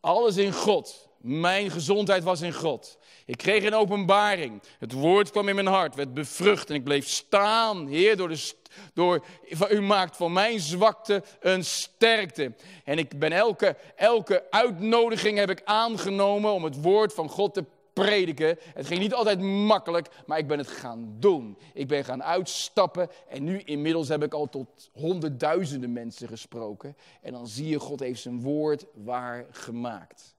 Alles 0.01 0.37
in 0.37 0.53
God. 0.53 1.09
Mijn 1.21 1.71
gezondheid 1.71 2.23
was 2.23 2.41
in 2.41 2.53
God. 2.53 2.99
Ik 3.27 3.37
kreeg 3.37 3.65
een 3.65 3.75
openbaring. 3.75 4.63
Het 4.79 4.93
woord 4.93 5.31
kwam 5.31 5.49
in 5.49 5.55
mijn 5.55 5.67
hart, 5.67 5.95
werd 5.95 6.15
bevrucht 6.15 6.69
en 6.69 6.75
ik 6.75 6.85
bleef 6.85 7.09
staan. 7.09 7.87
Heer, 7.87 8.17
door 8.17 8.29
de, 8.29 8.53
door, 8.95 9.25
u 9.71 9.81
maakt 9.81 10.17
van 10.17 10.33
mijn 10.33 10.61
zwakte 10.61 11.23
een 11.41 11.65
sterkte. 11.65 12.55
En 12.85 12.99
ik 12.99 13.19
ben 13.19 13.33
elke, 13.33 13.77
elke 13.97 14.51
uitnodiging 14.51 15.39
heb 15.39 15.51
ik 15.51 15.63
aangenomen 15.65 16.53
om 16.53 16.65
het 16.65 16.83
woord 16.83 17.15
van 17.15 17.29
God 17.29 17.55
te 17.55 17.65
prediken. 17.93 18.59
Het 18.75 18.87
ging 18.87 19.01
niet 19.01 19.15
altijd 19.15 19.41
makkelijk, 19.41 20.09
maar 20.27 20.39
ik 20.39 20.47
ben 20.47 20.59
het 20.59 20.69
gaan 20.69 21.17
doen. 21.19 21.59
Ik 21.75 21.89
ben 21.89 22.05
gaan 22.05 22.23
uitstappen 22.23 23.09
en 23.29 23.45
nu 23.45 23.61
inmiddels 23.65 24.09
heb 24.09 24.23
ik 24.23 24.35
al 24.35 24.49
tot 24.49 24.91
honderdduizenden 24.93 25.93
mensen 25.93 26.29
gesproken. 26.29 26.97
En 27.23 27.33
dan 27.33 27.47
zie 27.47 27.69
je, 27.69 27.79
God 27.79 28.01
heeft 28.01 28.21
zijn 28.21 28.41
woord 28.41 28.87
waar 28.95 29.47
gemaakt. 29.51 30.35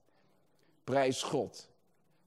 Prijs 0.84 1.22
God. 1.22 1.68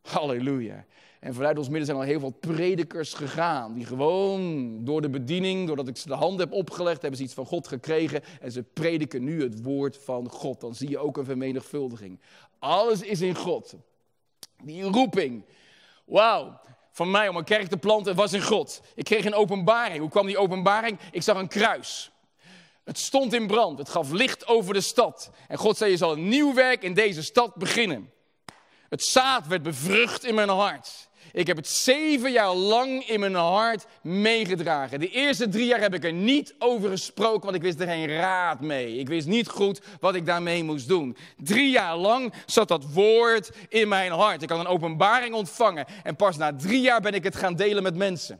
Halleluja. 0.01 0.85
En 1.19 1.33
vanuit 1.33 1.57
ons 1.57 1.67
midden 1.67 1.85
zijn 1.85 1.97
al 1.97 2.03
heel 2.03 2.19
veel 2.19 2.37
predikers 2.39 3.13
gegaan. 3.13 3.73
Die 3.73 3.85
gewoon 3.85 4.77
door 4.83 5.01
de 5.01 5.09
bediening, 5.09 5.67
doordat 5.67 5.87
ik 5.87 5.97
ze 5.97 6.07
de 6.07 6.13
hand 6.13 6.39
heb 6.39 6.51
opgelegd, 6.51 7.01
hebben 7.01 7.19
ze 7.19 7.25
iets 7.25 7.33
van 7.33 7.45
God 7.45 7.67
gekregen. 7.67 8.23
En 8.41 8.51
ze 8.51 8.63
prediken 8.63 9.23
nu 9.23 9.41
het 9.41 9.61
woord 9.61 9.97
van 9.97 10.29
God. 10.29 10.61
Dan 10.61 10.75
zie 10.75 10.89
je 10.89 10.97
ook 10.97 11.17
een 11.17 11.25
vermenigvuldiging. 11.25 12.19
Alles 12.59 13.01
is 13.01 13.21
in 13.21 13.35
God. 13.35 13.75
Die 14.63 14.83
roeping. 14.83 15.45
Wauw. 16.05 16.59
Van 16.91 17.11
mij 17.11 17.27
om 17.27 17.35
een 17.35 17.43
kerk 17.43 17.67
te 17.67 17.77
planten 17.77 18.15
was 18.15 18.33
in 18.33 18.41
God. 18.41 18.81
Ik 18.95 19.03
kreeg 19.03 19.25
een 19.25 19.33
openbaring. 19.33 19.99
Hoe 19.99 20.09
kwam 20.09 20.25
die 20.25 20.37
openbaring? 20.37 20.99
Ik 21.11 21.21
zag 21.21 21.37
een 21.37 21.47
kruis. 21.47 22.11
Het 22.83 22.97
stond 22.97 23.33
in 23.33 23.47
brand. 23.47 23.77
Het 23.77 23.89
gaf 23.89 24.11
licht 24.11 24.47
over 24.47 24.73
de 24.73 24.81
stad. 24.81 25.29
En 25.47 25.57
God 25.57 25.77
zei: 25.77 25.91
Je 25.91 25.97
zal 25.97 26.11
een 26.11 26.27
nieuw 26.27 26.53
werk 26.53 26.83
in 26.83 26.93
deze 26.93 27.23
stad 27.23 27.55
beginnen. 27.55 28.13
Het 28.89 29.03
zaad 29.03 29.47
werd 29.47 29.63
bevrucht 29.63 30.25
in 30.25 30.35
mijn 30.35 30.49
hart. 30.49 31.09
Ik 31.31 31.47
heb 31.47 31.57
het 31.57 31.67
zeven 31.67 32.31
jaar 32.31 32.53
lang 32.53 33.07
in 33.07 33.19
mijn 33.19 33.35
hart 33.35 33.85
meegedragen. 34.01 34.99
De 34.99 35.09
eerste 35.09 35.49
drie 35.49 35.65
jaar 35.65 35.79
heb 35.79 35.93
ik 35.93 36.03
er 36.03 36.13
niet 36.13 36.55
over 36.59 36.89
gesproken, 36.89 37.43
want 37.43 37.55
ik 37.55 37.61
wist 37.61 37.79
er 37.79 37.87
geen 37.87 38.07
raad 38.07 38.61
mee. 38.61 38.97
Ik 38.97 39.07
wist 39.07 39.27
niet 39.27 39.47
goed 39.47 39.81
wat 39.99 40.15
ik 40.15 40.25
daarmee 40.25 40.63
moest 40.63 40.87
doen. 40.87 41.17
Drie 41.37 41.69
jaar 41.69 41.97
lang 41.97 42.33
zat 42.45 42.67
dat 42.67 42.85
woord 42.93 43.51
in 43.69 43.87
mijn 43.87 44.11
hart. 44.11 44.41
Ik 44.41 44.49
had 44.49 44.59
een 44.59 44.67
openbaring 44.67 45.33
ontvangen 45.33 45.85
en 46.03 46.15
pas 46.15 46.37
na 46.37 46.55
drie 46.55 46.81
jaar 46.81 47.01
ben 47.01 47.13
ik 47.13 47.23
het 47.23 47.35
gaan 47.35 47.55
delen 47.55 47.83
met 47.83 47.95
mensen. 47.95 48.39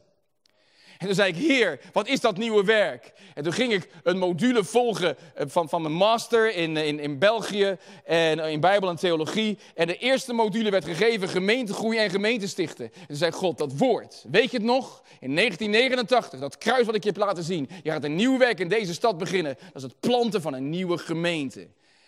En 0.97 1.05
toen 1.05 1.15
zei 1.15 1.29
ik, 1.29 1.35
Heer, 1.35 1.79
wat 1.93 2.07
is 2.07 2.19
dat 2.19 2.37
nieuwe 2.37 2.63
werk? 2.63 3.13
En 3.33 3.43
toen 3.43 3.53
ging 3.53 3.73
ik 3.73 3.89
een 4.03 4.17
module 4.17 4.63
volgen 4.63 5.17
eh, 5.35 5.45
van, 5.47 5.69
van 5.69 5.81
mijn 5.81 5.93
master 5.93 6.55
in, 6.55 6.77
in, 6.77 6.99
in 6.99 7.19
België 7.19 7.77
en 8.03 8.39
in 8.39 8.59
Bijbel 8.59 8.89
en 8.89 8.95
Theologie. 8.95 9.57
En 9.75 9.87
de 9.87 9.97
eerste 9.97 10.33
module 10.33 10.69
werd 10.69 10.85
gegeven 10.85 11.29
gemeentegroei 11.29 11.97
en 11.97 12.09
gemeentestichten. 12.09 12.85
En 12.85 13.07
toen 13.07 13.15
zei 13.15 13.31
God, 13.31 13.57
dat 13.57 13.77
woord, 13.77 14.25
weet 14.31 14.51
je 14.51 14.57
het 14.57 14.65
nog? 14.65 15.03
In 15.19 15.35
1989, 15.35 16.39
dat 16.39 16.57
kruis 16.57 16.85
wat 16.85 16.95
ik 16.95 17.03
je 17.03 17.09
heb 17.09 17.17
laten 17.17 17.43
zien. 17.43 17.69
Je 17.83 17.91
gaat 17.91 18.03
een 18.03 18.15
nieuw 18.15 18.37
werk 18.37 18.59
in 18.59 18.67
deze 18.67 18.93
stad 18.93 19.17
beginnen. 19.17 19.55
Dat 19.59 19.75
is 19.75 19.81
het 19.81 19.99
planten 19.99 20.41
van 20.41 20.53
een 20.53 20.69
nieuwe 20.69 20.97
gemeente. 20.97 21.67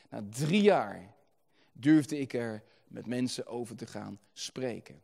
Na 0.10 0.24
drie 0.30 0.62
jaar 0.62 1.14
durfde 1.74 2.20
ik 2.20 2.34
er 2.34 2.64
met 2.88 3.08
mensen 3.08 3.48
over 3.48 3.76
te 3.76 3.88
gaan 3.88 4.20
spreken. 4.34 5.02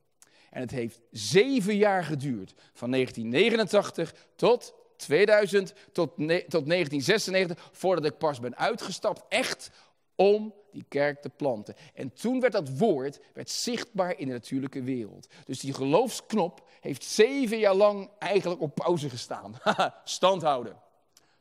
En 0.53 0.61
het 0.61 0.71
heeft 0.71 0.99
zeven 1.11 1.75
jaar 1.75 2.03
geduurd. 2.03 2.53
Van 2.73 2.91
1989 2.91 4.13
tot 4.35 4.73
2000, 4.95 5.73
tot, 5.91 6.09
tot 6.47 6.65
1996, 6.65 7.69
voordat 7.71 8.05
ik 8.05 8.17
pas 8.17 8.39
ben 8.39 8.57
uitgestapt. 8.57 9.21
Echt 9.29 9.71
om 10.15 10.53
die 10.71 10.85
kerk 10.87 11.21
te 11.21 11.29
planten. 11.29 11.75
En 11.93 12.13
toen 12.13 12.39
werd 12.39 12.53
dat 12.53 12.77
woord 12.77 13.19
werd 13.33 13.49
zichtbaar 13.49 14.19
in 14.19 14.27
de 14.27 14.33
natuurlijke 14.33 14.83
wereld. 14.83 15.27
Dus 15.45 15.59
die 15.59 15.73
geloofsknop 15.73 16.67
heeft 16.81 17.03
zeven 17.03 17.59
jaar 17.59 17.75
lang 17.75 18.09
eigenlijk 18.19 18.61
op 18.61 18.75
pauze 18.75 19.09
gestaan. 19.09 19.55
Stand 20.03 20.41
houden. 20.41 20.75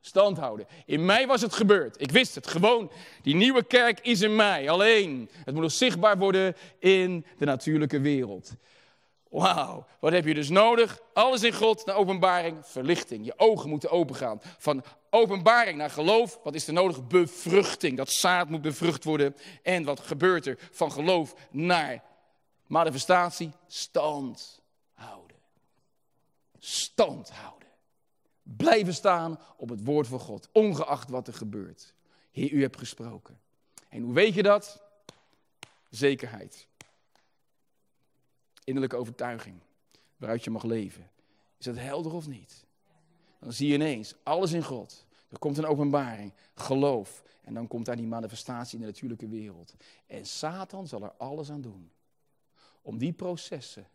Stand 0.01 0.39
houden. 0.39 0.67
In 0.87 1.05
mij 1.05 1.27
was 1.27 1.41
het 1.41 1.55
gebeurd. 1.55 2.01
Ik 2.01 2.11
wist 2.11 2.35
het 2.35 2.47
gewoon. 2.47 2.91
Die 3.23 3.35
nieuwe 3.35 3.65
kerk 3.65 4.01
is 4.01 4.21
in 4.21 4.37
mij. 4.37 4.71
Alleen. 4.71 5.31
Het 5.45 5.55
moet 5.55 5.63
nog 5.63 5.73
zichtbaar 5.73 6.19
worden 6.19 6.57
in 6.79 7.25
de 7.39 7.45
natuurlijke 7.45 8.01
wereld. 8.01 8.53
Wauw, 9.33 9.87
wat 9.99 10.13
heb 10.13 10.25
je 10.25 10.35
dus 10.35 10.49
nodig? 10.49 11.01
Alles 11.13 11.43
in 11.43 11.53
God, 11.53 11.87
naar 11.87 11.97
openbaring, 11.97 12.67
verlichting. 12.67 13.25
Je 13.25 13.39
ogen 13.39 13.69
moeten 13.69 13.91
opengaan. 13.91 14.41
Van 14.59 14.85
openbaring 15.11 15.79
naar 15.79 15.91
geloof, 15.91 16.39
wat 16.43 16.55
is 16.55 16.67
er 16.67 16.73
nodig? 16.73 17.07
Bevruchting. 17.07 17.97
Dat 17.97 18.11
zaad 18.11 18.49
moet 18.49 18.63
bevrucht 18.63 19.05
worden. 19.05 19.37
En 19.63 19.85
wat 19.85 20.01
gebeurt 20.01 20.47
er 20.47 20.59
van 20.71 20.93
geloof 20.93 21.35
naar 21.51 22.03
manifestatie? 22.67 23.53
Stand 23.67 24.61
houden. 24.95 25.37
Stand 26.59 27.31
houden. 27.31 27.69
Blijven 28.43 28.95
staan 28.95 29.41
op 29.57 29.69
het 29.69 29.85
woord 29.85 30.07
van 30.07 30.21
God, 30.21 30.49
ongeacht 30.53 31.11
wat 31.11 31.27
er 31.27 31.35
gebeurt. 31.35 31.95
Heer, 32.31 32.51
u 32.53 32.63
hebt 32.63 32.79
gesproken. 32.79 33.41
En 33.89 34.03
hoe 34.03 34.15
weet 34.15 34.35
je 34.35 34.43
dat? 34.43 34.83
Zekerheid 35.91 36.67
innerlijke 38.65 38.97
overtuiging 38.97 39.61
waaruit 40.17 40.45
je 40.45 40.51
mag 40.51 40.63
leven. 40.63 41.11
Is 41.59 41.65
dat 41.65 41.77
helder 41.77 42.13
of 42.13 42.29
niet? 42.29 42.65
Dan 43.39 43.53
zie 43.53 43.69
je 43.69 43.75
ineens 43.75 44.15
alles 44.23 44.53
in 44.53 44.65
God. 44.65 45.07
Er 45.29 45.39
komt 45.39 45.59
een 45.59 45.67
openbaring, 45.67 46.33
geloof. 46.55 47.23
En 47.43 47.55
dan 47.55 47.69
komt 47.69 47.87
daar 47.87 47.97
die 47.97 48.07
manifestatie 48.07 48.75
in 48.75 48.81
de 48.81 48.87
natuurlijke 48.87 49.29
wereld. 49.29 49.75
En 50.07 50.27
Satan 50.27 50.87
zal 50.87 51.03
er 51.03 51.13
alles 51.13 51.51
aan 51.51 51.61
doen 51.61 51.91
om 52.83 52.99
die 52.99 53.13
processen 53.13 53.89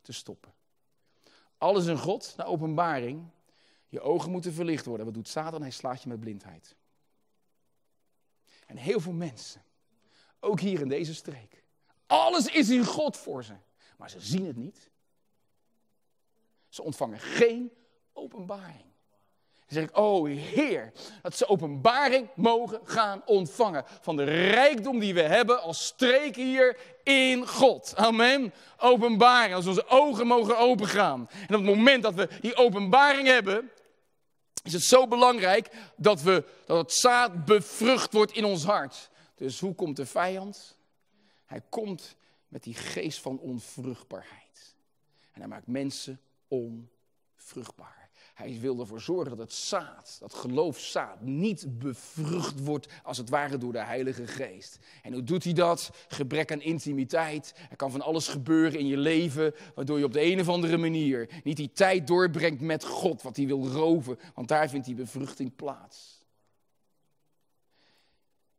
te 0.00 0.12
stoppen. 0.12 0.52
Alles 1.58 1.86
in 1.86 1.98
God, 1.98 2.34
naar 2.36 2.46
openbaring. 2.46 3.24
Je 3.88 4.00
ogen 4.00 4.30
moeten 4.30 4.52
verlicht 4.52 4.84
worden. 4.84 5.06
Wat 5.06 5.14
doet 5.14 5.28
Satan? 5.28 5.60
Hij 5.60 5.70
slaat 5.70 6.02
je 6.02 6.08
met 6.08 6.20
blindheid. 6.20 6.76
En 8.66 8.76
heel 8.76 9.00
veel 9.00 9.12
mensen, 9.12 9.62
ook 10.40 10.60
hier 10.60 10.80
in 10.80 10.88
deze 10.88 11.14
streek, 11.14 11.64
alles 12.06 12.46
is 12.46 12.68
in 12.68 12.84
God 12.84 13.16
voor 13.16 13.44
ze. 13.44 13.52
Maar 13.96 14.10
ze 14.10 14.20
zien 14.20 14.46
het 14.46 14.56
niet. 14.56 14.90
Ze 16.68 16.82
ontvangen 16.82 17.20
geen 17.20 17.72
openbaring. 18.12 18.84
Dan 19.66 19.78
zeg 19.78 19.84
ik, 19.84 19.96
oh 19.96 20.26
Heer, 20.26 20.92
dat 21.22 21.36
ze 21.36 21.48
openbaring 21.48 22.28
mogen 22.34 22.80
gaan 22.84 23.22
ontvangen 23.24 23.84
van 24.00 24.16
de 24.16 24.24
rijkdom 24.24 24.98
die 24.98 25.14
we 25.14 25.22
hebben 25.22 25.62
als 25.62 25.86
streken 25.86 26.44
hier 26.44 26.78
in 27.02 27.48
God. 27.48 27.96
Amen. 27.96 28.54
Openbaring, 28.78 29.54
als 29.54 29.66
onze 29.66 29.88
ogen 29.88 30.26
mogen 30.26 30.58
opengaan. 30.58 31.28
En 31.30 31.54
op 31.54 31.66
het 31.66 31.76
moment 31.76 32.02
dat 32.02 32.14
we 32.14 32.28
die 32.40 32.56
openbaring 32.56 33.26
hebben, 33.26 33.70
is 34.62 34.72
het 34.72 34.82
zo 34.82 35.06
belangrijk 35.06 35.68
dat, 35.96 36.22
we, 36.22 36.44
dat 36.66 36.78
het 36.78 36.92
zaad 36.92 37.44
bevrucht 37.44 38.12
wordt 38.12 38.32
in 38.32 38.44
ons 38.44 38.64
hart. 38.64 39.10
Dus 39.34 39.60
hoe 39.60 39.74
komt 39.74 39.96
de 39.96 40.06
vijand? 40.06 40.75
Hij 41.46 41.62
komt 41.68 42.16
met 42.48 42.62
die 42.62 42.74
geest 42.74 43.20
van 43.20 43.38
onvruchtbaarheid. 43.38 44.74
En 45.32 45.40
hij 45.40 45.48
maakt 45.48 45.66
mensen 45.66 46.20
onvruchtbaar. 46.48 48.06
Hij 48.36 48.60
wil 48.60 48.80
ervoor 48.80 49.00
zorgen 49.00 49.30
dat 49.30 49.38
het 49.38 49.52
zaad, 49.52 50.16
dat 50.20 50.34
geloofszaad, 50.34 51.20
niet 51.20 51.78
bevrucht 51.78 52.64
wordt 52.64 52.92
als 53.02 53.18
het 53.18 53.28
ware 53.28 53.58
door 53.58 53.72
de 53.72 53.84
Heilige 53.84 54.26
Geest. 54.26 54.78
En 55.02 55.12
hoe 55.12 55.22
doet 55.22 55.44
hij 55.44 55.52
dat? 55.52 55.90
Gebrek 56.08 56.52
aan 56.52 56.60
intimiteit. 56.60 57.54
Er 57.70 57.76
kan 57.76 57.90
van 57.90 58.00
alles 58.00 58.28
gebeuren 58.28 58.78
in 58.78 58.86
je 58.86 58.96
leven, 58.96 59.54
waardoor 59.74 59.98
je 59.98 60.04
op 60.04 60.12
de 60.12 60.22
een 60.22 60.40
of 60.40 60.48
andere 60.48 60.76
manier 60.76 61.40
niet 61.44 61.56
die 61.56 61.72
tijd 61.72 62.06
doorbrengt 62.06 62.60
met 62.60 62.84
God, 62.84 63.22
wat 63.22 63.36
hij 63.36 63.46
wil 63.46 63.68
roven, 63.68 64.18
want 64.34 64.48
daar 64.48 64.68
vindt 64.68 64.86
die 64.86 64.94
bevruchting 64.94 65.56
plaats. 65.56 66.24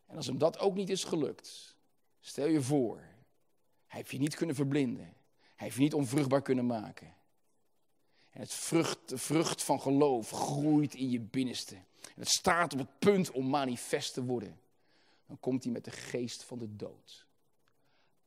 En 0.06 0.16
als 0.16 0.26
hem 0.26 0.38
dat 0.38 0.60
ook 0.60 0.76
niet 0.76 0.90
is 0.90 1.04
gelukt, 1.04 1.76
Stel 2.28 2.48
je 2.48 2.62
voor, 2.62 2.98
hij 2.98 4.00
heeft 4.00 4.12
je 4.12 4.18
niet 4.18 4.36
kunnen 4.36 4.56
verblinden. 4.56 5.06
Hij 5.40 5.66
heeft 5.66 5.76
je 5.76 5.82
niet 5.82 5.94
onvruchtbaar 5.94 6.42
kunnen 6.42 6.66
maken. 6.66 7.16
En 8.30 8.40
het 8.40 8.54
vrucht, 8.54 9.10
de 9.10 9.18
vrucht 9.18 9.64
van 9.64 9.82
geloof 9.82 10.30
groeit 10.30 10.94
in 10.94 11.10
je 11.10 11.20
binnenste. 11.20 11.76
En 11.76 12.20
het 12.20 12.30
staat 12.30 12.74
op 12.74 12.80
het 12.80 13.00
punt 13.00 13.32
om 13.32 13.50
manifest 13.50 14.14
te 14.14 14.24
worden. 14.24 14.60
Dan 15.26 15.40
komt 15.40 15.64
hij 15.64 15.74
met 15.74 15.86
de 15.86 15.92
geest 15.92 16.44
van 16.44 16.60
de 16.60 16.76
dood. 16.76 17.26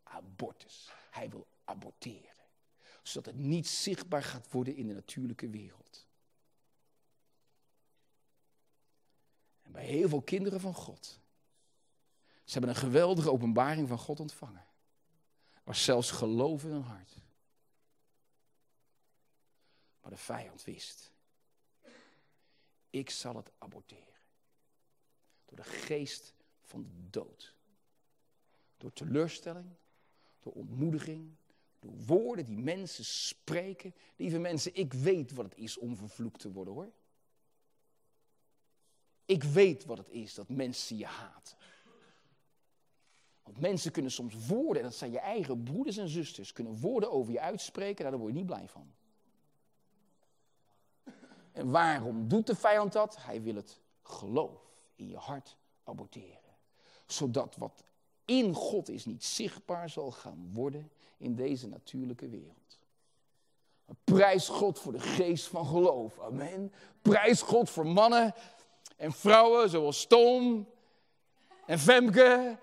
Abortus. 0.03 0.93
Hij 1.11 1.31
wil 1.31 1.47
aborteren. 1.65 2.45
Zodat 3.03 3.33
het 3.33 3.43
niet 3.43 3.69
zichtbaar 3.69 4.23
gaat 4.23 4.51
worden 4.51 4.77
in 4.77 4.87
de 4.87 4.95
natuurlijke 4.95 5.49
wereld. 5.49 6.07
En 9.63 9.73
bij 9.73 9.85
heel 9.85 10.09
veel 10.09 10.23
kinderen 10.23 10.61
van 10.61 10.75
God 10.75 11.21
ze 12.51 12.59
hebben 12.59 12.77
een 12.77 12.83
geweldige 12.83 13.31
openbaring 13.31 13.89
van 13.89 13.99
God 13.99 14.21
ontvangen. 14.21 14.67
Er 15.53 15.61
was 15.65 15.85
zelfs 15.85 16.11
geloof 16.11 16.65
in 16.65 16.71
hun 16.71 16.83
hart. 16.83 17.17
Maar 20.01 20.11
de 20.11 20.17
vijand 20.17 20.65
wist. 20.65 21.13
Ik 22.91 23.11
zal 23.11 23.37
het 23.37 23.51
aborteren. 23.59 24.15
Door 25.45 25.57
de 25.57 25.63
geest 25.63 26.35
van 26.63 26.83
de 26.83 27.11
dood. 27.11 27.55
Door 28.77 28.93
teleurstelling, 28.93 29.71
door 30.41 30.53
ontmoediging, 30.53 31.35
door 31.79 31.97
woorden 31.97 32.47
die 32.47 32.59
mensen 32.59 33.05
spreken. 33.05 33.95
Lieve 34.17 34.39
mensen, 34.39 34.75
ik 34.75 34.93
weet 34.93 35.33
wat 35.33 35.45
het 35.45 35.57
is 35.57 35.79
om 35.79 35.97
vervloekt 35.97 36.41
te 36.41 36.53
worden 36.53 36.75
hoor. 36.75 36.93
Ik 39.25 39.43
weet 39.43 39.85
wat 39.85 39.99
het 39.99 40.09
is 40.09 40.35
dat 40.35 40.49
mensen 40.49 40.97
je 40.97 41.07
haten. 41.07 41.59
Mensen 43.59 43.93
kunnen 43.93 44.11
soms 44.11 44.47
woorden, 44.47 44.83
en 44.83 44.89
dat 44.89 44.99
zijn 44.99 45.11
je 45.11 45.19
eigen 45.19 45.63
broeders 45.63 45.97
en 45.97 46.09
zusters, 46.09 46.53
kunnen 46.53 46.81
woorden 46.81 47.11
over 47.11 47.33
je 47.33 47.41
uitspreken, 47.41 48.05
daar 48.05 48.19
word 48.19 48.33
je 48.33 48.39
niet 48.39 48.47
blij 48.47 48.69
van. 48.69 48.93
En 51.53 51.71
waarom 51.71 52.29
doet 52.29 52.47
de 52.47 52.57
vijand 52.57 52.93
dat? 52.93 53.17
Hij 53.21 53.43
wil 53.43 53.55
het 53.55 53.81
geloof 54.03 54.91
in 54.97 55.09
je 55.09 55.17
hart 55.17 55.57
aborteren. 55.85 56.39
Zodat 57.07 57.57
wat 57.57 57.85
in 58.25 58.55
God 58.55 58.89
is 58.89 59.05
niet 59.05 59.25
zichtbaar 59.25 59.91
zal 59.91 60.11
gaan 60.11 60.51
worden 60.53 60.91
in 61.19 61.35
deze 61.35 61.69
natuurlijke 61.69 62.29
wereld. 62.29 62.79
Prijs 64.05 64.49
God 64.49 64.79
voor 64.79 64.93
de 64.93 65.01
geest 65.01 65.47
van 65.47 65.67
geloof. 65.67 66.21
Amen. 66.21 66.73
Prijs 67.03 67.43
God 67.43 67.71
voor 67.71 67.87
mannen 67.87 68.35
en 68.97 69.13
vrouwen 69.13 69.71
zoals 69.71 70.07
Tom 70.07 70.69
en 71.67 71.79
Femke 71.79 72.59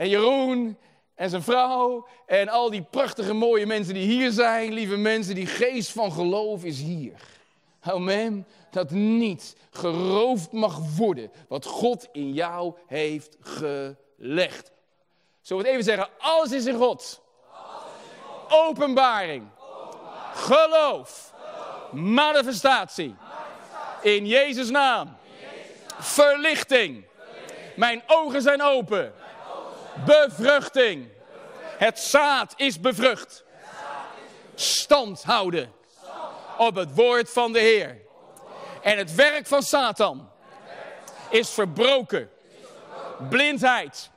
en 0.00 0.08
Jeroen 0.08 0.78
en 1.14 1.30
zijn 1.30 1.42
vrouw 1.42 2.06
en 2.26 2.48
al 2.48 2.70
die 2.70 2.82
prachtige 2.82 3.32
mooie 3.32 3.66
mensen 3.66 3.94
die 3.94 4.06
hier 4.06 4.30
zijn, 4.30 4.72
lieve 4.72 4.96
mensen, 4.96 5.34
die 5.34 5.46
geest 5.46 5.90
van 5.90 6.12
geloof 6.12 6.64
is 6.64 6.80
hier. 6.80 7.12
Amen. 7.80 8.46
Dat 8.70 8.90
niet 8.90 9.56
geroofd 9.70 10.52
mag 10.52 10.78
worden 10.96 11.30
wat 11.48 11.66
God 11.66 12.08
in 12.12 12.32
jou 12.32 12.74
heeft 12.86 13.36
gelegd. 13.40 14.72
Zullen 15.40 15.62
we 15.62 15.68
het 15.68 15.78
even 15.78 15.84
zeggen? 15.84 16.08
Alles 16.18 16.52
is 16.52 16.66
in 16.66 16.76
God. 16.76 17.22
Openbaring. 18.48 19.46
Geloof. 20.34 21.34
Manifestatie. 21.92 23.14
In 24.02 24.26
Jezus 24.26 24.70
naam. 24.70 25.16
Verlichting. 25.98 27.04
Mijn 27.76 28.02
ogen 28.06 28.42
zijn 28.42 28.62
open. 28.62 29.12
Bevruchting. 30.04 31.08
Het 31.78 31.98
zaad 31.98 32.52
is 32.56 32.80
bevrucht. 32.80 33.44
Stand 34.54 35.22
houden 35.22 35.72
op 36.56 36.74
het 36.74 36.94
woord 36.94 37.30
van 37.32 37.52
de 37.52 37.58
Heer. 37.58 38.00
En 38.82 38.98
het 38.98 39.14
werk 39.14 39.46
van 39.46 39.62
Satan 39.62 40.30
is 41.30 41.50
verbroken. 41.50 42.30
Blindheid 43.28 44.10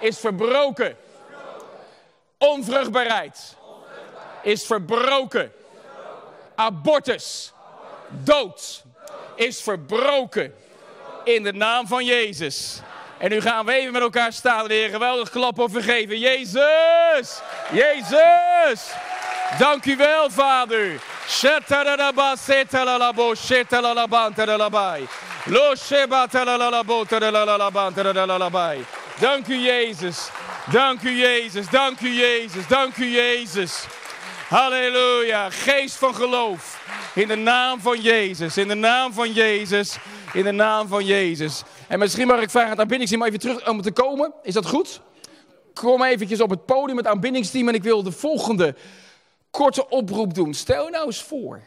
is 0.00 0.18
verbroken. 0.18 0.96
Onvruchtbaarheid 2.38 3.56
is 4.42 4.66
verbroken. 4.66 5.52
Abortus, 6.54 7.52
dood, 8.08 8.84
is 9.34 9.62
verbroken. 9.62 10.54
In 11.24 11.42
de 11.42 11.52
naam 11.52 11.86
van 11.86 12.04
Jezus. 12.04 12.80
En 13.18 13.30
nu 13.30 13.40
gaan 13.40 13.66
we 13.66 13.72
even 13.72 13.92
met 13.92 14.02
elkaar 14.02 14.32
staan 14.32 14.70
een 14.70 14.90
geweldig 14.90 15.30
klap 15.30 15.58
op 15.58 15.70
vergeven. 15.70 16.18
Jezus! 16.18 17.40
Jezus! 17.72 18.90
Dank 19.58 19.84
u 19.84 19.96
wel, 19.96 20.30
Vader. 20.30 21.00
Dank 29.20 29.46
u 29.48 29.56
Jezus. 29.56 30.28
Dank 30.70 31.02
u 31.02 31.10
Jezus. 31.10 31.68
Dank 31.68 32.00
u 32.00 32.08
Jezus. 32.08 32.66
Dank 32.66 32.96
u 32.96 33.06
Jezus. 33.06 33.84
Halleluja. 34.48 35.50
Geest 35.50 35.96
van 35.96 36.14
geloof. 36.14 36.78
In 37.14 37.28
de 37.28 37.36
naam 37.36 37.80
van 37.80 38.00
Jezus. 38.00 38.56
In 38.56 38.68
de 38.68 38.74
naam 38.74 39.12
van 39.12 39.32
Jezus. 39.32 39.96
In 40.32 40.44
de 40.44 40.52
naam 40.52 40.88
van 40.88 41.04
Jezus. 41.04 41.62
En 41.88 41.98
misschien 41.98 42.26
mag 42.26 42.40
ik 42.40 42.50
vragen 42.50 42.70
het 42.70 42.80
aanbiddingsteam 42.80 43.22
even 43.22 43.38
terug 43.38 43.68
om 43.68 43.82
te 43.82 43.92
komen. 43.92 44.32
Is 44.42 44.54
dat 44.54 44.66
goed? 44.66 45.00
Kom 45.74 46.02
eventjes 46.02 46.40
op 46.40 46.50
het 46.50 46.64
podium, 46.64 46.96
het 46.96 47.06
aanbiddingsteam. 47.06 47.68
En 47.68 47.74
ik 47.74 47.82
wil 47.82 48.02
de 48.02 48.12
volgende 48.12 48.74
korte 49.50 49.88
oproep 49.88 50.34
doen. 50.34 50.54
Stel 50.54 50.88
nou 50.88 51.06
eens 51.06 51.22
voor 51.22 51.62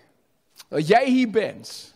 dat 0.68 0.88
jij 0.88 1.10
hier 1.10 1.30
bent. 1.30 1.96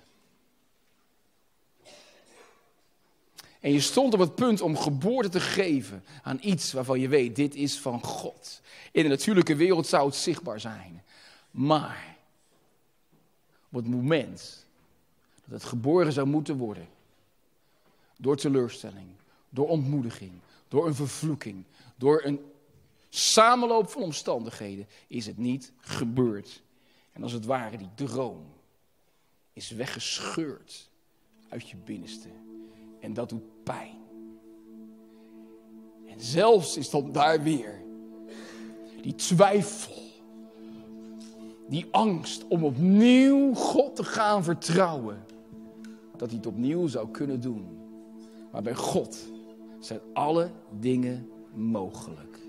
En 3.59 3.71
je 3.71 3.79
stond 3.79 4.13
op 4.13 4.19
het 4.19 4.35
punt 4.35 4.61
om 4.61 4.77
geboorte 4.77 5.29
te 5.29 5.39
geven 5.39 6.03
aan 6.23 6.37
iets 6.41 6.73
waarvan 6.73 6.99
je 6.99 7.07
weet, 7.07 7.35
dit 7.35 7.55
is 7.55 7.79
van 7.79 8.03
God. 8.03 8.61
In 8.91 9.03
de 9.03 9.09
natuurlijke 9.09 9.55
wereld 9.55 9.87
zou 9.87 10.05
het 10.05 10.15
zichtbaar 10.15 10.59
zijn. 10.59 11.03
Maar 11.51 12.15
op 13.69 13.75
het 13.77 13.87
moment 13.87 14.65
dat 15.45 15.61
het 15.61 15.69
geboren 15.69 16.13
zou 16.13 16.27
moeten 16.27 16.57
worden, 16.57 16.87
door 18.21 18.35
teleurstelling, 18.35 19.07
door 19.49 19.67
ontmoediging, 19.67 20.31
door 20.67 20.87
een 20.87 20.95
vervloeking, 20.95 21.65
door 21.95 22.21
een 22.23 22.39
samenloop 23.09 23.89
van 23.89 24.01
omstandigheden, 24.01 24.87
is 25.07 25.25
het 25.25 25.37
niet 25.37 25.71
gebeurd. 25.77 26.63
En 27.11 27.23
als 27.23 27.31
het 27.31 27.45
ware, 27.45 27.77
die 27.77 27.93
droom 27.95 28.45
is 29.53 29.69
weggescheurd 29.69 30.89
uit 31.49 31.69
je 31.69 31.77
binnenste. 31.77 32.29
En 32.99 33.13
dat 33.13 33.29
doet 33.29 33.63
pijn. 33.63 33.99
En 36.07 36.21
zelfs 36.21 36.77
is 36.77 36.89
dan 36.89 37.11
daar 37.11 37.43
weer 37.43 37.81
die 39.01 39.15
twijfel, 39.15 40.01
die 41.67 41.87
angst 41.91 42.47
om 42.47 42.63
opnieuw 42.63 43.53
God 43.53 43.95
te 43.95 44.03
gaan 44.03 44.43
vertrouwen. 44.43 45.25
Dat 46.17 46.29
hij 46.29 46.37
het 46.37 46.47
opnieuw 46.47 46.87
zou 46.87 47.11
kunnen 47.11 47.41
doen. 47.41 47.80
Maar 48.51 48.61
bij 48.61 48.75
God 48.75 49.17
zijn 49.79 49.99
alle 50.13 50.49
dingen 50.79 51.29
mogelijk. 51.53 52.39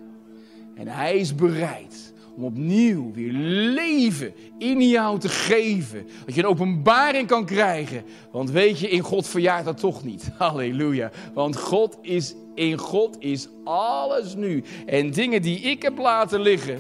En 0.75 0.89
hij 0.89 1.17
is 1.17 1.35
bereid 1.35 2.13
om 2.37 2.45
opnieuw 2.45 3.13
weer 3.13 3.33
leven 3.73 4.35
in 4.59 4.89
jou 4.89 5.19
te 5.19 5.29
geven. 5.29 6.07
Dat 6.25 6.35
je 6.35 6.41
een 6.41 6.49
openbaring 6.49 7.27
kan 7.27 7.45
krijgen. 7.45 8.05
Want 8.31 8.51
weet 8.51 8.79
je, 8.79 8.89
in 8.89 9.01
God 9.01 9.27
verjaart 9.27 9.65
dat 9.65 9.79
toch 9.79 10.05
niet. 10.05 10.31
Halleluja. 10.39 11.11
Want 11.35 11.57
God 11.57 11.99
is, 12.01 12.35
in 12.55 12.79
God 12.79 13.17
is 13.19 13.49
alles 13.65 14.35
nu. 14.35 14.65
En 14.87 15.11
dingen 15.11 15.43
die 15.43 15.59
ik 15.59 15.83
heb 15.83 15.99
laten 15.99 16.41
liggen. 16.41 16.79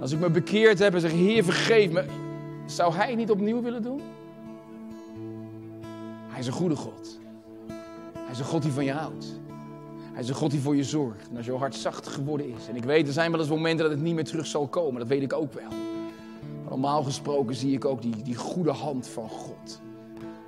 Als 0.00 0.12
ik 0.12 0.18
me 0.18 0.30
bekeerd 0.30 0.78
heb 0.78 0.94
en 0.94 1.00
zeg, 1.00 1.12
Heer 1.12 1.44
vergeef 1.44 1.90
me. 1.90 2.04
Zou 2.66 2.94
Hij 2.94 3.14
niet 3.14 3.30
opnieuw 3.30 3.62
willen 3.62 3.82
doen? 3.82 4.00
Hij 6.28 6.40
is 6.40 6.46
een 6.46 6.52
goede 6.52 6.76
God. 6.76 7.18
Hij 8.28 8.36
is 8.36 8.42
een 8.42 8.52
God 8.52 8.62
die 8.62 8.72
van 8.72 8.84
je 8.84 8.92
houdt. 8.92 9.40
Hij 10.12 10.22
is 10.22 10.28
een 10.28 10.34
God 10.34 10.50
die 10.50 10.60
voor 10.60 10.76
je 10.76 10.84
zorgt. 10.84 11.28
En 11.30 11.36
als 11.36 11.46
je 11.46 11.52
hart 11.52 11.74
zacht 11.74 12.06
geworden 12.06 12.54
is. 12.54 12.68
En 12.68 12.76
ik 12.76 12.84
weet, 12.84 13.06
er 13.06 13.12
zijn 13.12 13.30
wel 13.30 13.40
eens 13.40 13.48
momenten 13.48 13.84
dat 13.84 13.94
het 13.94 14.04
niet 14.04 14.14
meer 14.14 14.24
terug 14.24 14.46
zal 14.46 14.66
komen. 14.66 14.98
Dat 14.98 15.08
weet 15.08 15.22
ik 15.22 15.32
ook 15.32 15.52
wel. 15.52 15.70
Normaal 16.68 17.02
gesproken 17.02 17.54
zie 17.54 17.72
ik 17.72 17.84
ook 17.84 18.02
die, 18.02 18.22
die 18.22 18.34
goede 18.34 18.70
hand 18.70 19.08
van 19.08 19.28
God. 19.28 19.80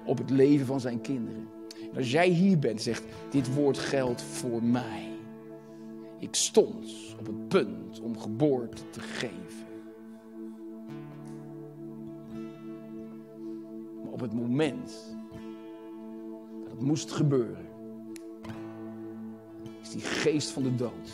Op 0.05 0.19
het 0.19 0.31
leven 0.31 0.67
van 0.67 0.81
zijn 0.81 1.01
kinderen. 1.01 1.49
En 1.91 1.97
als 1.97 2.11
jij 2.11 2.29
hier 2.29 2.59
bent, 2.59 2.83
zegt, 2.83 3.05
dit 3.31 3.55
woord 3.55 3.79
geldt 3.79 4.23
voor 4.23 4.63
mij. 4.63 5.09
Ik 6.19 6.35
stond 6.35 7.15
op 7.19 7.27
het 7.27 7.49
punt 7.49 8.01
om 8.01 8.19
geboorte 8.19 8.91
te 8.91 9.01
geven. 9.01 9.67
Maar 14.03 14.13
op 14.13 14.21
het 14.21 14.33
moment 14.33 15.17
dat 16.63 16.71
het 16.71 16.81
moest 16.81 17.11
gebeuren 17.11 17.70
die 19.89 20.01
geest 20.01 20.51
van 20.51 20.63
de 20.63 20.75
dood, 20.75 21.11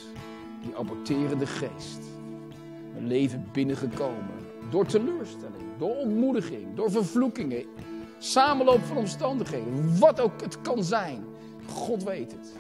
die 0.63 0.77
aborterende 0.77 1.47
geest, 1.47 2.01
mijn 2.93 3.07
leven 3.07 3.49
binnengekomen. 3.53 4.35
Door 4.71 4.87
teleurstelling, 4.87 5.65
door 5.79 5.97
ontmoediging, 5.97 6.75
door 6.75 6.91
vervloekingen, 6.91 7.65
samenloop 8.19 8.85
van 8.85 8.97
omstandigheden, 8.97 9.99
wat 9.99 10.21
ook 10.21 10.41
het 10.41 10.63
kan 10.63 10.85
zijn. 10.85 11.25
God 11.69 12.05
weet 12.05 12.33
het. 12.33 12.53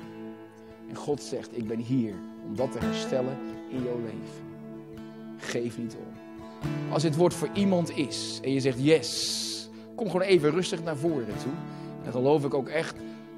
En 0.88 0.94
God 0.96 1.22
zegt, 1.22 1.57
ik 1.57 1.66
ben 1.66 1.78
hier 1.78 2.14
om 2.48 2.57
dat 2.57 2.72
te 2.72 2.78
herstellen 2.78 3.38
in 3.70 3.82
jouw 3.82 3.96
leven. 3.96 4.44
Geef 5.36 5.78
niet 5.78 5.94
op. 5.94 6.14
Als 6.90 7.02
dit 7.02 7.16
woord 7.16 7.34
voor 7.34 7.48
iemand 7.52 7.96
is 7.96 8.40
en 8.42 8.52
je 8.52 8.61
zegt 8.61 8.84
yes, 8.84 9.70
kom 9.94 10.07
gewoon 10.07 10.26
even 10.26 10.50
rustig 10.50 10.82
naar 10.82 10.96
voren 10.96 11.38
toe. 11.42 11.52
Dan 12.02 12.12
geloof 12.12 12.44
ik 12.44 12.54
ook 12.54 12.68
echt 12.68 12.96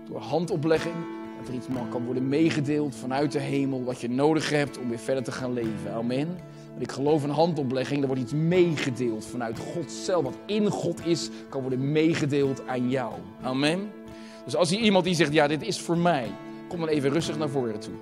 door 0.09 0.21
handoplegging 0.21 0.95
dat 1.39 1.49
er 1.49 1.55
iets 1.55 1.67
kan 1.91 2.05
worden 2.05 2.29
meegedeeld 2.29 2.95
vanuit 2.95 3.33
de 3.33 3.39
hemel. 3.39 3.85
Wat 3.85 4.01
je 4.01 4.11
nodig 4.11 4.51
hebt 4.51 4.79
om 4.79 4.89
weer 4.89 4.99
verder 4.99 5.25
te 5.25 5.33
gaan 5.33 5.53
leven. 5.53 5.93
Amen. 5.93 6.39
Want 6.71 6.83
ik 6.83 6.93
geloof 6.93 7.23
in 7.23 7.31
handoplegging. 7.31 8.01
Er 8.01 8.07
wordt 8.07 8.23
iets 8.23 8.33
meegedeeld 8.33 9.27
vanuit 9.27 9.59
God 9.59 9.93
zelf. 9.93 10.25
Wat 10.25 10.39
in 10.47 10.71
God 10.71 11.07
is, 11.07 11.29
kan 11.49 11.61
worden 11.61 11.93
meegedeeld 11.93 12.67
aan 12.67 12.91
jou. 12.91 13.15
Amen. 13.43 13.91
Dus 14.45 14.57
als 14.57 14.71
hier 14.71 14.81
iemand 14.81 15.05
die 15.05 15.15
zegt, 15.15 15.33
ja 15.33 15.47
dit 15.47 15.63
is 15.63 15.81
voor 15.81 15.99
mij. 15.99 16.31
Kom 16.69 16.81
dan 16.81 16.89
even 16.89 17.11
rustig 17.11 17.39
naar 17.39 17.49
voren 17.49 17.81
toe. 17.81 17.95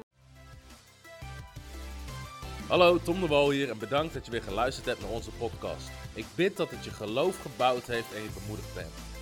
Hallo, 2.69 2.99
Tom 3.03 3.21
de 3.21 3.27
Wol 3.27 3.51
hier 3.51 3.71
en 3.71 3.79
bedankt 3.79 4.15
dat 4.15 4.25
je 4.25 4.31
weer 4.31 4.43
geluisterd 4.43 4.87
hebt 4.87 5.01
naar 5.01 5.11
onze 5.11 5.31
podcast. 5.31 5.91
Ik 6.15 6.25
bid 6.35 6.57
dat 6.57 6.71
het 6.71 6.85
je 6.85 6.91
geloof 6.91 7.41
gebouwd 7.41 7.87
heeft 7.87 8.15
en 8.15 8.23
je 8.23 8.29
bemoedigd 8.41 8.75
bent. 8.75 9.06